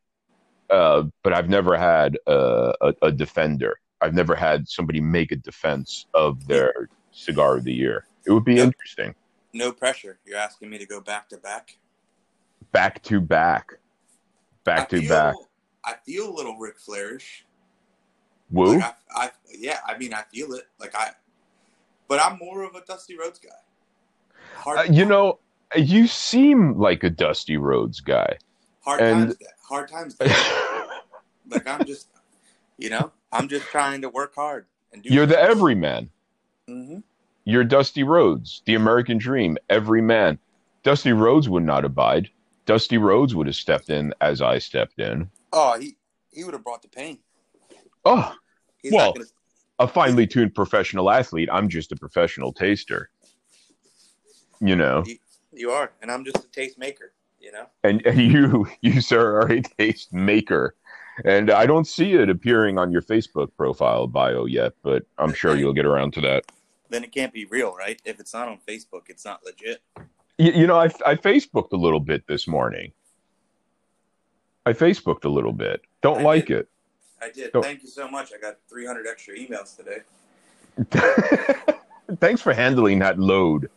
[0.70, 5.36] uh, but i've never had a, a, a defender i've never had somebody make a
[5.36, 8.66] defense of their cigar of the year it would be Yep.
[8.66, 9.14] interesting
[9.52, 10.18] No pressure.
[10.24, 11.76] You're asking me to go back to back.
[12.70, 13.72] back to back
[14.64, 15.34] back I to feel, back
[15.84, 17.42] I feel a little Ric Flairish.
[18.50, 20.66] woo Like I, I, yeah, I mean, I feel it.
[20.78, 21.10] Like I,
[22.06, 24.70] but I'm more of a Dusty Rhodes guy.
[24.70, 25.38] Uh, you know
[25.74, 28.36] you seem like a Dusty Rhodes guy
[28.84, 29.36] hard and- times.
[29.70, 30.16] Hard times.
[31.48, 32.08] like I'm just,
[32.76, 35.08] you know, I'm just trying to work hard and do.
[35.14, 36.10] you're the everyman
[36.68, 36.98] Mm-hmm.
[37.44, 40.38] you're Dusty Rhodes the american dream every man
[40.84, 42.28] Dusty Rhodes would not abide
[42.64, 45.96] Dusty Rhodes would have stepped in as i stepped in Oh, he
[46.30, 47.18] he would have brought the pain.
[48.04, 48.34] oh
[48.82, 49.24] He's Well- gonna.
[49.80, 51.48] a finely tuned professional athlete.
[51.52, 53.10] I'm just a professional taster.
[54.60, 55.04] You know,
[55.52, 57.12] You are, and I'm just a taste maker.
[57.40, 57.66] You know.
[57.84, 60.74] and, and you, you sir, are a taste maker.
[61.24, 65.56] And I don't see it appearing on your Facebook profile bio yet, but I'm sure
[65.56, 66.44] you'll get around to that.
[66.88, 68.00] Then it can't be real, right?
[68.04, 69.82] If it's not on Facebook, it's not legit.
[70.38, 72.92] You, you know, I, I Facebooked a little bit this morning.
[74.66, 75.82] I Facebooked a little bit.
[76.02, 76.58] Don't I like did.
[76.60, 76.68] it.
[77.20, 77.52] I did.
[77.52, 77.62] Go.
[77.62, 78.32] Thank you so much.
[78.34, 80.00] I got 300 extra emails today.
[82.20, 83.70] Thanks for handling that load.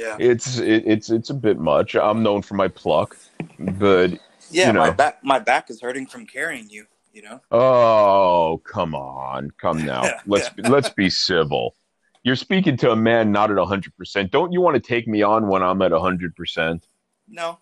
[0.00, 0.16] Yeah.
[0.18, 1.94] It's it, it's it's a bit much.
[1.94, 3.18] I'm known for my pluck,
[3.58, 4.12] but
[4.50, 6.86] Yeah, you my back my back is hurting from carrying you.
[7.12, 7.40] You know.
[7.50, 9.50] Oh, come on.
[9.60, 10.02] Come now.
[10.26, 11.74] Let's let's be civil.
[12.22, 14.30] You're speaking to a man not at 100%.
[14.30, 16.82] Don't you want to take me on when I'm at 100%?
[17.28, 17.58] No.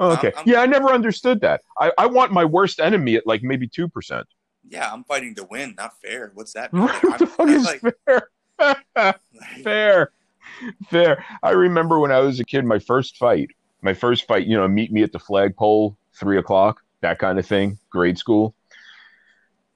[0.00, 0.32] Oh, okay.
[0.32, 1.60] I'm- yeah, I never understood that.
[1.78, 4.24] I, I want my worst enemy at like maybe 2%.
[4.70, 6.30] Yeah, I'm fighting to win, not fair.
[6.34, 6.72] What's that?
[6.72, 6.82] mean?
[6.88, 9.14] what the I'm- fuck is like- fair?
[9.62, 10.10] fair.
[10.90, 11.24] Fair.
[11.42, 13.50] I remember when I was a kid, my first fight,
[13.82, 17.46] my first fight, you know, meet me at the flagpole, three o'clock, that kind of
[17.46, 18.54] thing, grade school.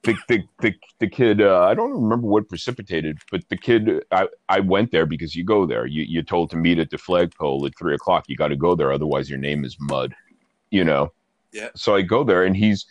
[0.04, 4.28] The, the, the, the kid, uh, I don't remember what precipitated, but the kid, I,
[4.48, 5.86] I went there because you go there.
[5.86, 8.24] You, you're told to meet at the flagpole at three o'clock.
[8.28, 8.92] You got to go there.
[8.92, 10.14] Otherwise, your name is mud,
[10.70, 11.12] you know?
[11.52, 11.68] Yeah.
[11.74, 12.86] So I go there and he's,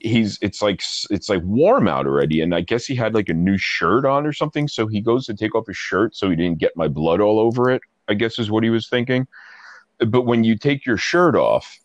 [0.00, 3.34] he's it's like it's like warm out already and i guess he had like a
[3.34, 6.36] new shirt on or something so he goes to take off his shirt so he
[6.36, 9.26] didn't get my blood all over it i guess is what he was thinking
[10.08, 11.78] but when you take your shirt off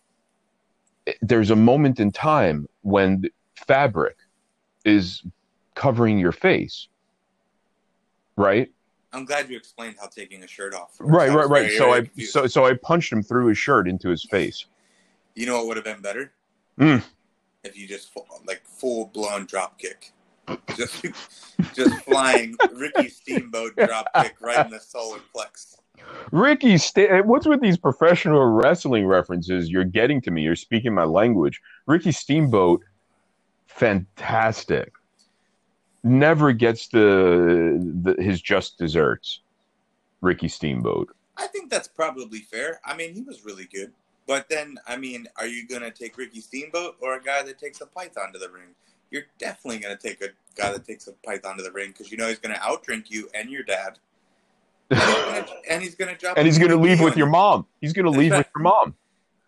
[1.21, 3.23] there's a moment in time when
[3.67, 4.17] fabric
[4.85, 5.21] is
[5.75, 6.87] covering your face
[8.37, 8.71] right
[9.11, 10.99] I'm glad you explained how taking a shirt off.
[10.99, 11.11] works.
[11.11, 12.31] right right right so i confused.
[12.31, 14.65] so so i punched him through his shirt into his face
[15.35, 16.31] you know what would have been better?
[16.79, 17.03] Mm.
[17.65, 18.11] If you just
[18.45, 20.11] like full blown drop kick,
[20.77, 21.05] just
[21.73, 25.77] just flying Ricky Steamboat drop kick right in the solar plex.
[26.31, 29.69] Ricky, Sta- eh, what's with these professional wrestling references?
[29.69, 30.43] You're getting to me.
[30.43, 31.61] You're speaking my language.
[31.87, 32.83] Ricky Steamboat,
[33.67, 34.93] fantastic.
[36.03, 39.39] never gets the, the his just desserts.
[40.21, 41.09] Ricky Steamboat.
[41.37, 42.79] I think that's probably fair.
[42.85, 43.91] I mean, he was really good.
[44.27, 47.59] But then, I mean, are you going to take Ricky Steamboat or a guy that
[47.59, 48.69] takes a python to the ring?
[49.11, 52.11] You're definitely going to take a guy that takes a python to the ring because
[52.11, 53.99] you know he's going to outdrink you and your dad.
[55.67, 56.37] And he's going to drop.
[56.37, 57.65] and he's going to leave with your mom.
[57.81, 58.93] He's going to leave with your mom.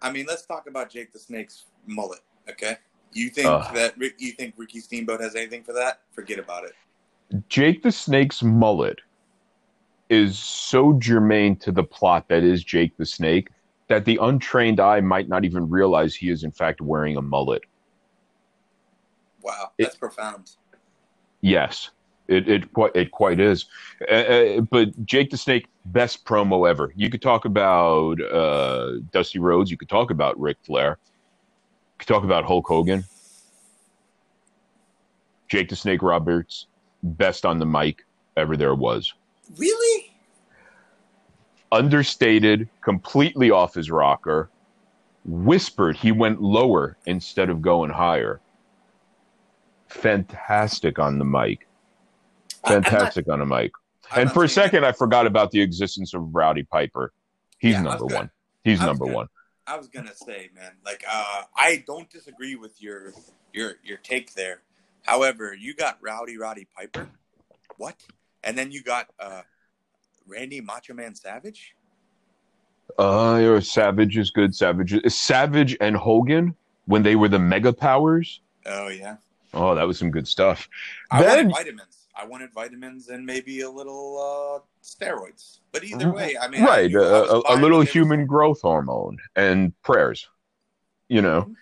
[0.02, 2.22] I mean, let's talk about Jake the Snake's mullet.
[2.50, 2.78] Okay,
[3.14, 3.76] you think Ugh.
[3.76, 6.02] that you think Ricky Steamboat has anything for that?
[6.12, 6.74] Forget about it.
[7.50, 9.00] Jake the Snake's mullet
[10.10, 13.50] is so germane to the plot that is Jake the Snake
[13.88, 17.64] that the untrained eye might not even realize he is in fact wearing a mullet.
[19.42, 20.52] Wow, It- that's profound.
[21.42, 21.92] Yes,
[22.28, 23.66] it it quite it quite is.
[24.10, 26.92] Uh, uh, but Jake the Snake, best promo ever.
[26.96, 29.70] You could talk about uh, Dusty Rhodes.
[29.72, 30.98] You could talk about Ric Flair.
[31.00, 33.04] You could talk about Hulk Hogan.
[35.48, 36.68] Jake the Snake Roberts,
[37.04, 38.04] best on the mic
[38.36, 39.14] ever there was.
[39.56, 40.07] Really?
[41.72, 44.50] Understated, completely off his rocker.
[45.26, 48.40] Whispered he went lower instead of going higher.
[49.90, 51.68] Fantastic on the mic.
[52.64, 53.72] I'm not- Fantastic on the mic.
[54.16, 57.14] And for a saying that- second, I forgot about the existence of Rowdy Piper.
[57.58, 58.32] He's Yeah, number one.
[58.64, 59.28] He's number gonna- one.
[59.66, 63.14] I was gonna say, man, like uh, I don't disagree with your
[63.52, 64.62] your your take there.
[65.04, 67.10] However, you got Rowdy Roddy Piper,
[67.76, 68.02] what?
[68.44, 69.42] And then you got uh,
[70.28, 71.76] Randy Macho Man Savage.
[72.98, 74.56] Uh, yeah, Savage is good.
[74.56, 76.56] Savage, is- Savage and Hogan
[76.86, 78.42] when they were the mega powers.
[78.66, 79.18] Oh yeah,
[79.54, 80.68] Oh, that was some good stuff.
[81.12, 81.94] I Then- wanted vitamins.
[82.20, 85.60] I wanted vitamins and maybe a little uh, steroids.
[85.72, 88.62] But either way, I mean, right, you- I a, a, a fine little human growth
[88.62, 90.28] hormone and prayers.
[91.10, 91.54] You know,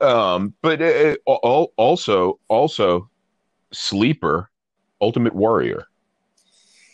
[0.00, 3.08] um, but it, al- also also
[3.72, 4.50] sleeper,
[5.00, 5.86] Ultimate Warrior.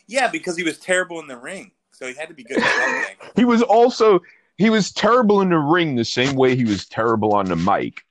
[0.06, 2.64] Yeah, because he was terrible in the ring, so he had to be good at
[2.64, 3.16] something.
[3.36, 4.20] He was also
[4.58, 8.02] he was terrible in the ring the same way he was terrible on the mic.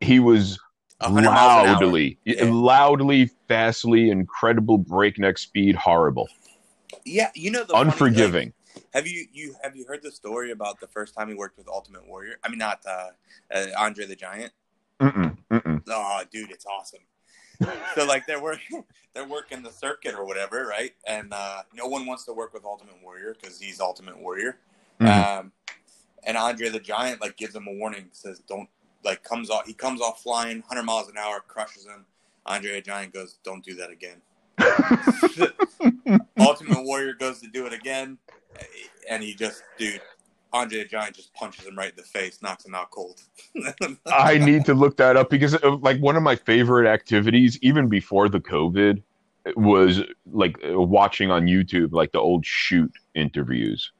[0.00, 0.58] He was
[1.00, 1.80] 100 miles an hour.
[1.82, 2.44] loudly, Yeah.
[2.44, 6.28] loudly, fastly, incredible breakneck speed, horrible,
[7.04, 8.54] Yeah, you know the unforgiving.
[8.92, 11.68] Have you you have you heard the story about the first time he worked with
[11.68, 12.36] Ultimate Warrior?
[12.42, 13.10] I mean, not uh,
[13.52, 14.52] uh, Andre the Giant.
[15.00, 15.82] Mm-mm, mm-mm.
[15.88, 17.00] Oh, dude, it's awesome.
[17.94, 20.92] So like they're working they're working the circuit or whatever, right?
[21.06, 24.58] And uh, no one wants to work with Ultimate Warrior because he's Ultimate Warrior.
[25.00, 25.38] Mhm.
[25.38, 25.52] Um,
[26.24, 28.68] and Andre the Giant like gives him a warning, says don't
[29.04, 32.06] like comes off he comes off flying 100 miles an hour, crushes him.
[32.46, 34.20] Andre the Giant goes, don't do that again.
[36.38, 38.18] Ultimate Warrior goes to do it again,
[39.08, 40.00] and he just, dude,
[40.54, 43.20] Andre the Giant just punches him right in the face, knocks him out cold.
[44.06, 47.88] I need to look that up because uh, like one of my favorite activities, even
[47.88, 49.02] before the COVID,
[49.56, 50.02] was
[50.32, 53.92] like uh, watching on YouTube like the old shoot interviews,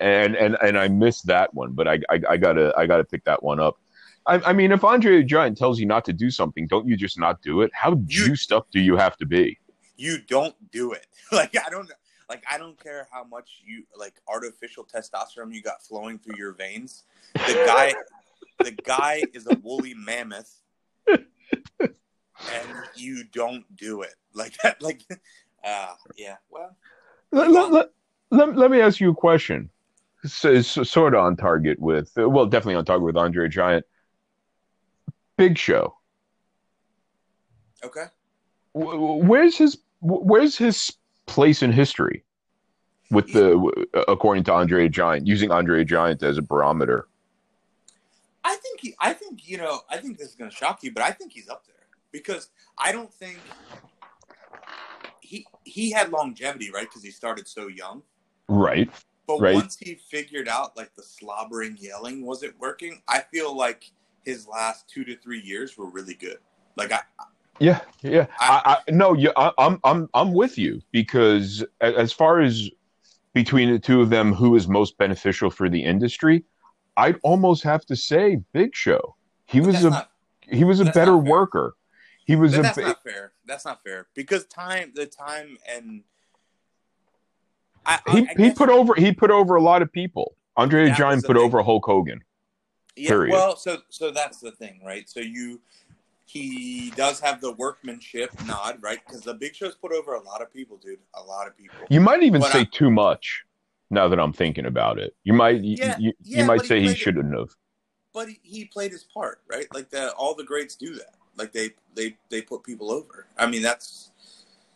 [0.00, 3.24] and and and I missed that one, but I I, I gotta I gotta pick
[3.24, 3.78] that one up.
[4.26, 6.96] I, I mean, if Andre the Giant tells you not to do something, don't you
[6.96, 7.70] just not do it?
[7.74, 9.58] How juiced up do you have to be?
[10.00, 11.06] you don't do it.
[11.32, 11.88] Like I don't,
[12.30, 16.52] like I don't care how much you like artificial testosterone you got flowing through your
[16.52, 17.02] veins.
[17.34, 17.92] The guy,
[18.60, 20.62] the guy is a woolly mammoth,
[21.08, 21.18] and
[22.94, 24.80] you don't do it like that.
[24.80, 25.02] Like,
[25.64, 26.36] uh, yeah.
[26.48, 26.76] Well,
[27.32, 27.90] Let, let, let,
[28.30, 29.68] let, let me ask you a question.
[30.24, 33.84] So, it's sort of on target with, well, definitely on target with Andre Giant.
[35.36, 35.96] Big Show.
[37.82, 38.04] okay.
[38.72, 40.92] Wh- wh- Where's his Where's his
[41.30, 42.24] place in history?
[43.10, 47.08] With the according to Andre Giant, using Andre Giant as a barometer.
[48.44, 50.92] I think he, I think you know, I think this is going to shock you,
[50.92, 53.38] but I think he's up there because I don't think
[55.20, 56.86] he he had longevity, right?
[56.88, 58.02] Because he started so young.
[58.48, 58.88] Right.
[59.26, 59.54] But Right.
[59.54, 63.90] once he figured out like the slobbering yelling wasn't working, I feel like
[64.24, 66.38] his last two to three years were really good.
[66.76, 67.00] Like I,
[67.60, 67.80] Yeah.
[68.02, 68.26] Yeah.
[68.40, 69.12] I, I no.
[69.12, 69.30] Yeah.
[69.36, 72.70] I, I'm I'm I'm with you because as far as
[73.34, 76.44] between the two of them, who is most beneficial for the industry,
[76.96, 79.14] I'd almost have to say Big Show.
[79.44, 80.10] He was a not
[80.42, 81.74] he was a better worker.
[82.24, 83.32] He was a that's not fair.
[83.44, 86.02] That's not fair because time, the time, and
[87.84, 90.34] I, I- he I he put over he put over a lot of people.
[90.56, 91.44] Andre the Giant put thing.
[91.44, 92.20] over Hulk Hogan.
[92.96, 93.08] yeah.
[93.08, 93.32] period.
[93.32, 95.08] Well, so so that's the thing, right?
[95.08, 95.60] So you
[96.32, 98.98] he does have the workmanship nod, right?
[99.04, 100.98] Because the Big Show's put over a lot of people, dude.
[101.14, 101.76] A lot of people.
[101.88, 103.44] You might even But say I- too much.
[103.92, 106.62] Now that I'm thinking about it, you might you, Yeah, you, yeah, you might but
[106.66, 107.48] he say he shouldn't have.
[108.14, 109.66] but he, played his part, right?
[109.74, 111.14] Like the all the greats do that.
[111.36, 113.26] Like they they they put people over.
[113.36, 114.12] I mean, that's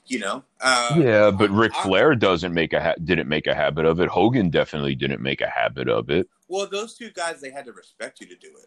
[0.09, 0.43] you know.
[0.61, 4.01] Uh, yeah, but Ric I- Flair doesn't make a ha- didn't make a habit of
[4.01, 4.09] it.
[4.09, 6.29] Hogan definitely didn't make a habit of it.
[6.49, 8.67] Well, those two guys, they had to respect you to do it.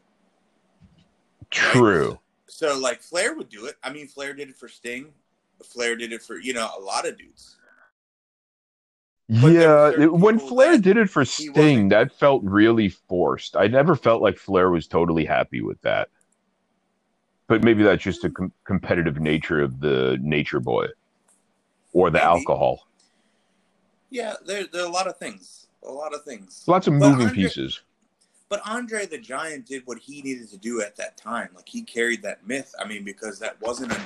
[1.52, 2.20] True.
[2.48, 3.76] So like Flair would do it.
[3.84, 5.14] I mean, Flair did it for Sting.
[5.64, 7.56] Flair did it for you know a lot of dudes.
[9.30, 13.58] But Yeah, were certain it- when Flair did it for Sting, that felt really forced.
[13.58, 16.10] I never felt like Flair was totally happy with that.
[17.48, 20.88] But maybe that's just a com- competitive nature of the Nature Boy
[21.94, 22.26] or the Maybe.
[22.26, 22.88] alcohol.
[24.10, 25.68] Yeah, there there are a lot of things.
[25.84, 26.64] A lot of things.
[26.68, 27.82] Lots of But moving Andre- pieces.
[28.50, 31.50] But Andre the Giant did what he needed to do at that time.
[31.56, 32.74] Like he carried that myth.
[32.80, 34.00] I mean, because that wasn't a,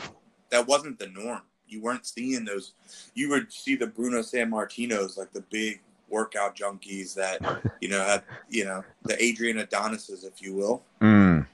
[0.50, 1.42] that wasn't the norm.
[1.68, 2.74] You weren't seeing those.
[3.14, 7.40] You would see the Bruno Sammartinos, like the big workout junkies that
[7.82, 10.84] you know had you know the Adrian Adonises, if you will.
[11.02, 11.46] Mm.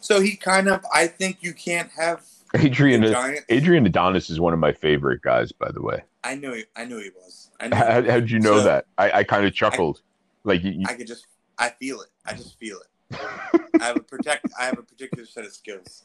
[0.00, 0.84] So he kind of.
[0.94, 3.04] I think you can't have Adrian.
[3.48, 6.02] Adrian Adonis is one of my favorite guys, by the way.
[6.24, 6.54] I knew.
[6.54, 7.50] He, I knew he was.
[7.60, 7.76] I knew.
[7.76, 8.86] How, did you know So- that?
[8.96, 10.00] I, I kind of chuckled.
[10.44, 11.26] like you, you- I could just.
[11.58, 12.08] I feel it.
[12.24, 13.18] I just feel it.
[13.80, 14.46] I have a protect.
[14.58, 16.04] I have a particular set of skills,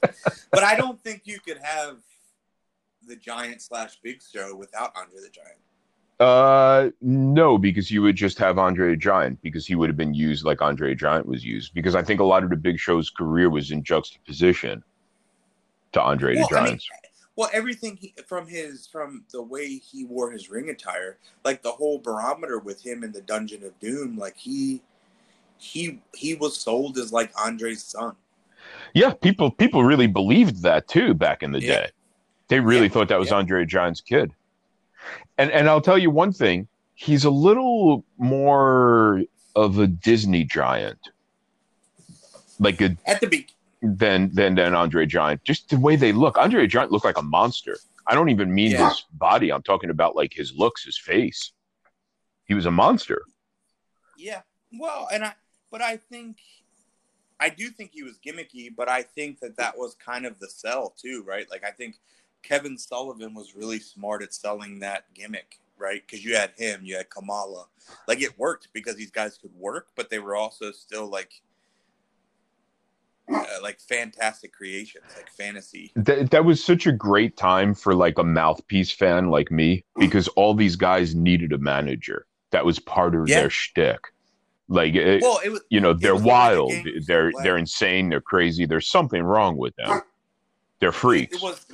[0.51, 1.97] but I don't think you could have
[3.07, 5.59] the Giant slash Big Show without Andre the Giant.
[6.19, 10.13] Uh, no, because you would just have Andre the Giant because he would have been
[10.13, 11.73] used like Andre the Giant was used.
[11.73, 14.83] Because I think a lot of the Big Show's career was in juxtaposition
[15.91, 16.89] to Andre Well, the I mean, Giant's.
[17.35, 21.71] well, everything he, from his from the way he wore his ring attire, like the
[21.71, 24.81] whole barometer with him in the Dungeon of Doom, like he
[25.63, 28.15] he he was sold as like Andre's son.
[28.93, 31.73] yeah, people people really believed that too back in the Yeah.
[31.73, 31.89] day.
[32.49, 33.37] They really Yeah, thought that was yeah.
[33.37, 34.33] Andre Giant's kid.
[35.37, 39.23] And and I'll tell you one thing, he's a little more
[39.55, 40.99] of a Disney giant.
[42.59, 43.47] Like a At the be
[43.81, 45.43] than than than Andre Giant.
[45.43, 46.37] Just the way they look.
[46.37, 47.77] Andre Giant looked like a monster.
[48.07, 48.89] I don't even mean Yeah.
[48.89, 49.51] his body.
[49.51, 51.51] I'm talking about like his looks, his face.
[52.45, 53.23] He was a monster.
[54.17, 54.41] Yeah.
[54.77, 55.33] Well, and I,
[55.73, 56.37] but I think,
[57.39, 60.47] I do think he was gimmicky, but I think that that was kind of the
[60.47, 61.49] sell too, right?
[61.49, 61.95] Like I think
[62.43, 66.03] Kevin Sullivan was really smart at selling that gimmick, right?
[66.05, 67.65] Because you had him, you had Kamala,
[68.07, 71.41] like it worked because these guys could work, but they were also still like,
[73.33, 75.91] uh, like fantastic creations, like fantasy.
[75.95, 80.27] That that was such a great time for like a mouthpiece fan like me because
[80.27, 82.27] all these guys needed a manager.
[82.51, 83.39] That was part of Yeah.
[83.39, 84.13] their shtick.
[84.73, 85.61] Like it, Well, it was.
[85.69, 88.65] you know, they're the the wild, to they're they're insane, they're crazy.
[88.65, 90.01] There's something wrong with them.
[90.79, 91.41] They're freaks.
[91.41, 91.65] Was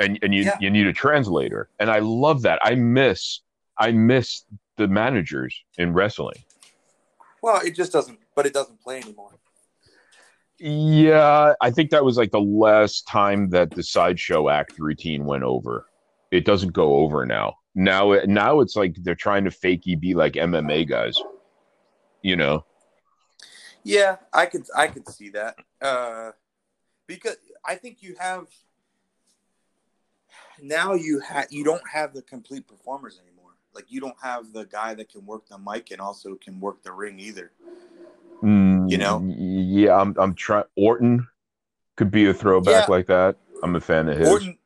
[0.00, 0.56] and and you Yeah.
[0.60, 3.40] you need a translator and i love that i miss
[3.78, 4.42] i miss
[4.76, 6.34] the managers in wrestling
[7.42, 9.30] well, it just doesn't, but it doesn't play anymore.
[10.58, 15.44] yeah i think that was like the last time that the sideshow act routine went
[15.44, 15.86] over
[16.32, 20.32] it doesn't go over now now now it's like they're trying to fakey be like
[20.34, 21.16] mma guys
[22.24, 22.64] you know
[23.84, 25.56] Yeah, I could I could see that.
[25.80, 26.32] Uh
[27.06, 28.46] because I think you have
[30.60, 33.52] now you have you don't have the complete performers anymore.
[33.74, 36.82] Like you don't have the guy that can work the mic and also can work
[36.82, 37.52] the ring either.
[38.42, 39.22] Mm, You know?
[39.24, 41.26] yeah i'm i'm trying orton
[41.96, 42.92] could be a throwback Yeah.
[42.92, 44.58] like that i'm a fan of his Orton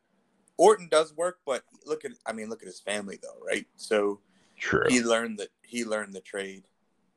[0.57, 3.65] Orton does work, but look at I mean look at his family though, right?
[3.77, 4.19] So
[4.57, 6.63] true he learned that he learned the trade,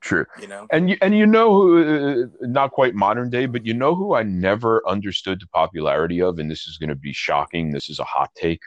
[0.02, 0.66] true you know.
[0.70, 4.14] And you, and you know who, uh, not quite modern day, but you know who
[4.14, 7.70] I never understood the popularity of, and this is going to be shocking.
[7.70, 8.60] This is a hot take.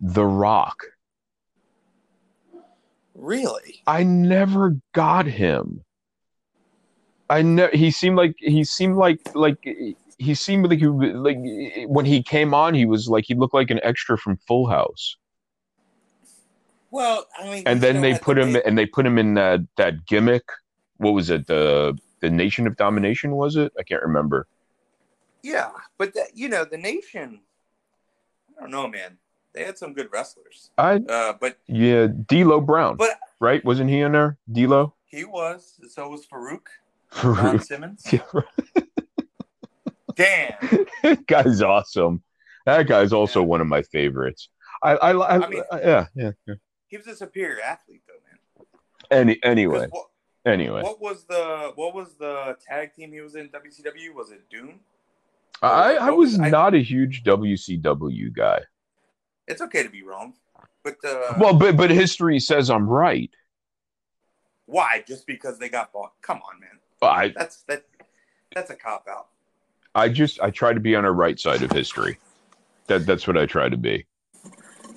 [0.00, 0.84] The Rock.
[3.14, 3.82] Really?
[3.86, 5.84] I never got him.
[7.30, 9.58] I ne- He seemed like he seemed like like
[10.18, 11.38] he seemed like he like
[11.86, 15.16] when he came on, he was like he looked like an extra from Full House.
[16.92, 20.06] Well, I mean And then they put him and they put him in that that
[20.06, 20.44] gimmick.
[20.98, 21.46] What was it?
[21.48, 23.72] The the Nation of Domination was it?
[23.78, 24.46] I can't remember.
[25.42, 27.40] Yeah, but that, you know, the nation
[28.56, 29.18] I don't know, man.
[29.54, 30.70] They had some good wrestlers.
[30.78, 33.64] I Uh, but Yeah, D'Lo Brown, But- right?
[33.64, 34.36] Wasn't he in there?
[34.50, 34.94] D'Lo.
[35.06, 35.80] he was.
[35.88, 36.66] So was Farouk.
[37.24, 38.04] Ron Simmons.
[38.12, 38.20] Yeah,
[40.14, 40.52] Damn.
[41.02, 42.22] that guy's awesome.
[42.66, 43.46] That guy's also Yeah.
[43.46, 44.48] one of my favorites.
[44.82, 46.54] I, I, I, I mean- yeah, yeah, yeah.
[46.92, 48.66] He was a superior athlete, though, man.
[49.10, 50.08] Any, anyway, What,
[50.44, 54.14] anyway, what was the what was the tag team he was in WCW?
[54.14, 54.78] Was it Doom?
[55.62, 58.60] I, I was was- I- not a huge WCW guy.
[59.48, 60.34] It's okay to be wrong,
[60.84, 63.30] but uh, Well, but but history says I'm right.
[64.66, 65.02] why?
[65.08, 66.12] Just because they got bought?
[66.20, 66.78] Come on, man.
[67.00, 67.84] I That's that.
[68.54, 69.28] That's a cop out.
[69.94, 72.18] I just I try to be on a right side of history.
[72.86, 74.04] That that's what I try to be.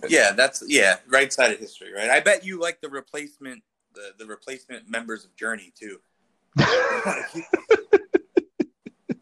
[0.07, 2.09] Yeah, that's yeah, right side of history, right?
[2.09, 3.63] I bet you like the replacement
[3.95, 5.99] the, the replacement members of Journey too.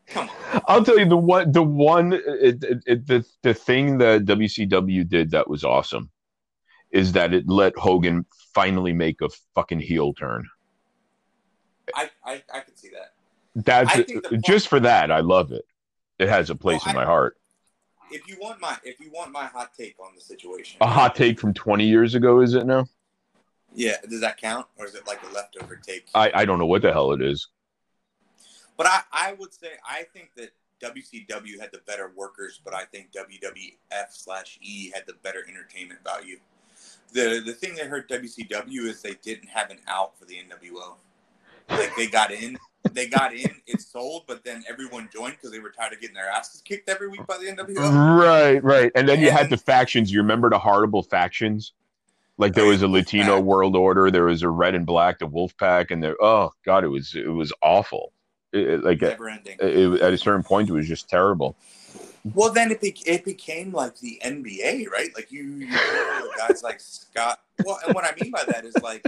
[0.07, 0.61] Come on.
[0.67, 5.07] I'll tell you the one the one it, it, it, the the thing that WCW
[5.07, 6.11] did that was awesome
[6.91, 10.47] is that it let Hogan finally make a fucking heel turn.
[11.95, 13.13] I I, I can see that.
[13.55, 14.11] That's
[14.45, 15.11] just for that.
[15.11, 15.65] I love it.
[16.19, 17.37] It has a place well, in my heart.
[18.13, 21.15] If you want my if you want my hot take on the situation, a hot
[21.15, 22.85] take from twenty years ago, is it now?
[23.73, 26.07] Yeah, does that count, or is it like a leftover take?
[26.13, 27.47] I I don't know what the hell it is.
[28.77, 32.85] But I I would say I think that WCW had the better workers, but I
[32.85, 36.37] think WWF slash E had the better entertainment value.
[37.13, 40.95] The the thing that hurt WCW is they didn't have an out for the NWO.
[41.69, 42.57] Like they got in,
[42.91, 46.15] they got in, it sold, but then everyone joined because they were tired of getting
[46.15, 48.19] their asses kicked every week by the NWO.
[48.19, 48.91] Right, right.
[48.95, 50.11] And then and, you had the factions.
[50.11, 51.73] You remember the horrible factions?
[52.37, 55.55] Like there was a Latino World Order, there was a Red and Black, the Wolf
[55.57, 56.15] Pack, and there.
[56.21, 58.11] Oh God, it was it was awful.
[58.51, 59.57] It, it, like Never ending.
[59.59, 61.55] It, at a certain point, it was just terrible.
[62.33, 65.09] Well, then it, be- it became like the NBA, right?
[65.13, 65.67] Like you, you
[66.37, 67.41] guys like Scott.
[67.65, 69.05] Well, and what I mean by that is like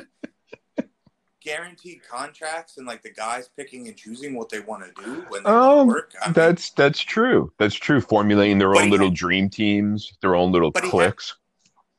[1.45, 5.43] guaranteed contracts and like the guys picking and choosing what they want to do when
[5.43, 6.11] they um, work.
[6.22, 7.53] I mean, that's that's true.
[7.59, 8.01] That's true.
[8.01, 11.35] Formulating their own little had, dream teams, their own little cliques.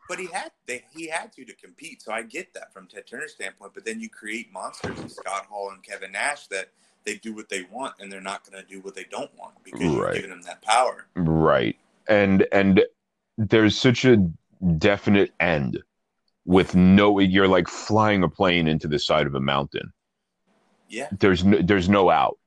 [0.09, 3.07] but he had they, he had to to compete, so I get that from Ted
[3.07, 3.73] Turner's standpoint.
[3.73, 6.71] But then you create monsters like Scott Hall and Kevin Nash that
[7.05, 9.55] they do what they want and they're not going to do what they don't want
[9.63, 9.91] because right.
[9.91, 11.07] you're giving them that power.
[11.15, 11.77] Right.
[12.09, 12.83] And and
[13.39, 14.29] there's such a
[14.79, 15.79] definite end
[16.47, 19.93] with no you're like flying a plane into the side of a mountain.
[20.89, 21.09] Yeah.
[21.19, 22.39] There's no there's no out.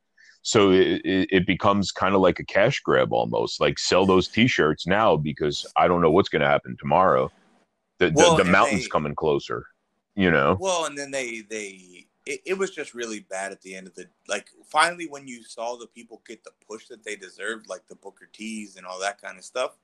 [0.41, 4.87] So it, it becomes kind of like a cash grab almost like sell those t-shirts
[4.87, 7.29] now because i don't know what's going to happen tomorrow.
[7.99, 9.65] The, well, the, the mountain's they, coming closer
[10.19, 10.57] you know?
[10.59, 13.95] Well and then they they it, it was just really bad at the end of
[13.95, 17.87] the like finally when you saw the people get the push that they deserved like
[17.87, 19.77] the booker t's and all that kind of stuff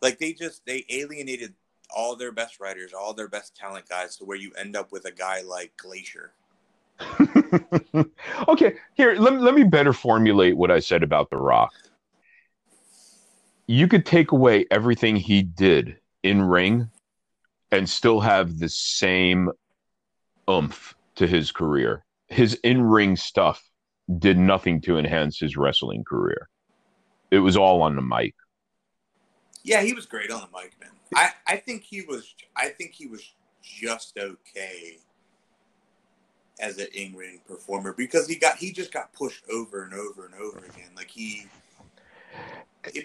[0.00, 1.54] like they just they alienated
[1.94, 5.04] all their best writers, all their best talent guys, to where you end up with
[5.04, 6.32] a guy like Glacier.
[8.48, 11.72] okay, here let, let me better formulate what I said about The Rock.
[13.66, 16.90] You could take away everything he did in ring
[17.70, 19.50] and still have the same
[20.48, 22.04] oomph to his career.
[22.28, 23.62] His in ring stuff
[24.18, 26.48] did nothing to enhance his wrestling career.
[27.30, 28.34] It was all on the mic.
[29.68, 30.90] Yeah, he was great on the mic, man.
[31.14, 33.22] I, I think he was I think he was
[33.62, 34.98] just okay
[36.58, 40.24] as an in ring performer because he got he just got pushed over and over
[40.24, 40.90] and over again.
[40.96, 41.46] Like he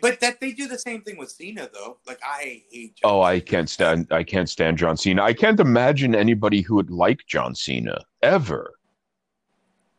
[0.01, 1.97] but that they do the same thing with Cena though.
[2.07, 5.21] Like I hate John Oh, I can't stand I can't stand John Cena.
[5.21, 8.73] I can't imagine anybody who would like John Cena ever.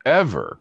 [0.07, 0.61] Ever.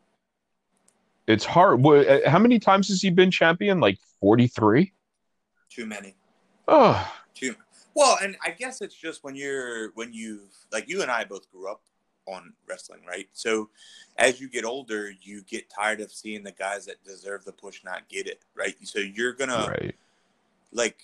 [1.27, 1.85] It's hard.
[1.85, 3.79] Uh, how many times has he been champion?
[3.79, 4.91] Like 43?
[5.73, 6.15] Too many.
[6.67, 7.55] Oh, too
[7.95, 10.41] well, and I guess it's just when you're when you
[10.71, 11.81] like you and I both grew up
[12.27, 13.27] on wrestling, right?
[13.33, 13.69] So
[14.17, 17.83] as you get older, you get tired of seeing the guys that deserve the push
[17.83, 18.75] not get it, right?
[18.83, 19.95] So you're gonna right.
[20.71, 21.01] like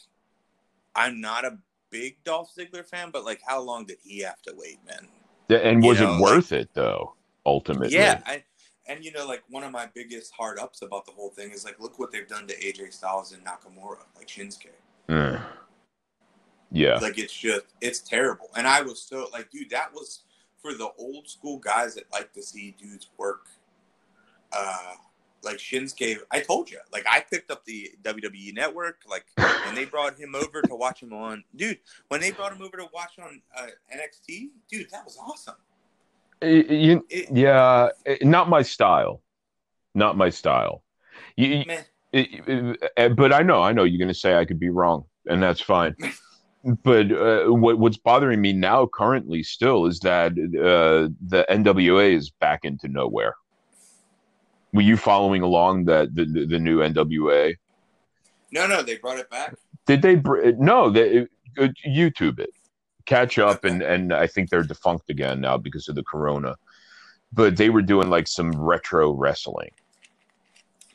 [0.95, 1.57] I'm not a
[1.89, 5.07] big Dolph Ziggler fan, but like how long did he have to wait, man?
[5.47, 7.15] Yeah, and was know, it worth like, it though,
[7.45, 7.95] ultimately?
[7.95, 8.43] Yeah, I,
[8.89, 11.63] and you know, like one of my biggest hard ups about the whole thing is
[11.63, 14.71] like look what they've done to AJ Styles and Nakamura, like Shinsuke.
[15.07, 15.41] Mm.
[16.71, 16.97] Yeah.
[16.97, 18.49] Like it's just it's terrible.
[18.57, 20.23] And I was so like, dude, that was
[20.61, 23.45] for the old school guys that like to see dudes work.
[24.51, 24.93] Uh
[25.41, 29.25] like Shinsuke, I told you, like I picked up the WWE Network, like
[29.65, 31.79] when they brought him over to watch him on, dude.
[32.09, 35.55] When they brought him over to watch on uh, NXT, dude, that was awesome.
[36.41, 37.89] It, you, it, yeah,
[38.21, 39.21] not my style,
[39.93, 40.83] not my style.
[41.35, 41.63] You,
[42.13, 45.61] it, but I know, I know you're gonna say I could be wrong, and that's
[45.61, 45.95] fine.
[46.83, 52.29] but uh, what, what's bothering me now currently still is that uh, the NWA is
[52.29, 53.35] back into nowhere.
[54.73, 57.55] Were you following along that the, the, the new NWA?
[58.51, 59.55] No, no, they brought it back.
[59.85, 60.15] Did they?
[60.15, 62.51] Br- no, they uh, YouTube it,
[63.09, 66.55] catch up, and and I think they're defunct again now because of the corona.
[67.33, 69.71] But they were doing like some retro wrestling.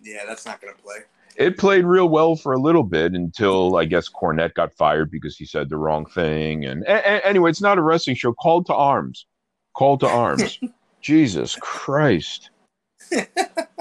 [0.03, 0.97] Yeah, that's not going to play
[1.36, 5.36] it played real well for a little bit until I guess Cornette got fired because
[5.36, 6.65] he said the wrong thing.
[6.65, 8.32] And, and anyway, it's not a wrestling show.
[8.32, 9.27] Called to arms.
[9.74, 10.61] Call to arms.
[11.01, 12.51] Jesus Christ.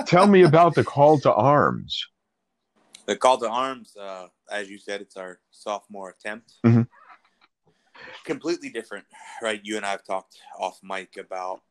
[0.05, 2.07] Tell me about the call to arms.
[3.05, 6.53] The call to arms, uh, as you said, it's our sophomore attempt.
[6.65, 6.87] Mhm.
[8.27, 9.05] Completely different,
[9.41, 9.59] right?
[9.63, 11.61] You and I have talked off mic about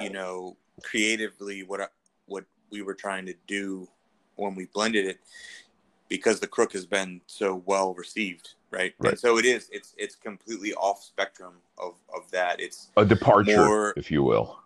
[0.00, 1.92] you know creatively what
[2.26, 3.86] what we were trying to do
[4.36, 5.20] when we blended it
[6.08, 9.10] because the crook has been so well received right, Right.
[9.12, 13.56] and so it is it's it's completely off spectrum of of that it's A departure,
[13.66, 14.58] More- if you will.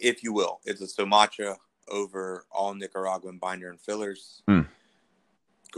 [0.00, 1.56] if you will it's a Sumatra
[1.88, 4.62] over all nicaraguan binder and fillers Hmm.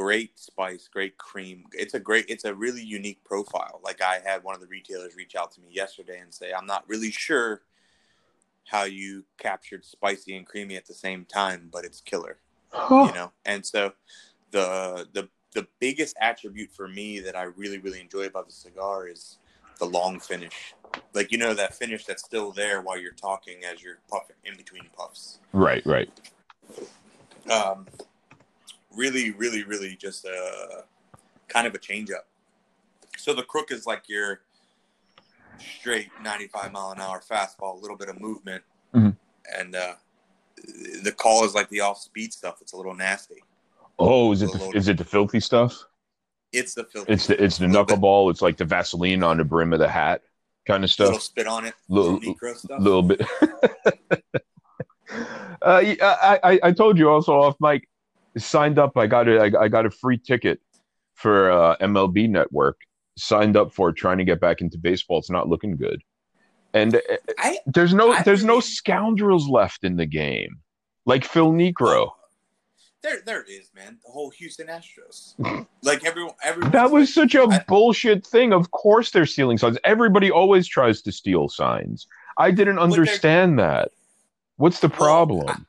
[0.01, 1.65] Great spice great cream.
[1.73, 3.81] It's a great it's a really unique profile.
[3.85, 6.67] Like i had one of the retailers reach out to me yesterday and say i'm
[6.67, 7.63] not really sure
[8.67, 12.39] how you captured spicy and creamy at the same time but it's killer
[12.73, 13.33] you know?
[13.45, 13.93] And so
[14.51, 19.09] the the the biggest attribute for me that i really really enjoy about the cigar
[19.09, 19.39] is
[19.79, 20.75] the long finish.
[21.15, 24.57] Like you know that finish that's still there while you're talking as you're puffing in
[24.57, 25.41] between puffs.
[25.53, 26.11] Right, right.
[27.51, 27.87] um
[28.95, 30.85] really really really just a
[31.49, 32.27] kind of a change up
[33.17, 34.41] so the crook is like your
[35.59, 38.63] straight 95 mile an hour fastball a little bit of movement
[38.95, 39.17] Mhm.
[39.57, 39.95] and uh
[41.03, 43.43] the call is like the off speed stuff it's a little nasty
[44.03, 45.77] Oh, is it the, is it the filthy stuff?
[46.53, 47.77] it's the filthy It's the it's the bit.
[47.77, 48.31] knuckleball.
[48.31, 50.23] It's like the Vaseline on the brim of the hat
[50.67, 51.09] kind of stuff.
[51.09, 52.35] little spit on it Little- little
[52.79, 53.21] little bit.
[55.63, 57.89] uh, I, I I told you also off mic.
[58.37, 58.97] Signed up.
[58.97, 60.61] I got a I, I got a free ticket
[61.15, 62.79] for uh, MLB Network.
[63.17, 65.19] Signed up for trying to get back into baseball.
[65.19, 66.03] It's not looking good,
[66.73, 67.01] and uh,
[67.39, 70.61] I there's no I there's no scoundrels left in the game,
[71.07, 72.11] like Phil Niekro.
[73.03, 75.35] there there it is man the whole Houston Astros
[75.83, 78.53] like everyone everyone That was such a I- bullshit thing.
[78.53, 79.77] Of course, they're stealing signs.
[79.85, 82.07] Everybody always tries to steal signs.
[82.39, 83.91] I didn't understand that.
[84.57, 85.67] What's the problem?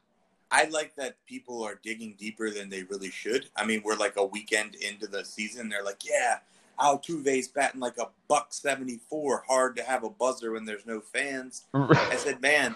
[0.51, 3.47] I like that people are digging deeper than they really should.
[3.55, 5.69] I mean, we're like a weekend into the season.
[5.69, 6.39] They're like, yeah,
[6.79, 9.45] Altuve's batting like a buck 74.
[9.47, 11.65] Hard to have a buzzer when there's no fans.
[11.73, 12.75] I said, man,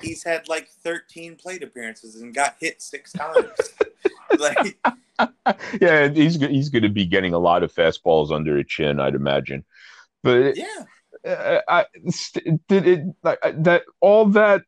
[0.00, 3.50] he's had like 13 plate appearances and got hit six times.
[4.38, 4.78] like,
[5.80, 9.14] yeah, he's he's going to be getting a lot of fastballs under his chin, I'd
[9.14, 9.64] imagine.
[10.22, 10.84] But yeah.
[11.26, 11.86] uh, I
[12.68, 14.62] did it like that all that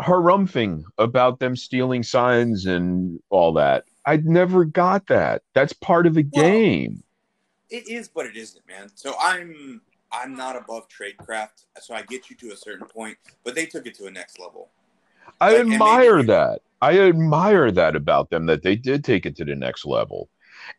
[0.00, 3.84] harumphing about them stealing signs and all that.
[4.06, 5.42] I never got that.
[5.54, 7.02] That's part of the Well, game.
[7.70, 8.90] It is, but it isn't, man.
[8.94, 9.80] So I'm
[10.12, 13.86] I'm not above tradecraft, so I get you to a certain point, but they took
[13.86, 14.70] it to a next level.
[15.40, 16.60] I like, and maybe admire that.
[16.82, 20.28] I admire that about them that they did take it to the next level,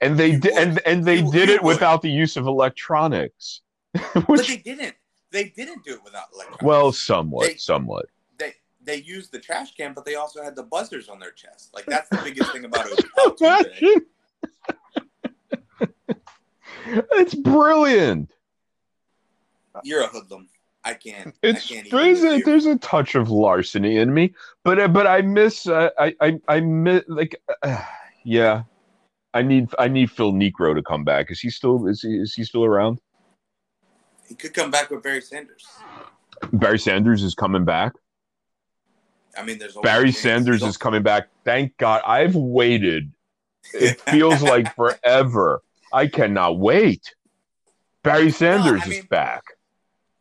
[0.02, 1.74] and they did and, and they You- did you it would.
[1.74, 3.62] without the use of electronics.
[4.14, 4.96] But they didn't.
[5.32, 6.64] They didn't do it without electronics.
[6.64, 8.06] well, somewhat, They- somewhat.
[8.86, 11.72] They used the trash can, but they also had the buzzers on their chest.
[11.74, 12.86] Like that's the biggest thing about
[13.20, 14.02] Altuve.
[16.88, 18.32] It's brilliant.
[19.84, 20.48] You're a hoodlum.
[20.84, 21.34] I can't.
[21.42, 24.34] It's I can't there's a there's a touch of larceny in me,
[24.64, 27.84] but uh, but I miss uh, I I I miss like uh,
[28.24, 28.64] yeah.
[29.34, 31.30] I need I need Phil Niekro to come back.
[31.30, 33.02] Is he still is he is he still around?
[34.30, 35.68] He could come back with Barry Sanders.
[36.54, 37.94] Barry Sanders is coming back.
[39.38, 40.12] I mean, there's Barry.
[40.12, 41.28] Sanders is coming back.
[41.44, 42.02] Thank God.
[42.06, 43.12] I've waited.
[43.74, 45.62] It feels like forever.
[45.92, 47.16] I cannot wait.
[48.04, 49.44] Barry Sanders I is back.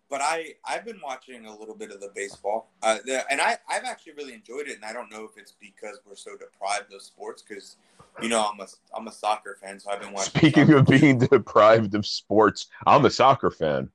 [0.08, 3.58] but I I've been watching a little bit of the baseball, uh, the, and I
[3.68, 4.76] I've actually really enjoyed it.
[4.76, 7.76] And I don't know if it's because we're so deprived of sports, because
[8.22, 8.66] you know I'm a
[8.96, 10.30] I'm a soccer fan, so I've been watching.
[10.38, 10.78] Speaking soccer.
[10.78, 13.90] of being deprived of sports, I'm a soccer fan.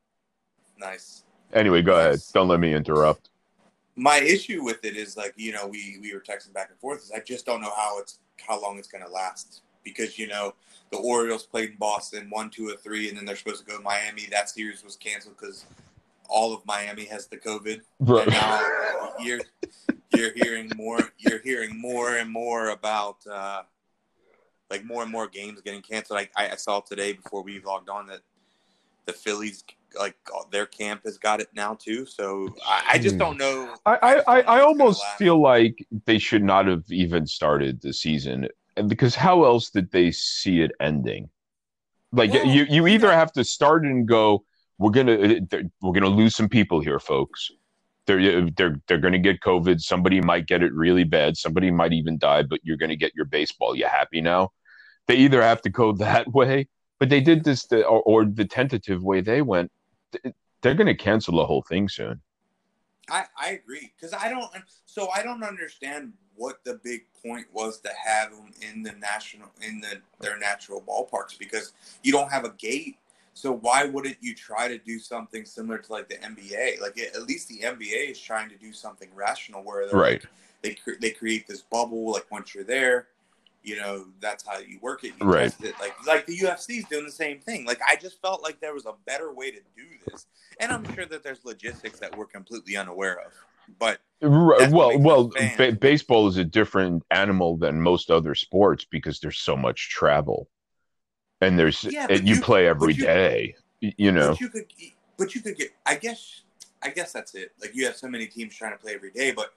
[0.78, 1.24] nice.
[1.52, 2.20] Anyway, go ahead.
[2.34, 3.29] Don't let me interrupt.
[4.00, 7.04] My issue with it is like you know we we were texting back and forth.
[7.04, 10.28] Is I just don't know how it's how long it's going to last because you
[10.28, 10.56] know
[10.92, 13.78] the Orioles played in Boston one two or three, and then they're supposed to go
[13.78, 14.28] to Miami.
[14.32, 15.66] That series was canceled because
[16.30, 17.82] all of Miami has the COVID.
[18.00, 18.24] Right.
[18.24, 19.42] And now you're
[20.16, 23.64] you're hearing more you're hearing more and more about uh,
[24.70, 26.20] like more and more games getting canceled.
[26.20, 28.22] I, I saw today before we logged on that
[29.06, 29.64] the Phillies
[29.98, 32.06] like uh, their camp has got it now too.
[32.06, 33.20] So I, I just hmm.
[33.20, 33.76] don't know.
[33.86, 36.44] I, I, I, just don't know I if it's gonna almost feel like they should
[36.44, 38.48] not have even started the season.
[38.78, 41.30] And because how else did they see it ending?
[42.12, 44.44] Like Well, you, you either have to start and go,
[44.78, 47.52] we're gonna uh, we're gonna lose some people here, folks.
[48.06, 49.82] They're they're they're gonna get COVID.
[49.82, 51.38] Somebody might get it really bad.
[51.38, 52.44] Somebody might even die.
[52.44, 53.76] But you're gonna get your baseball.
[53.76, 54.52] You happy now?
[55.08, 56.68] They either have to go that way,
[57.00, 59.72] but they did this the, or, or the tentative way they went.
[60.62, 62.22] They're gonna cancel the whole thing soon.
[63.10, 64.52] I I agree because I don't.
[64.86, 69.50] So I don't understand what the big point was to have them in the national
[69.62, 71.74] in the their natural ballparks because
[72.04, 72.98] you don't have a gate.
[73.34, 76.82] So why wouldn't you try to do something similar to like the NBA?
[76.82, 80.22] Like at least the NBA is trying to do something rational where they're Right.
[80.22, 80.32] like,
[80.62, 83.08] they cre- they create this bubble like once you're there
[83.64, 85.44] you know that's how you work it you Right.
[85.44, 85.76] test it.
[85.80, 87.66] Like like the ufc's doing the same thing.
[87.66, 90.28] Like i just felt like there was a better way to do this.
[90.60, 93.32] And i'm sure that there's logistics that we're completely unaware of.
[93.78, 99.38] But well, well, ba- baseball is a different animal than most other sports because there's
[99.38, 100.50] so much travel,
[101.40, 103.56] and there's Yeah, and you, you- play every you- day.
[103.82, 104.66] You know, but you could
[105.18, 106.42] but you could get i guess
[106.84, 107.54] i guess that's it.
[107.62, 109.54] Like you have so many teams trying to play every day but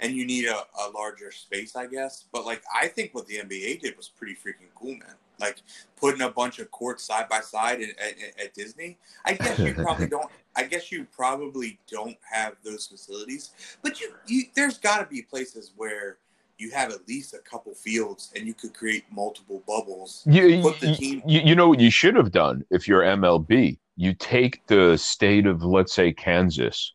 [0.00, 2.24] and you need a, a larger space i guess.
[2.32, 5.14] But like i think what the nba did was pretty freaking cool man.
[5.38, 5.62] Like
[5.96, 8.98] putting a bunch of courts side by side at, at, at disney.
[9.24, 13.50] I guess you probably don't i guess you probably don't have those facilities.
[13.82, 16.18] But you, you there's got to be places where
[16.60, 20.78] you have at least a couple fields and you could create multiple bubbles you, put
[20.78, 23.78] the you, team- you, you know what you should have done if you're MLB.
[23.96, 26.94] You take the state of let's say Kansas,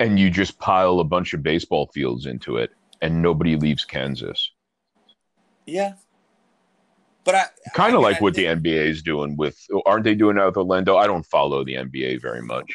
[0.00, 2.70] and you just pile a bunch of baseball fields into it,
[3.02, 4.50] and nobody leaves Kansas.
[5.66, 5.94] yeah
[7.24, 7.44] but i
[7.74, 9.58] Kind of like I what think- the NBA is doing with.
[9.86, 10.98] Aren't they doing out of Orlando?
[10.98, 12.68] I don't follow the NBA very much.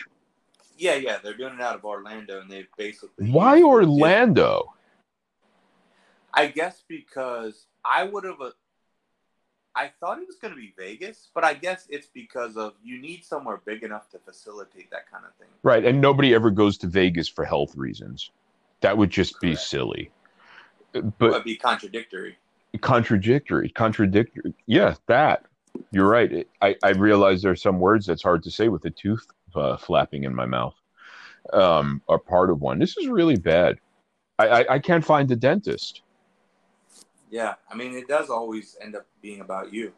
[0.76, 3.30] Yeah, yeah, they're doing it out of Orlando, and they've basically.
[3.30, 4.74] Why Orlando?
[6.34, 8.38] I guess because I would have.
[9.80, 13.00] I thought it was going to be Vegas, but I guess it's because of you
[13.00, 15.48] need somewhere big enough to facilitate that kind of thing.
[15.64, 18.32] Right, and nobody ever goes to Vegas for health reasons.
[18.82, 20.12] That would just be silly.
[20.92, 22.38] But it'd be contradictory.
[22.82, 24.54] contradictory, contradictory.
[24.66, 25.46] Yeah, that.
[25.92, 26.30] You're right.
[26.30, 29.26] It, I I realize there's some words that's hard to say with a tooth
[29.56, 30.76] uh, flapping in my mouth.
[31.54, 32.80] Um, are part of one.
[32.80, 33.80] This is really bad.
[34.40, 36.02] I, I I can't find a dentist.
[37.30, 39.94] Yeah, I mean, it does always end up being about you.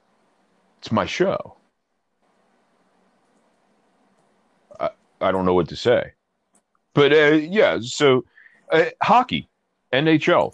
[0.80, 1.56] It's my show.
[4.80, 4.90] I
[5.22, 6.14] I don't know what to say,
[6.94, 7.80] but uh, yeah.
[7.82, 8.26] So
[8.72, 9.50] uh, hockey,
[9.94, 10.54] NHL,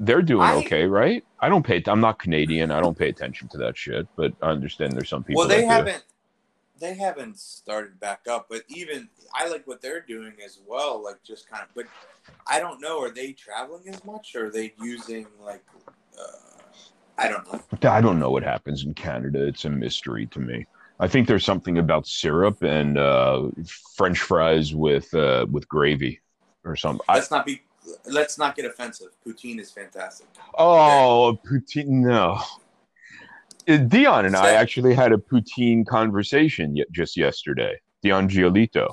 [0.00, 1.24] they're doing I- okay, right?
[1.40, 1.82] I don't pay.
[1.86, 2.70] I'm not Canadian.
[2.70, 4.08] I don't pay attention to that shit.
[4.16, 5.40] But I understand there's some people.
[5.40, 6.02] well, they haven't.
[6.80, 11.02] They haven't started back up, but even I like what they're doing as well.
[11.02, 11.86] Like just kind of, but
[12.46, 13.00] I don't know.
[13.00, 14.34] Are they traveling as much?
[14.34, 15.62] Or are they using like?
[16.18, 16.62] Uh,
[17.16, 17.60] I don't know.
[17.88, 19.46] I don't know what happens in Canada.
[19.46, 20.66] It's a mystery to me.
[21.00, 23.50] I think there's something about syrup and uh,
[23.96, 26.20] French fries with uh, with gravy
[26.64, 27.04] or something.
[27.08, 27.62] Let's not be.
[28.06, 29.08] Let's not get offensive.
[29.26, 30.26] Poutine is fantastic.
[30.56, 31.86] oh, poutine!
[31.86, 32.40] No,
[33.66, 37.80] Uh, Dion and I actually had a poutine conversation just yesterday.
[38.02, 38.88] Dion Giolito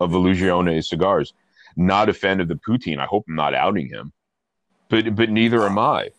[0.00, 1.32] of Illusione Cigars,
[1.76, 2.98] not a fan of the poutine.
[2.98, 4.12] I hope I'm not outing him,
[4.88, 6.10] but but neither am I.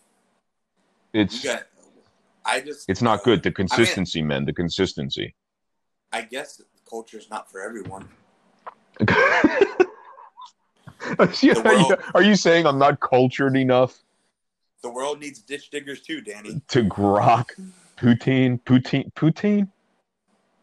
[1.13, 1.63] It's got.
[2.43, 2.89] I just.
[2.89, 3.43] it's not good.
[3.43, 4.45] The consistency, man.
[4.45, 5.35] The consistency.
[6.11, 8.09] I guess the culture is not for everyone.
[11.41, 14.03] Yeah, Are you saying I'm not cultured enough
[14.85, 16.61] The world needs ditch diggers too, Danny.
[16.67, 17.49] to grok
[17.97, 18.61] poutine?
[18.61, 19.11] Poutine?
[19.13, 19.67] Poutine?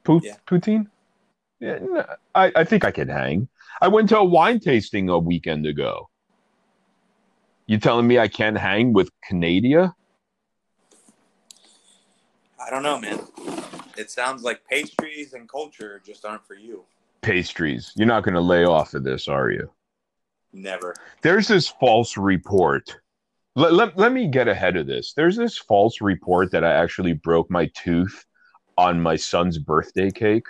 [0.05, 0.37] Pout- Yeah.
[0.47, 0.87] Poutine?
[1.59, 3.49] Yeah, no, I, I think I can hang.
[3.81, 6.09] I went to a wine tasting a weekend ago.
[7.67, 9.93] You telling me I can't hang with Canada?
[12.65, 13.27] I don't know, man.
[13.99, 16.85] It sounds like pastries and culture just aren't for you.
[17.23, 17.93] Pastries.
[17.97, 19.69] You're not going to lay off of this, are you?
[20.53, 20.95] Never.
[21.23, 23.02] there's this false report.
[23.55, 25.13] Let, let, let me get ahead of this.
[25.13, 28.25] There's this false report that I actually broke my tooth
[28.79, 30.47] on my son's birthday cake.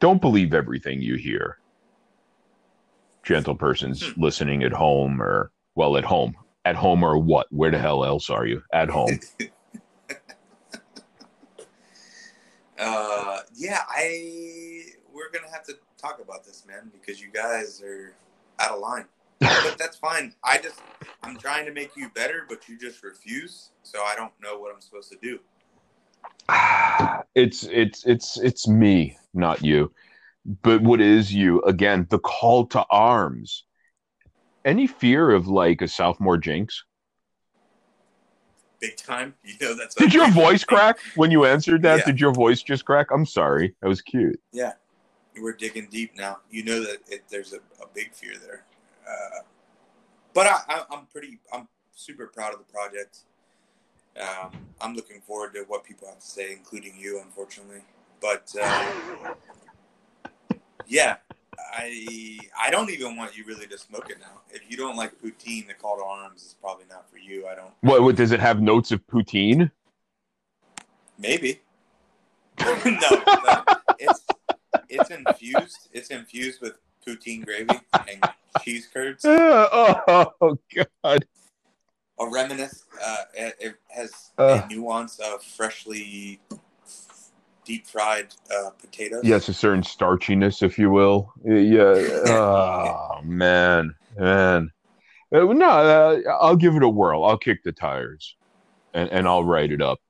[0.00, 1.58] Don't believe everything you hear.
[3.22, 4.20] Gentle persons Hmm.
[4.20, 6.34] listening at home or, well, at home.
[6.64, 7.46] At home or what?
[7.50, 8.62] Where the hell else are you?
[8.72, 9.20] At home.
[12.78, 14.82] uh, yeah, I.
[15.12, 18.14] We're gonna have to talk about this, man, because you guys are
[18.58, 19.06] out of line.
[19.40, 20.34] But that's fine.
[20.44, 20.80] I just,
[21.22, 23.70] I'm trying to make you better, but you just refuse.
[23.82, 25.38] So I don't know what I'm supposed to do.
[27.34, 29.92] it's it's it's it's me, not you.
[30.62, 31.60] But what is you?
[31.62, 33.64] Again, the call to arms.
[34.64, 36.84] Any fear of like a sophomore jinx?
[38.80, 39.34] Big time.
[39.44, 39.94] You know that's.
[39.94, 42.00] Did your voice crack when you answered that?
[42.00, 42.04] Yeah.
[42.06, 43.08] Did your voice just crack?
[43.10, 43.74] I'm sorry.
[43.80, 44.40] That was cute.
[44.52, 44.72] Yeah,
[45.40, 46.38] we're digging deep now.
[46.50, 48.64] You know that it, there's a, a big fear there,
[49.08, 49.42] uh,
[50.34, 51.38] but I, I'm pretty.
[51.52, 53.18] I'm super proud of the project.
[54.20, 54.50] Um,
[54.80, 57.82] I'm looking forward to what people have to say, including you, unfortunately.
[58.20, 59.34] But uh,
[60.90, 61.16] Yeah,
[61.72, 64.40] I I don't even want you really to smoke it now.
[64.50, 67.46] If you don't like poutine, the call to arms is probably not for you.
[67.46, 67.72] I don't.
[67.82, 69.70] What, what does it have notes of poutine?
[71.16, 71.60] Maybe.
[72.58, 73.64] no, no,
[73.98, 74.26] it's
[74.88, 75.88] it's infused.
[75.92, 78.24] It's infused with poutine gravy and
[78.62, 79.24] cheese curds.
[79.24, 80.58] oh, oh,
[81.04, 81.24] god.
[82.18, 82.84] A reminisce.
[83.02, 84.62] Uh, it, it has Uh.
[84.64, 86.40] a nuance of freshly
[87.64, 89.22] deep fried uh, potatoes.
[89.24, 91.32] Yes, a certain starchiness, if you will.
[91.44, 91.94] Yeah.
[92.26, 94.70] Oh man, man.
[95.32, 97.24] Uh, no, uh, I'll give it a whirl.
[97.24, 98.34] I'll kick the tires,
[98.94, 100.00] and and I'll write it up,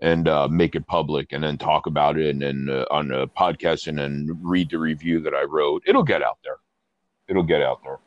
[0.00, 3.26] and uh, make it public, and then talk about it, and then uh, on a
[3.26, 5.82] podcast, and then read the review that I wrote.
[5.86, 6.56] It'll get out there.
[7.28, 7.98] It'll get out there.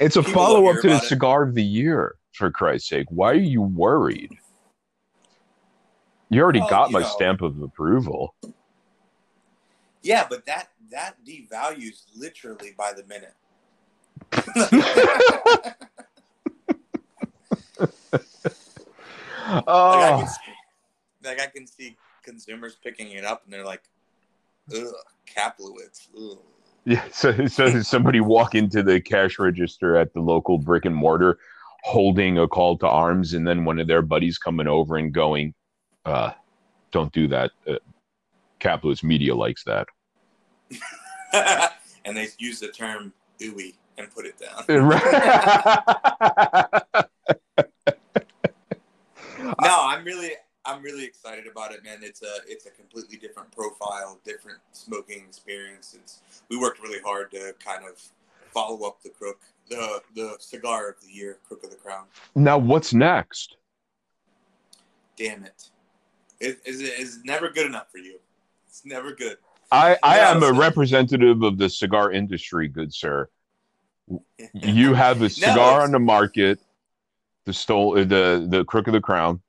[0.00, 1.04] It's a follow up to the it.
[1.04, 2.16] cigar of the year.
[2.32, 4.30] For Christ's sake, why are you worried?
[6.28, 7.06] You already Well, got you my know.
[7.06, 8.34] stamp of approval.
[10.02, 13.32] Yeah, but that that devalues literally by the minute.
[19.46, 20.52] Like, I Oh, can see,
[21.24, 23.82] like I can see consumers picking it up and they're like,
[24.74, 24.86] "Ugh,
[25.26, 26.38] Kaplowitz." Ugh.
[26.84, 27.04] yeah.
[27.12, 31.38] So, so somebody walk into the cash register at the local brick and mortar,
[31.84, 35.54] holding a call to arms, and then one of their buddies coming over and going,
[36.04, 36.32] uh,
[36.90, 37.74] "Don't do that." Uh,
[38.60, 39.86] Kaplowitz media likes that.
[42.04, 44.64] and they use the term "ooey" and put it down.
[49.62, 50.30] No, I'm really,
[50.64, 51.98] I'm really excited about it, man.
[52.00, 55.96] It's a, it's a completely different profile, different smoking experience.
[56.00, 58.00] It's we worked really hard to kind of
[58.54, 62.04] follow up the crook, the the cigar of the year, crook of the crown.
[62.34, 63.56] now, what's next?
[65.16, 65.70] Damn it,
[66.40, 68.18] it is is never good enough for you.
[68.68, 69.38] It's never good.
[69.72, 73.28] I, I am a representative of the cigar industry, good sir.
[74.52, 76.60] You have a cigar it's- on the market,
[77.44, 79.40] the stole the the crook of the crown.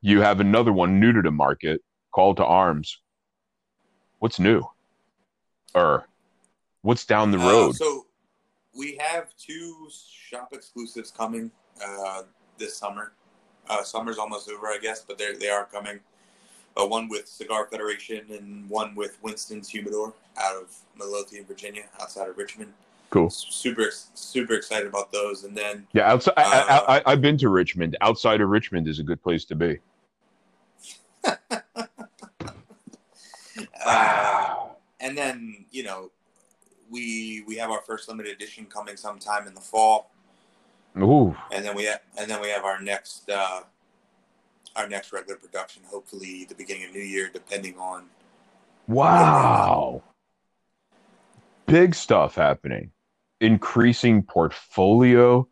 [0.00, 2.98] You have another one new to the market, call to arms.
[4.20, 4.62] What's new?
[5.74, 6.06] Or
[6.82, 7.76] what's down the Uh, road?
[7.76, 8.06] so
[8.76, 11.50] we have two shop exclusives coming
[11.84, 12.22] uh,
[12.58, 13.12] this summer.
[13.68, 16.00] Uh, summer's almost over, I guess, but they they are coming.
[16.76, 22.28] Uh, one with Cigar Federation and one with Winston's Humidor out of Midlothian, Virginia, outside
[22.28, 22.72] of Richmond.
[23.10, 23.30] cool.
[23.30, 25.42] Super super excited about those.
[25.44, 26.34] And then Yeah, outside.
[26.36, 27.96] I, Uh, I, I, I've been to Richmond.
[28.00, 29.78] Outside of Richmond is a good place to be.
[31.24, 31.36] Uh,
[35.00, 36.10] and then you know
[36.90, 40.10] we we have our first limited edition coming sometime in the fall.
[40.98, 43.60] Ooh, and then we have, and then we have our next uh,
[44.76, 48.04] our next regular production, hopefully the beginning of New Year, depending on.
[48.86, 50.02] wow!
[51.66, 52.90] Big stuff happening.
[53.40, 55.46] Increasing portfolio.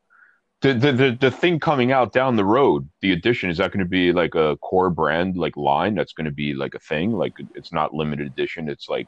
[0.67, 3.85] The, the the the thing coming out down the road, the edition is that going
[3.85, 7.13] to be like a core brand like line that's going to be like a thing.
[7.13, 8.69] Like it's not limited edition.
[8.69, 9.07] It's like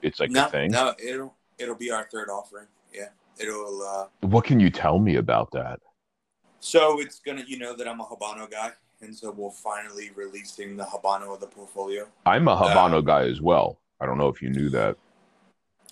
[0.00, 0.70] it's like no, a thing.
[0.70, 2.68] no, it'll it'll be our third offering.
[2.94, 3.08] Yeah,
[3.38, 3.82] it'll.
[3.82, 5.80] Uh, What can you tell me about that?
[6.60, 8.72] so it's gonna, you know, that I'm a Habano guy,
[9.02, 12.06] and so we're finally releasing the Habano of the portfolio.
[12.24, 13.78] I'm a Habano Uh, guy as well.
[14.00, 14.96] I don't know if you knew that.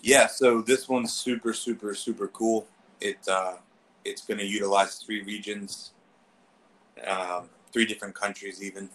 [0.00, 2.66] Yeah, so this one's super, super, super cool.
[3.00, 3.56] It uh,
[4.04, 5.92] it's going to utilize three regions,
[7.06, 8.90] um, three different countries, even.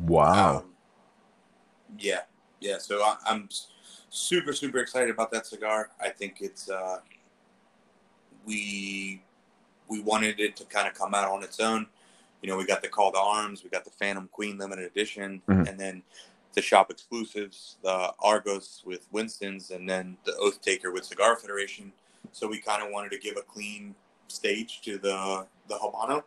[0.00, 0.58] Wow.
[0.58, 0.64] Um,
[1.98, 2.20] yeah,
[2.60, 2.78] yeah.
[2.78, 3.48] So I, I'm
[4.10, 5.90] super, super excited about that cigar.
[6.00, 6.98] I think it's uh,
[8.44, 9.22] we
[9.88, 11.86] we wanted it to kind of come out on its own.
[12.42, 15.42] You know, we got the Call to Arms, we got the Phantom Queen limited edition,
[15.48, 15.68] Mhm.
[15.68, 16.02] and then
[16.52, 21.92] the shop exclusives, the Argos with Winston's, and then the Oath Taker with Cigar Federation.
[22.32, 23.94] So we kind of wanted to give a clean
[24.28, 26.22] stage to the the Habano.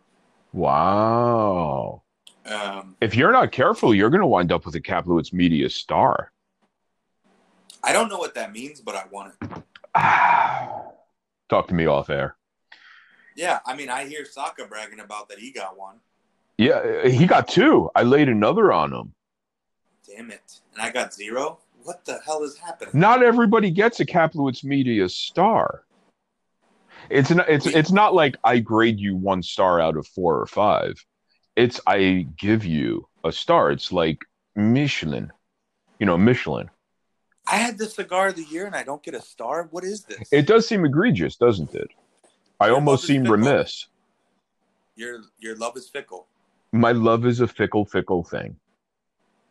[0.53, 2.03] wow.
[2.45, 6.31] Um, If you're not careful, you're going to wind up with a Kaplowitz Media star.
[7.83, 9.63] I don't know what that means, but I want it.
[11.49, 12.35] Talk to me off air.
[13.35, 15.97] Yeah, I mean, I hear Saka bragging about that he got one.
[16.57, 17.89] Yeah, he got two.
[17.95, 19.13] I laid another on him.
[20.07, 20.59] Damn it.
[20.73, 21.59] And I got zero?
[21.83, 22.91] What the hell is happening?
[22.93, 25.83] Not everybody gets a Kaplowitz Media star.
[27.11, 30.45] It's not, it's it's not like I grade you one star out of four or
[30.45, 31.03] five.
[31.55, 33.71] It's I give you a star.
[33.71, 34.19] It's like
[34.55, 35.31] Michelin,
[35.99, 36.69] you know, Michelin.
[37.47, 39.67] I had the cigar of the year and I don't get a star?
[39.71, 40.29] What is this?
[40.31, 41.89] It does seem egregious, doesn't it?
[42.59, 43.87] I Your almost seem remiss.
[44.95, 46.27] Your your love is fickle.
[46.71, 48.55] My love is a fickle, fickle thing.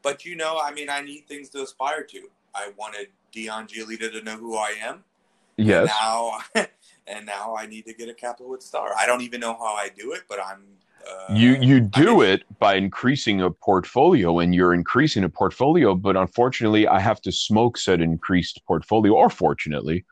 [0.02, 2.22] But you know, I mean, I need things to aspire to.
[2.54, 5.04] I wanted Dion Giolito to know who I am.
[5.56, 5.88] Yes.
[6.00, 6.38] Now,
[7.06, 8.90] and now I need to get a Kaplowitz star.
[8.98, 10.64] I don't even know how I do it, but I'm.
[11.09, 15.31] Uh, you you I do mean- it by increasing a portfolio and you're increasing a
[15.31, 20.05] portfolio but unfortunately i have to smoke said increased portfolio or fortunately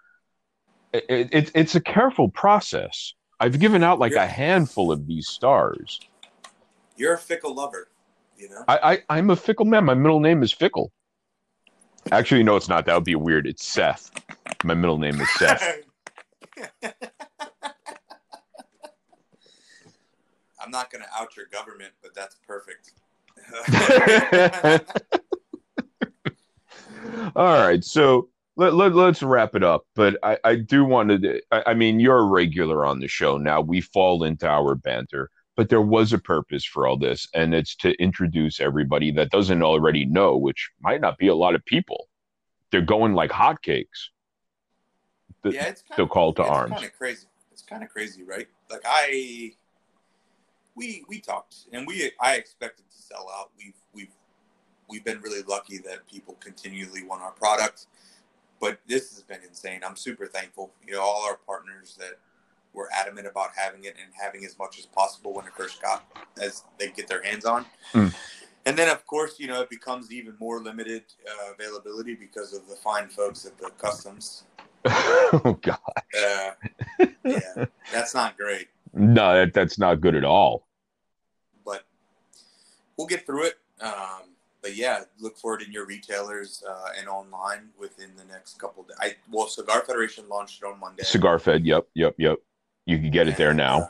[0.94, 3.12] it, it, it's- it's a careful process.
[3.39, 6.01] I've given out like a handful of these stars.
[6.97, 7.90] You're a fickle lover,
[8.39, 8.65] you know.
[8.66, 8.78] I,
[9.10, 9.85] I i'm a fickle man.
[9.85, 10.90] My middle name is fickle.
[12.10, 12.86] Actually no it's not.
[12.86, 13.47] That would be weird.
[13.47, 14.10] It's seth.
[14.65, 15.82] My middle name is seth
[20.60, 22.93] I'm not going to out your government, but that's perfect.
[27.36, 29.86] All right, so let, let, let's wrap it up.
[29.94, 33.39] But I, I do want to, I, I mean, you're a regular on the show
[33.39, 33.60] now.
[33.60, 37.76] We fall into our banter, but there was a purpose for all this, and it's
[37.76, 42.09] to introduce everybody that doesn't already know, which might not be a lot of people.
[42.70, 44.09] They're going like hotcakes.
[45.43, 46.73] The, yeah, it's kind the of call to it's arms.
[46.73, 47.27] kind of crazy.
[47.52, 48.48] It's kind of crazy, right?
[48.70, 49.52] Like I,
[50.74, 53.51] we we talked, and we I expected to sell out.
[53.56, 54.15] We've we've
[54.89, 57.86] we've been really lucky that people continually want our product,
[58.60, 59.81] but this has been insane.
[59.85, 60.73] I'm super thankful.
[60.86, 62.19] You know, all our partners that
[62.73, 66.05] were adamant about having it and having as much as possible when it first got
[66.40, 67.65] as they get their hands on.
[67.93, 68.15] Mm.
[68.66, 72.69] And then, of course, you know, it becomes even more limited uh, availability because of
[72.69, 74.44] the fine folks at the customs.
[74.84, 75.78] oh God,
[76.16, 76.50] Uh,
[77.24, 80.66] yeah, that's not great, no, that, that's not good at all.
[81.64, 81.84] but
[82.96, 83.55] we'll get through it.
[83.80, 88.59] Um, but yeah, look for it in your retailers uh, and online within the next
[88.59, 88.82] couple.
[88.82, 91.05] Of, I well, Cigar Federation launched it on Monday.
[91.05, 92.38] Cigar Fed, yep, yep, yep.
[92.86, 93.78] You can get it there now.
[93.82, 93.86] uh,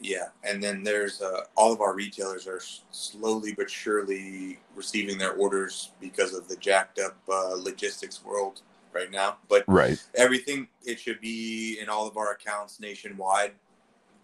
[0.00, 2.60] yeah, and then there's uh, all of our retailers are
[2.90, 8.62] slowly but surely receiving their orders because of the jacked up uh, logistics world
[8.94, 9.38] right now.
[9.48, 10.02] But Right.
[10.14, 13.52] everything it should be in all of our accounts nationwide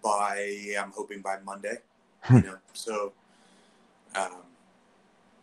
[0.03, 1.79] by I'm hoping by Monday.
[2.23, 2.37] Hmm.
[2.37, 3.13] you know, so
[4.15, 4.43] um,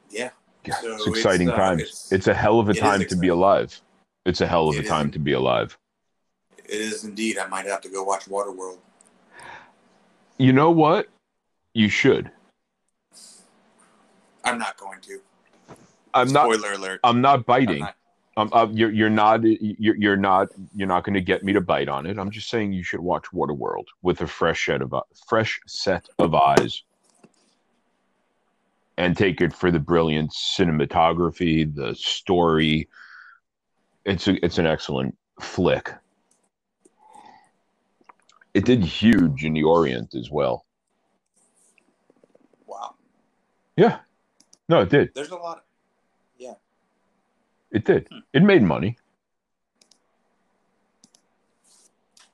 [0.09, 0.29] yeah,
[0.65, 1.81] Yeah, So it's it's, exciting uh, times.
[1.81, 3.79] it's- It's, a hell of a time to be alive.
[4.25, 5.77] It's a hell of a time to be alive.
[6.57, 7.37] it is indeed.
[7.37, 8.79] I might have to go watch Waterworld.
[10.37, 11.07] You know what?
[11.73, 12.29] You should.
[14.43, 15.19] I'm not going to.
[16.13, 16.51] I'm not.
[16.53, 16.99] Spoiler alert.
[17.03, 17.79] I'm not I'm biting.
[17.79, 17.95] not-
[18.37, 19.41] Um, uh, you're, you're not.
[19.43, 20.49] You're, you're not.
[20.75, 22.19] You're not going to get me to bite on it.
[22.19, 24.93] I'm just saying you should watch Waterworld with a fresh set of
[25.27, 26.83] fresh set of eyes,
[28.95, 32.87] and take it for the brilliant cinematography, the story.
[34.05, 35.91] It's a, it's an excellent flick.
[38.53, 40.65] It did huge in the Orient as well.
[42.67, 42.93] wow.
[43.75, 43.99] Yeah.
[44.69, 45.11] No, it did.
[45.15, 45.63] There's a lot.
[47.71, 48.07] It did.
[48.11, 48.19] Hmm.
[48.33, 48.97] It made money.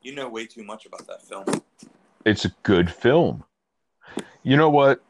[0.01, 1.45] You know way too much about that film.
[2.25, 3.43] It's a good film.
[4.43, 5.01] You know what?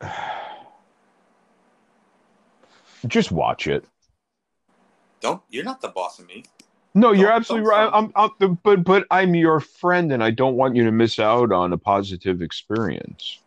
[3.06, 3.84] Just watch it.
[5.20, 5.42] Don't.
[5.50, 6.44] You're not the boss of me.
[6.94, 7.90] No, you're Don't- absolutely don't right.
[7.92, 11.50] I'm, I'm, but but I'm your friend, and I don't want you to miss out
[11.50, 13.38] on a positive experience.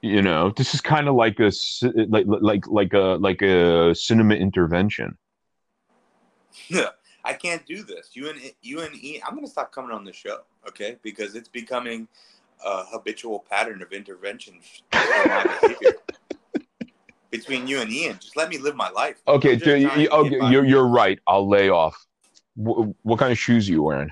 [0.00, 1.50] You know, this is kind of like a
[2.08, 5.18] like like like a like a cinema intervention.
[7.24, 8.10] I can't do this.
[8.12, 9.22] You and you and Ian.
[9.26, 10.98] I'm gonna stop coming on the show, okay?
[11.02, 12.06] Because it's becoming
[12.64, 14.60] a habitual pattern of intervention
[14.92, 15.98] for my behavior.
[17.30, 19.20] Between you and Ian, just let me live my life.
[19.26, 21.18] Okay, I'm just dude, trying you, okay, you're you're right.
[21.26, 22.06] I'll lay off.
[22.54, 24.10] Wh- what kind of shoes are you wearing?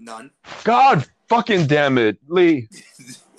[0.00, 0.30] none.
[0.64, 2.68] God fucking damn it, Lee.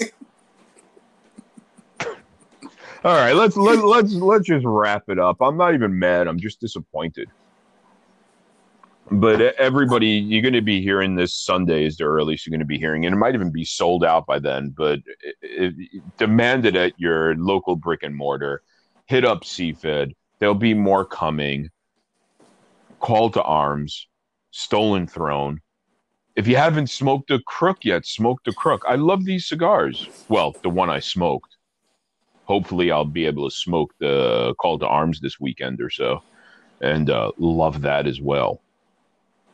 [3.03, 5.37] All right, let's let, let's let's just wrap it up.
[5.41, 6.27] I'm not even mad.
[6.27, 7.29] I'm just disappointed.
[9.09, 12.65] But everybody, you're going to be hearing this Sunday is the earliest you're going to
[12.65, 14.69] be hearing, and it might even be sold out by then.
[14.69, 18.61] But it, it, demand it at your local brick and mortar.
[19.07, 20.13] Hit up CFED.
[20.37, 21.71] There'll be more coming.
[22.99, 24.07] Call to arms.
[24.51, 25.59] Stolen throne.
[26.35, 28.83] If you haven't smoked a crook yet, smoke the crook.
[28.87, 30.07] I love these cigars.
[30.29, 31.57] Well, the one I smoked.
[32.45, 36.21] Hopefully, I'll be able to smoke the call to arms this weekend or so,
[36.81, 38.61] and uh, love that as well.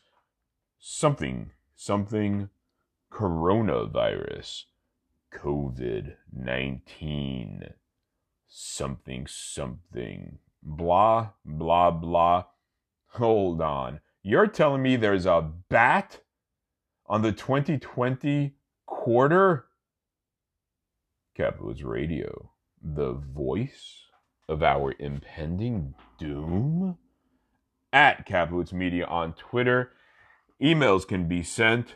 [0.78, 2.48] something, something
[3.12, 4.64] coronavirus,
[5.34, 7.64] COVID 19,
[8.46, 12.44] something, something, blah, blah, blah.
[13.08, 14.00] Hold on.
[14.28, 16.18] You're telling me there's a bat
[17.06, 19.66] on the 2020 quarter?
[21.38, 22.50] Kaplowitz Radio,
[22.82, 24.06] the voice
[24.48, 26.98] of our impending doom?
[27.92, 29.92] At Kaplowitz Media on Twitter.
[30.60, 31.94] Emails can be sent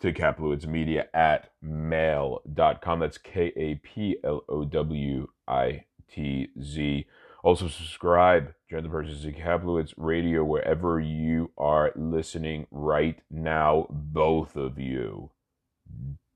[0.00, 3.00] to Kaplowitzmedia at mail.com.
[3.00, 7.06] That's K A P L O W I T Z.
[7.42, 15.30] Also, subscribe, Persons to Kaplowitz Radio, wherever you are listening right now, both of you.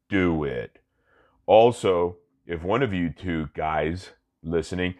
[0.09, 0.79] Do it.
[1.47, 2.17] Also,
[2.47, 4.11] if one of you two guys
[4.43, 4.95] listening,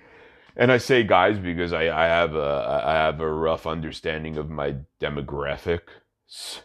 [0.57, 4.51] and I say guys because I, I have a I have a rough understanding of
[4.51, 6.61] my demographics.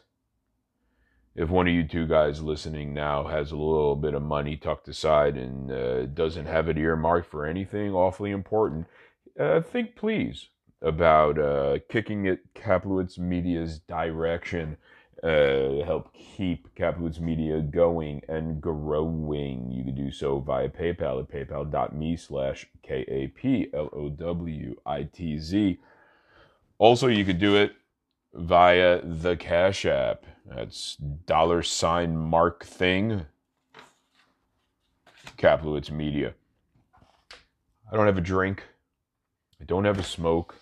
[1.36, 4.90] If one of you two guys listening now has a little bit of money tucked
[4.90, 8.88] aside and uh, doesn't have it earmarked for anything awfully important,
[9.40, 10.50] uh, think please
[10.82, 14.78] about uh, kicking it Kaplowitz Media's direction.
[15.22, 19.70] Uh, help keep Kaplowitz Media going and growing.
[19.70, 23.20] You can do so via PayPal at paypal.me slash K-A-P-L-O-W-I-T-Z.
[26.78, 27.74] Also, you could do it
[28.34, 30.26] via the Cash App.
[30.46, 33.26] That's dollar sign mark thing.
[35.38, 36.34] Kaplowitz Media.
[37.92, 38.64] I don't have a drink.
[39.62, 40.56] I don't have a smoke.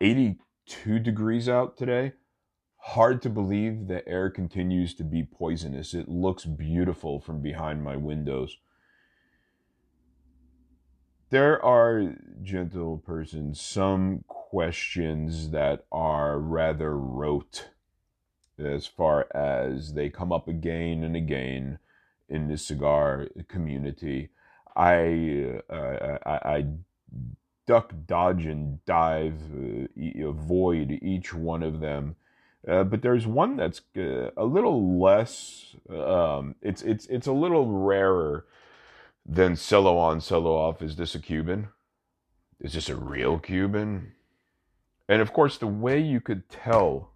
[0.00, 2.12] 82 degrees out today.
[2.76, 5.94] Hard to believe the air continues to be poisonous.
[5.94, 8.58] It looks beautiful from behind my windows.
[11.30, 17.70] There are, gentle persons, some questions that are rather rote
[18.58, 21.78] as far as they come up again and again
[22.28, 24.28] in the cigar community.
[24.76, 26.66] I, uh, I, I
[27.66, 32.16] duck, dodge, and dive, uh, avoid each one of them.
[32.66, 35.76] Uh, but there's one that's uh, a little less.
[35.90, 38.46] Um, it's it's it's a little rarer
[39.26, 40.82] than solo on, solo off.
[40.82, 41.68] Is this a Cuban?
[42.60, 44.12] Is this a real Cuban?
[45.08, 47.10] And of course, the way you could tell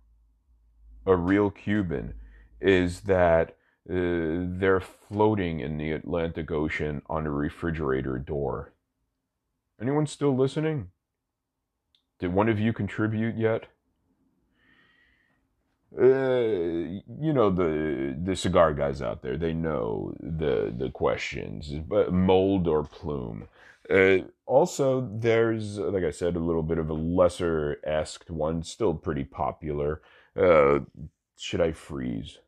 [1.06, 2.14] a real Cuban
[2.60, 3.56] is that
[3.88, 8.74] uh, they're floating in the Atlantic Ocean on a refrigerator door.
[9.80, 10.90] Anyone still listening?
[12.18, 13.66] Did one of you contribute yet?
[15.96, 19.38] Uh, you know the the cigar guys out there.
[19.38, 23.48] They know the the questions, but mold or plume.
[23.88, 28.94] Uh, also, there's like I said, a little bit of a lesser asked one, still
[28.94, 30.02] pretty popular.
[30.36, 30.80] Uh,
[31.38, 32.38] should I freeze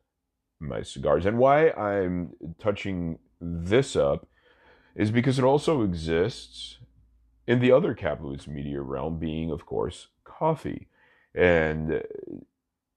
[0.59, 1.25] my cigars?
[1.25, 4.27] And why I'm touching this up
[4.93, 6.77] is because it also exists
[7.51, 10.87] in the other Kaplowitz media realm, being, of course, coffee.
[11.35, 12.01] And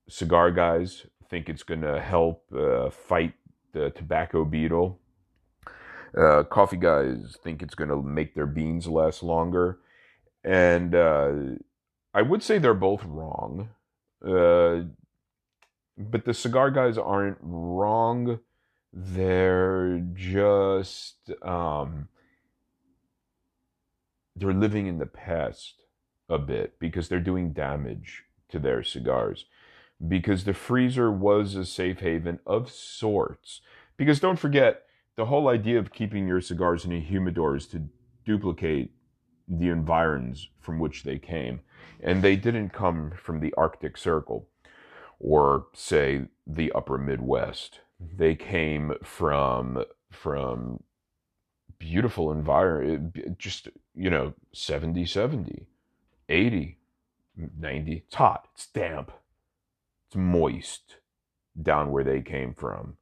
[0.09, 3.35] cigar guys think it's going to help uh, fight
[3.73, 5.01] the tobacco beetle.
[6.17, 9.81] Uh, coffee guys think it's going to make their beans last longer.
[10.45, 11.33] And uh,
[12.15, 13.71] I would say they're both wrong.
[14.25, 14.83] Uh,
[15.99, 18.39] but the cigar guys aren't wrong.
[18.93, 22.07] They're just um,
[24.37, 25.83] they're living in the past
[26.29, 29.47] a bit because they're doing damage to their cigars
[30.07, 33.61] because the freezer was a safe haven of sorts.
[33.97, 34.83] Because don't forget,
[35.17, 37.89] the whole idea of keeping your cigars in a humidor is to
[38.25, 38.93] duplicate
[39.47, 41.61] the environs from which they came.
[42.01, 44.49] And they didn't come from the Arctic Circle
[45.21, 47.81] or, say, the upper Midwest.
[48.03, 48.17] Mm-hmm.
[48.17, 50.83] They came from from
[51.79, 55.67] beautiful environment, just, you know, 70, 70,
[56.29, 56.79] 80,
[57.59, 57.93] 90.
[57.93, 59.13] It's hot, it's damp,
[60.07, 60.97] it's moist
[61.61, 62.97] down where they came from,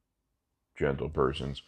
[0.75, 1.63] gentle persons.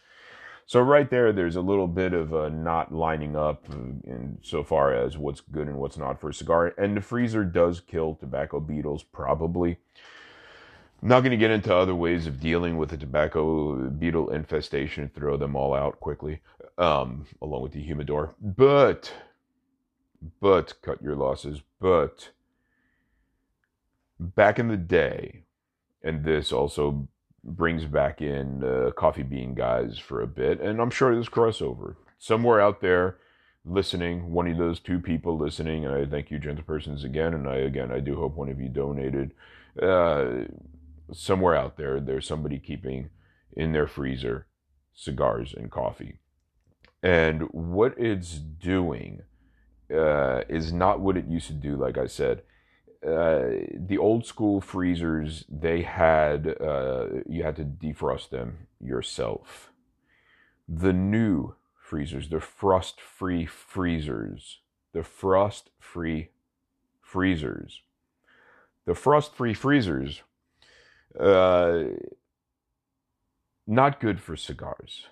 [0.68, 4.64] So right there, there's a little bit of a not lining up uh, in so
[4.64, 6.74] far as what's good and what's not for a cigar.
[6.76, 9.78] And the freezer does kill tobacco beetles, probably.
[11.02, 15.04] I'm not going to get into other ways of dealing with the tobacco beetle infestation
[15.04, 16.40] and throw them all out quickly,
[16.78, 18.34] um, along with the humidor.
[18.40, 19.12] But,
[20.40, 21.60] but cut your losses.
[21.80, 22.30] But
[24.18, 25.42] back in the day,
[26.02, 27.08] and this also
[27.44, 31.96] brings back in uh, coffee bean guys for a bit, and I'm sure there's crossover
[32.18, 33.18] somewhere out there
[33.64, 34.30] listening.
[34.32, 37.34] One of those two people listening, and I thank you, gentle persons, again.
[37.34, 39.32] And I again, I do hope one of you donated.
[39.80, 40.44] Uh,
[41.12, 43.10] somewhere out there, there's somebody keeping
[43.52, 44.46] in their freezer
[44.94, 46.18] cigars and coffee,
[47.02, 49.22] and what it's doing
[49.92, 51.76] uh, is not what it used to do.
[51.76, 52.42] Like I said.
[53.06, 59.70] Uh, the old school freezers they had uh, you had to defrost them yourself.
[60.66, 64.60] The new freezers the frost free freezers
[64.96, 66.30] the frost free
[67.02, 67.82] freezers.
[68.86, 70.22] The frost free freezers
[71.18, 71.84] uh,
[73.66, 75.06] not good for cigars.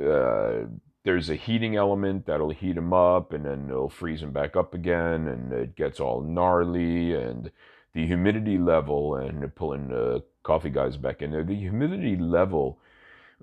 [0.00, 0.66] Uh,
[1.04, 4.74] there's a heating element that'll heat them up and then it'll freeze them back up
[4.74, 7.50] again and it gets all gnarly and
[7.92, 11.44] the humidity level and pulling the coffee guys back in there.
[11.44, 12.78] The humidity level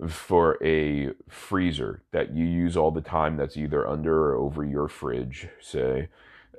[0.10, 4.88] for a freezer that you use all the time that's either under or over your
[4.88, 6.10] fridge say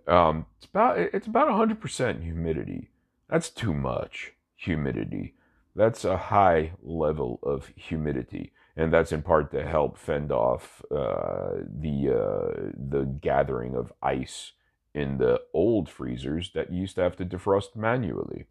[0.06, 2.90] um, it's about it's about 100% humidity.
[3.28, 4.32] That's too much
[4.64, 5.34] humidity
[5.74, 11.50] that's a high level of humidity and that's in part to help fend off uh,
[11.66, 14.52] the uh, the gathering of ice
[14.94, 18.46] in the old freezers that used to have to defrost manually.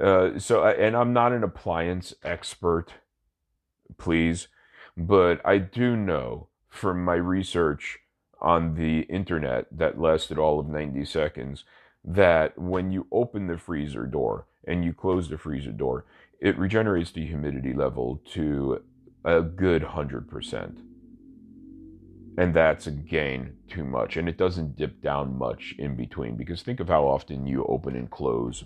[0.00, 2.94] Uh, so, and I'm not an appliance expert,
[3.98, 4.48] please,
[4.96, 7.98] but I do know from my research
[8.40, 11.64] on the internet that lasted all of 90 seconds
[12.02, 16.04] that when you open the freezer door and you close the freezer door,
[16.40, 18.82] it regenerates the humidity level to
[19.24, 20.76] a good 100%.
[22.38, 24.16] And that's again too much.
[24.16, 27.94] And it doesn't dip down much in between because think of how often you open
[27.94, 28.64] and close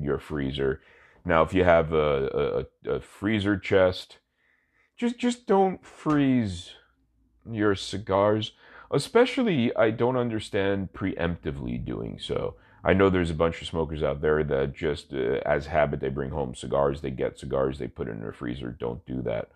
[0.00, 0.80] your freezer.
[1.24, 4.18] Now, if you have a, a, a freezer chest,
[4.96, 6.70] just just don't freeze
[7.50, 8.52] your cigars.
[8.90, 12.56] Especially, I don't understand preemptively doing so.
[12.84, 16.10] I know there's a bunch of smokers out there that just, uh, as habit, they
[16.10, 18.76] bring home cigars, they get cigars, they put it in their freezer.
[18.78, 19.48] Don't do that.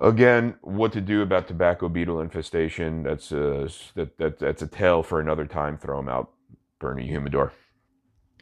[0.00, 3.04] Again, what to do about tobacco beetle infestation?
[3.04, 5.78] That's a that, that that's a tale for another time.
[5.78, 6.32] Throw them out,
[6.80, 7.52] burn a humidor.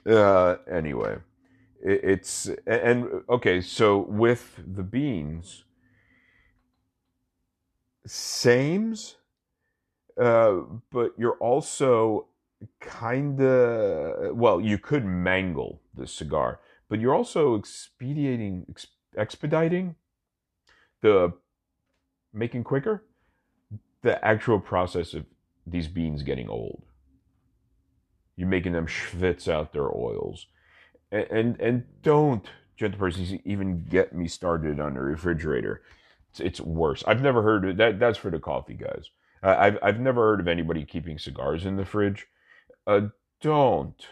[0.07, 1.19] Uh, anyway,
[1.85, 3.61] it, it's and okay.
[3.61, 5.65] So with the beans,
[8.07, 9.17] sames,
[10.19, 10.55] uh,
[10.91, 12.29] but you're also
[12.81, 14.61] kind of well.
[14.61, 18.67] You could mangle the cigar, but you're also expediting,
[19.17, 19.97] expediting
[21.01, 21.33] the
[22.33, 23.05] making quicker
[24.03, 25.25] the actual process of
[25.67, 26.83] these beans getting old.
[28.37, 30.47] You're making them schwitz out their oils.
[31.11, 32.45] And, and, and don't,
[32.77, 35.83] gentle persons, even get me started on a refrigerator.
[36.31, 37.05] It's, it's worse.
[37.07, 38.01] I've never heard of that.
[38.01, 39.11] That's for the coffee guys.
[39.43, 42.27] Uh, I've, I've never heard of anybody keeping cigars in the fridge.
[42.86, 43.09] Uh,
[43.41, 44.09] don't,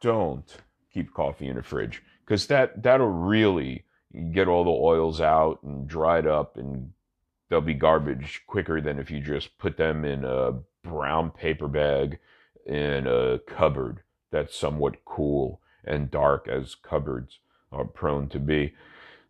[0.00, 0.56] don't
[0.92, 3.84] keep coffee in the fridge because that, that'll really
[4.32, 6.92] get all the oils out and dried up and
[7.48, 10.52] they'll be garbage quicker than if you just put them in a
[10.82, 12.18] brown paper bag
[12.66, 17.38] in a cupboard that's somewhat cool and dark as cupboards
[17.72, 18.74] are prone to be.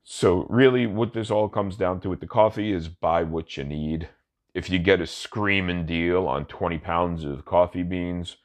[0.03, 3.65] So really what this all comes down to with the coffee is buy what you
[3.65, 4.09] need.
[4.53, 8.37] If you get a screaming deal on 20 pounds of coffee beans,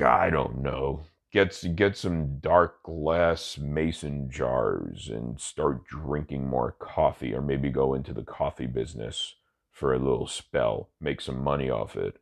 [0.00, 7.34] I don't know get get some dark glass mason jars and start drinking more coffee
[7.34, 9.34] or maybe go into the coffee business
[9.70, 12.18] for a little spell make some money off it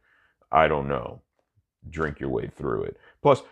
[0.52, 1.20] i don't know
[1.89, 3.42] drink your way through it plus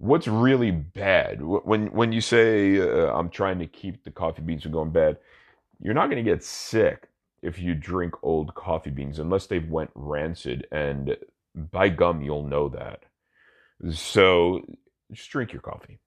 [0.00, 4.62] what's really bad when when you say uh, I'm trying to keep the coffee beans
[4.62, 5.18] from going bad?
[5.80, 7.08] You're not going to get sick
[7.42, 11.16] if you drink old coffee beans unless they've went rancid, and
[11.54, 13.04] by gum you'll know that.
[13.92, 14.60] So
[15.12, 15.98] just drink your coffee,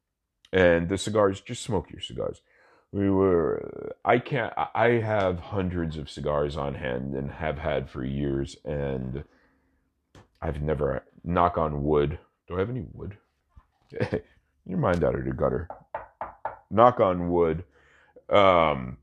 [0.51, 2.41] and the cigars just smoke your cigars.
[2.91, 8.03] We were I can't I have hundreds of cigars on hand and have had for
[8.03, 9.23] years, and
[10.41, 12.19] I've never knock on wood.
[12.47, 13.17] Do I have any wood?
[14.65, 15.67] your mind out of the gutter.
[16.69, 17.63] Knock on wood.
[18.29, 18.97] Um,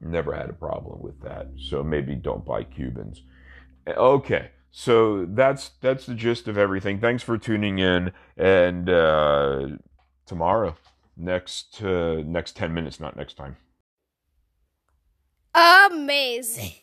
[0.00, 1.48] never had a problem with that.
[1.58, 3.22] So maybe don't buy Cubans.
[3.86, 4.50] Okay.
[4.78, 7.00] So that's that's the gist of everything.
[7.00, 9.70] Thanks for tuning in, and uh,
[10.24, 10.76] tomorrow,
[11.16, 13.56] next uh, next ten minutes, not next time.
[15.52, 16.74] Amazing.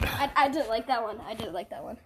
[0.00, 1.20] I, I didn't like that one.
[1.26, 1.96] I didn't like that one.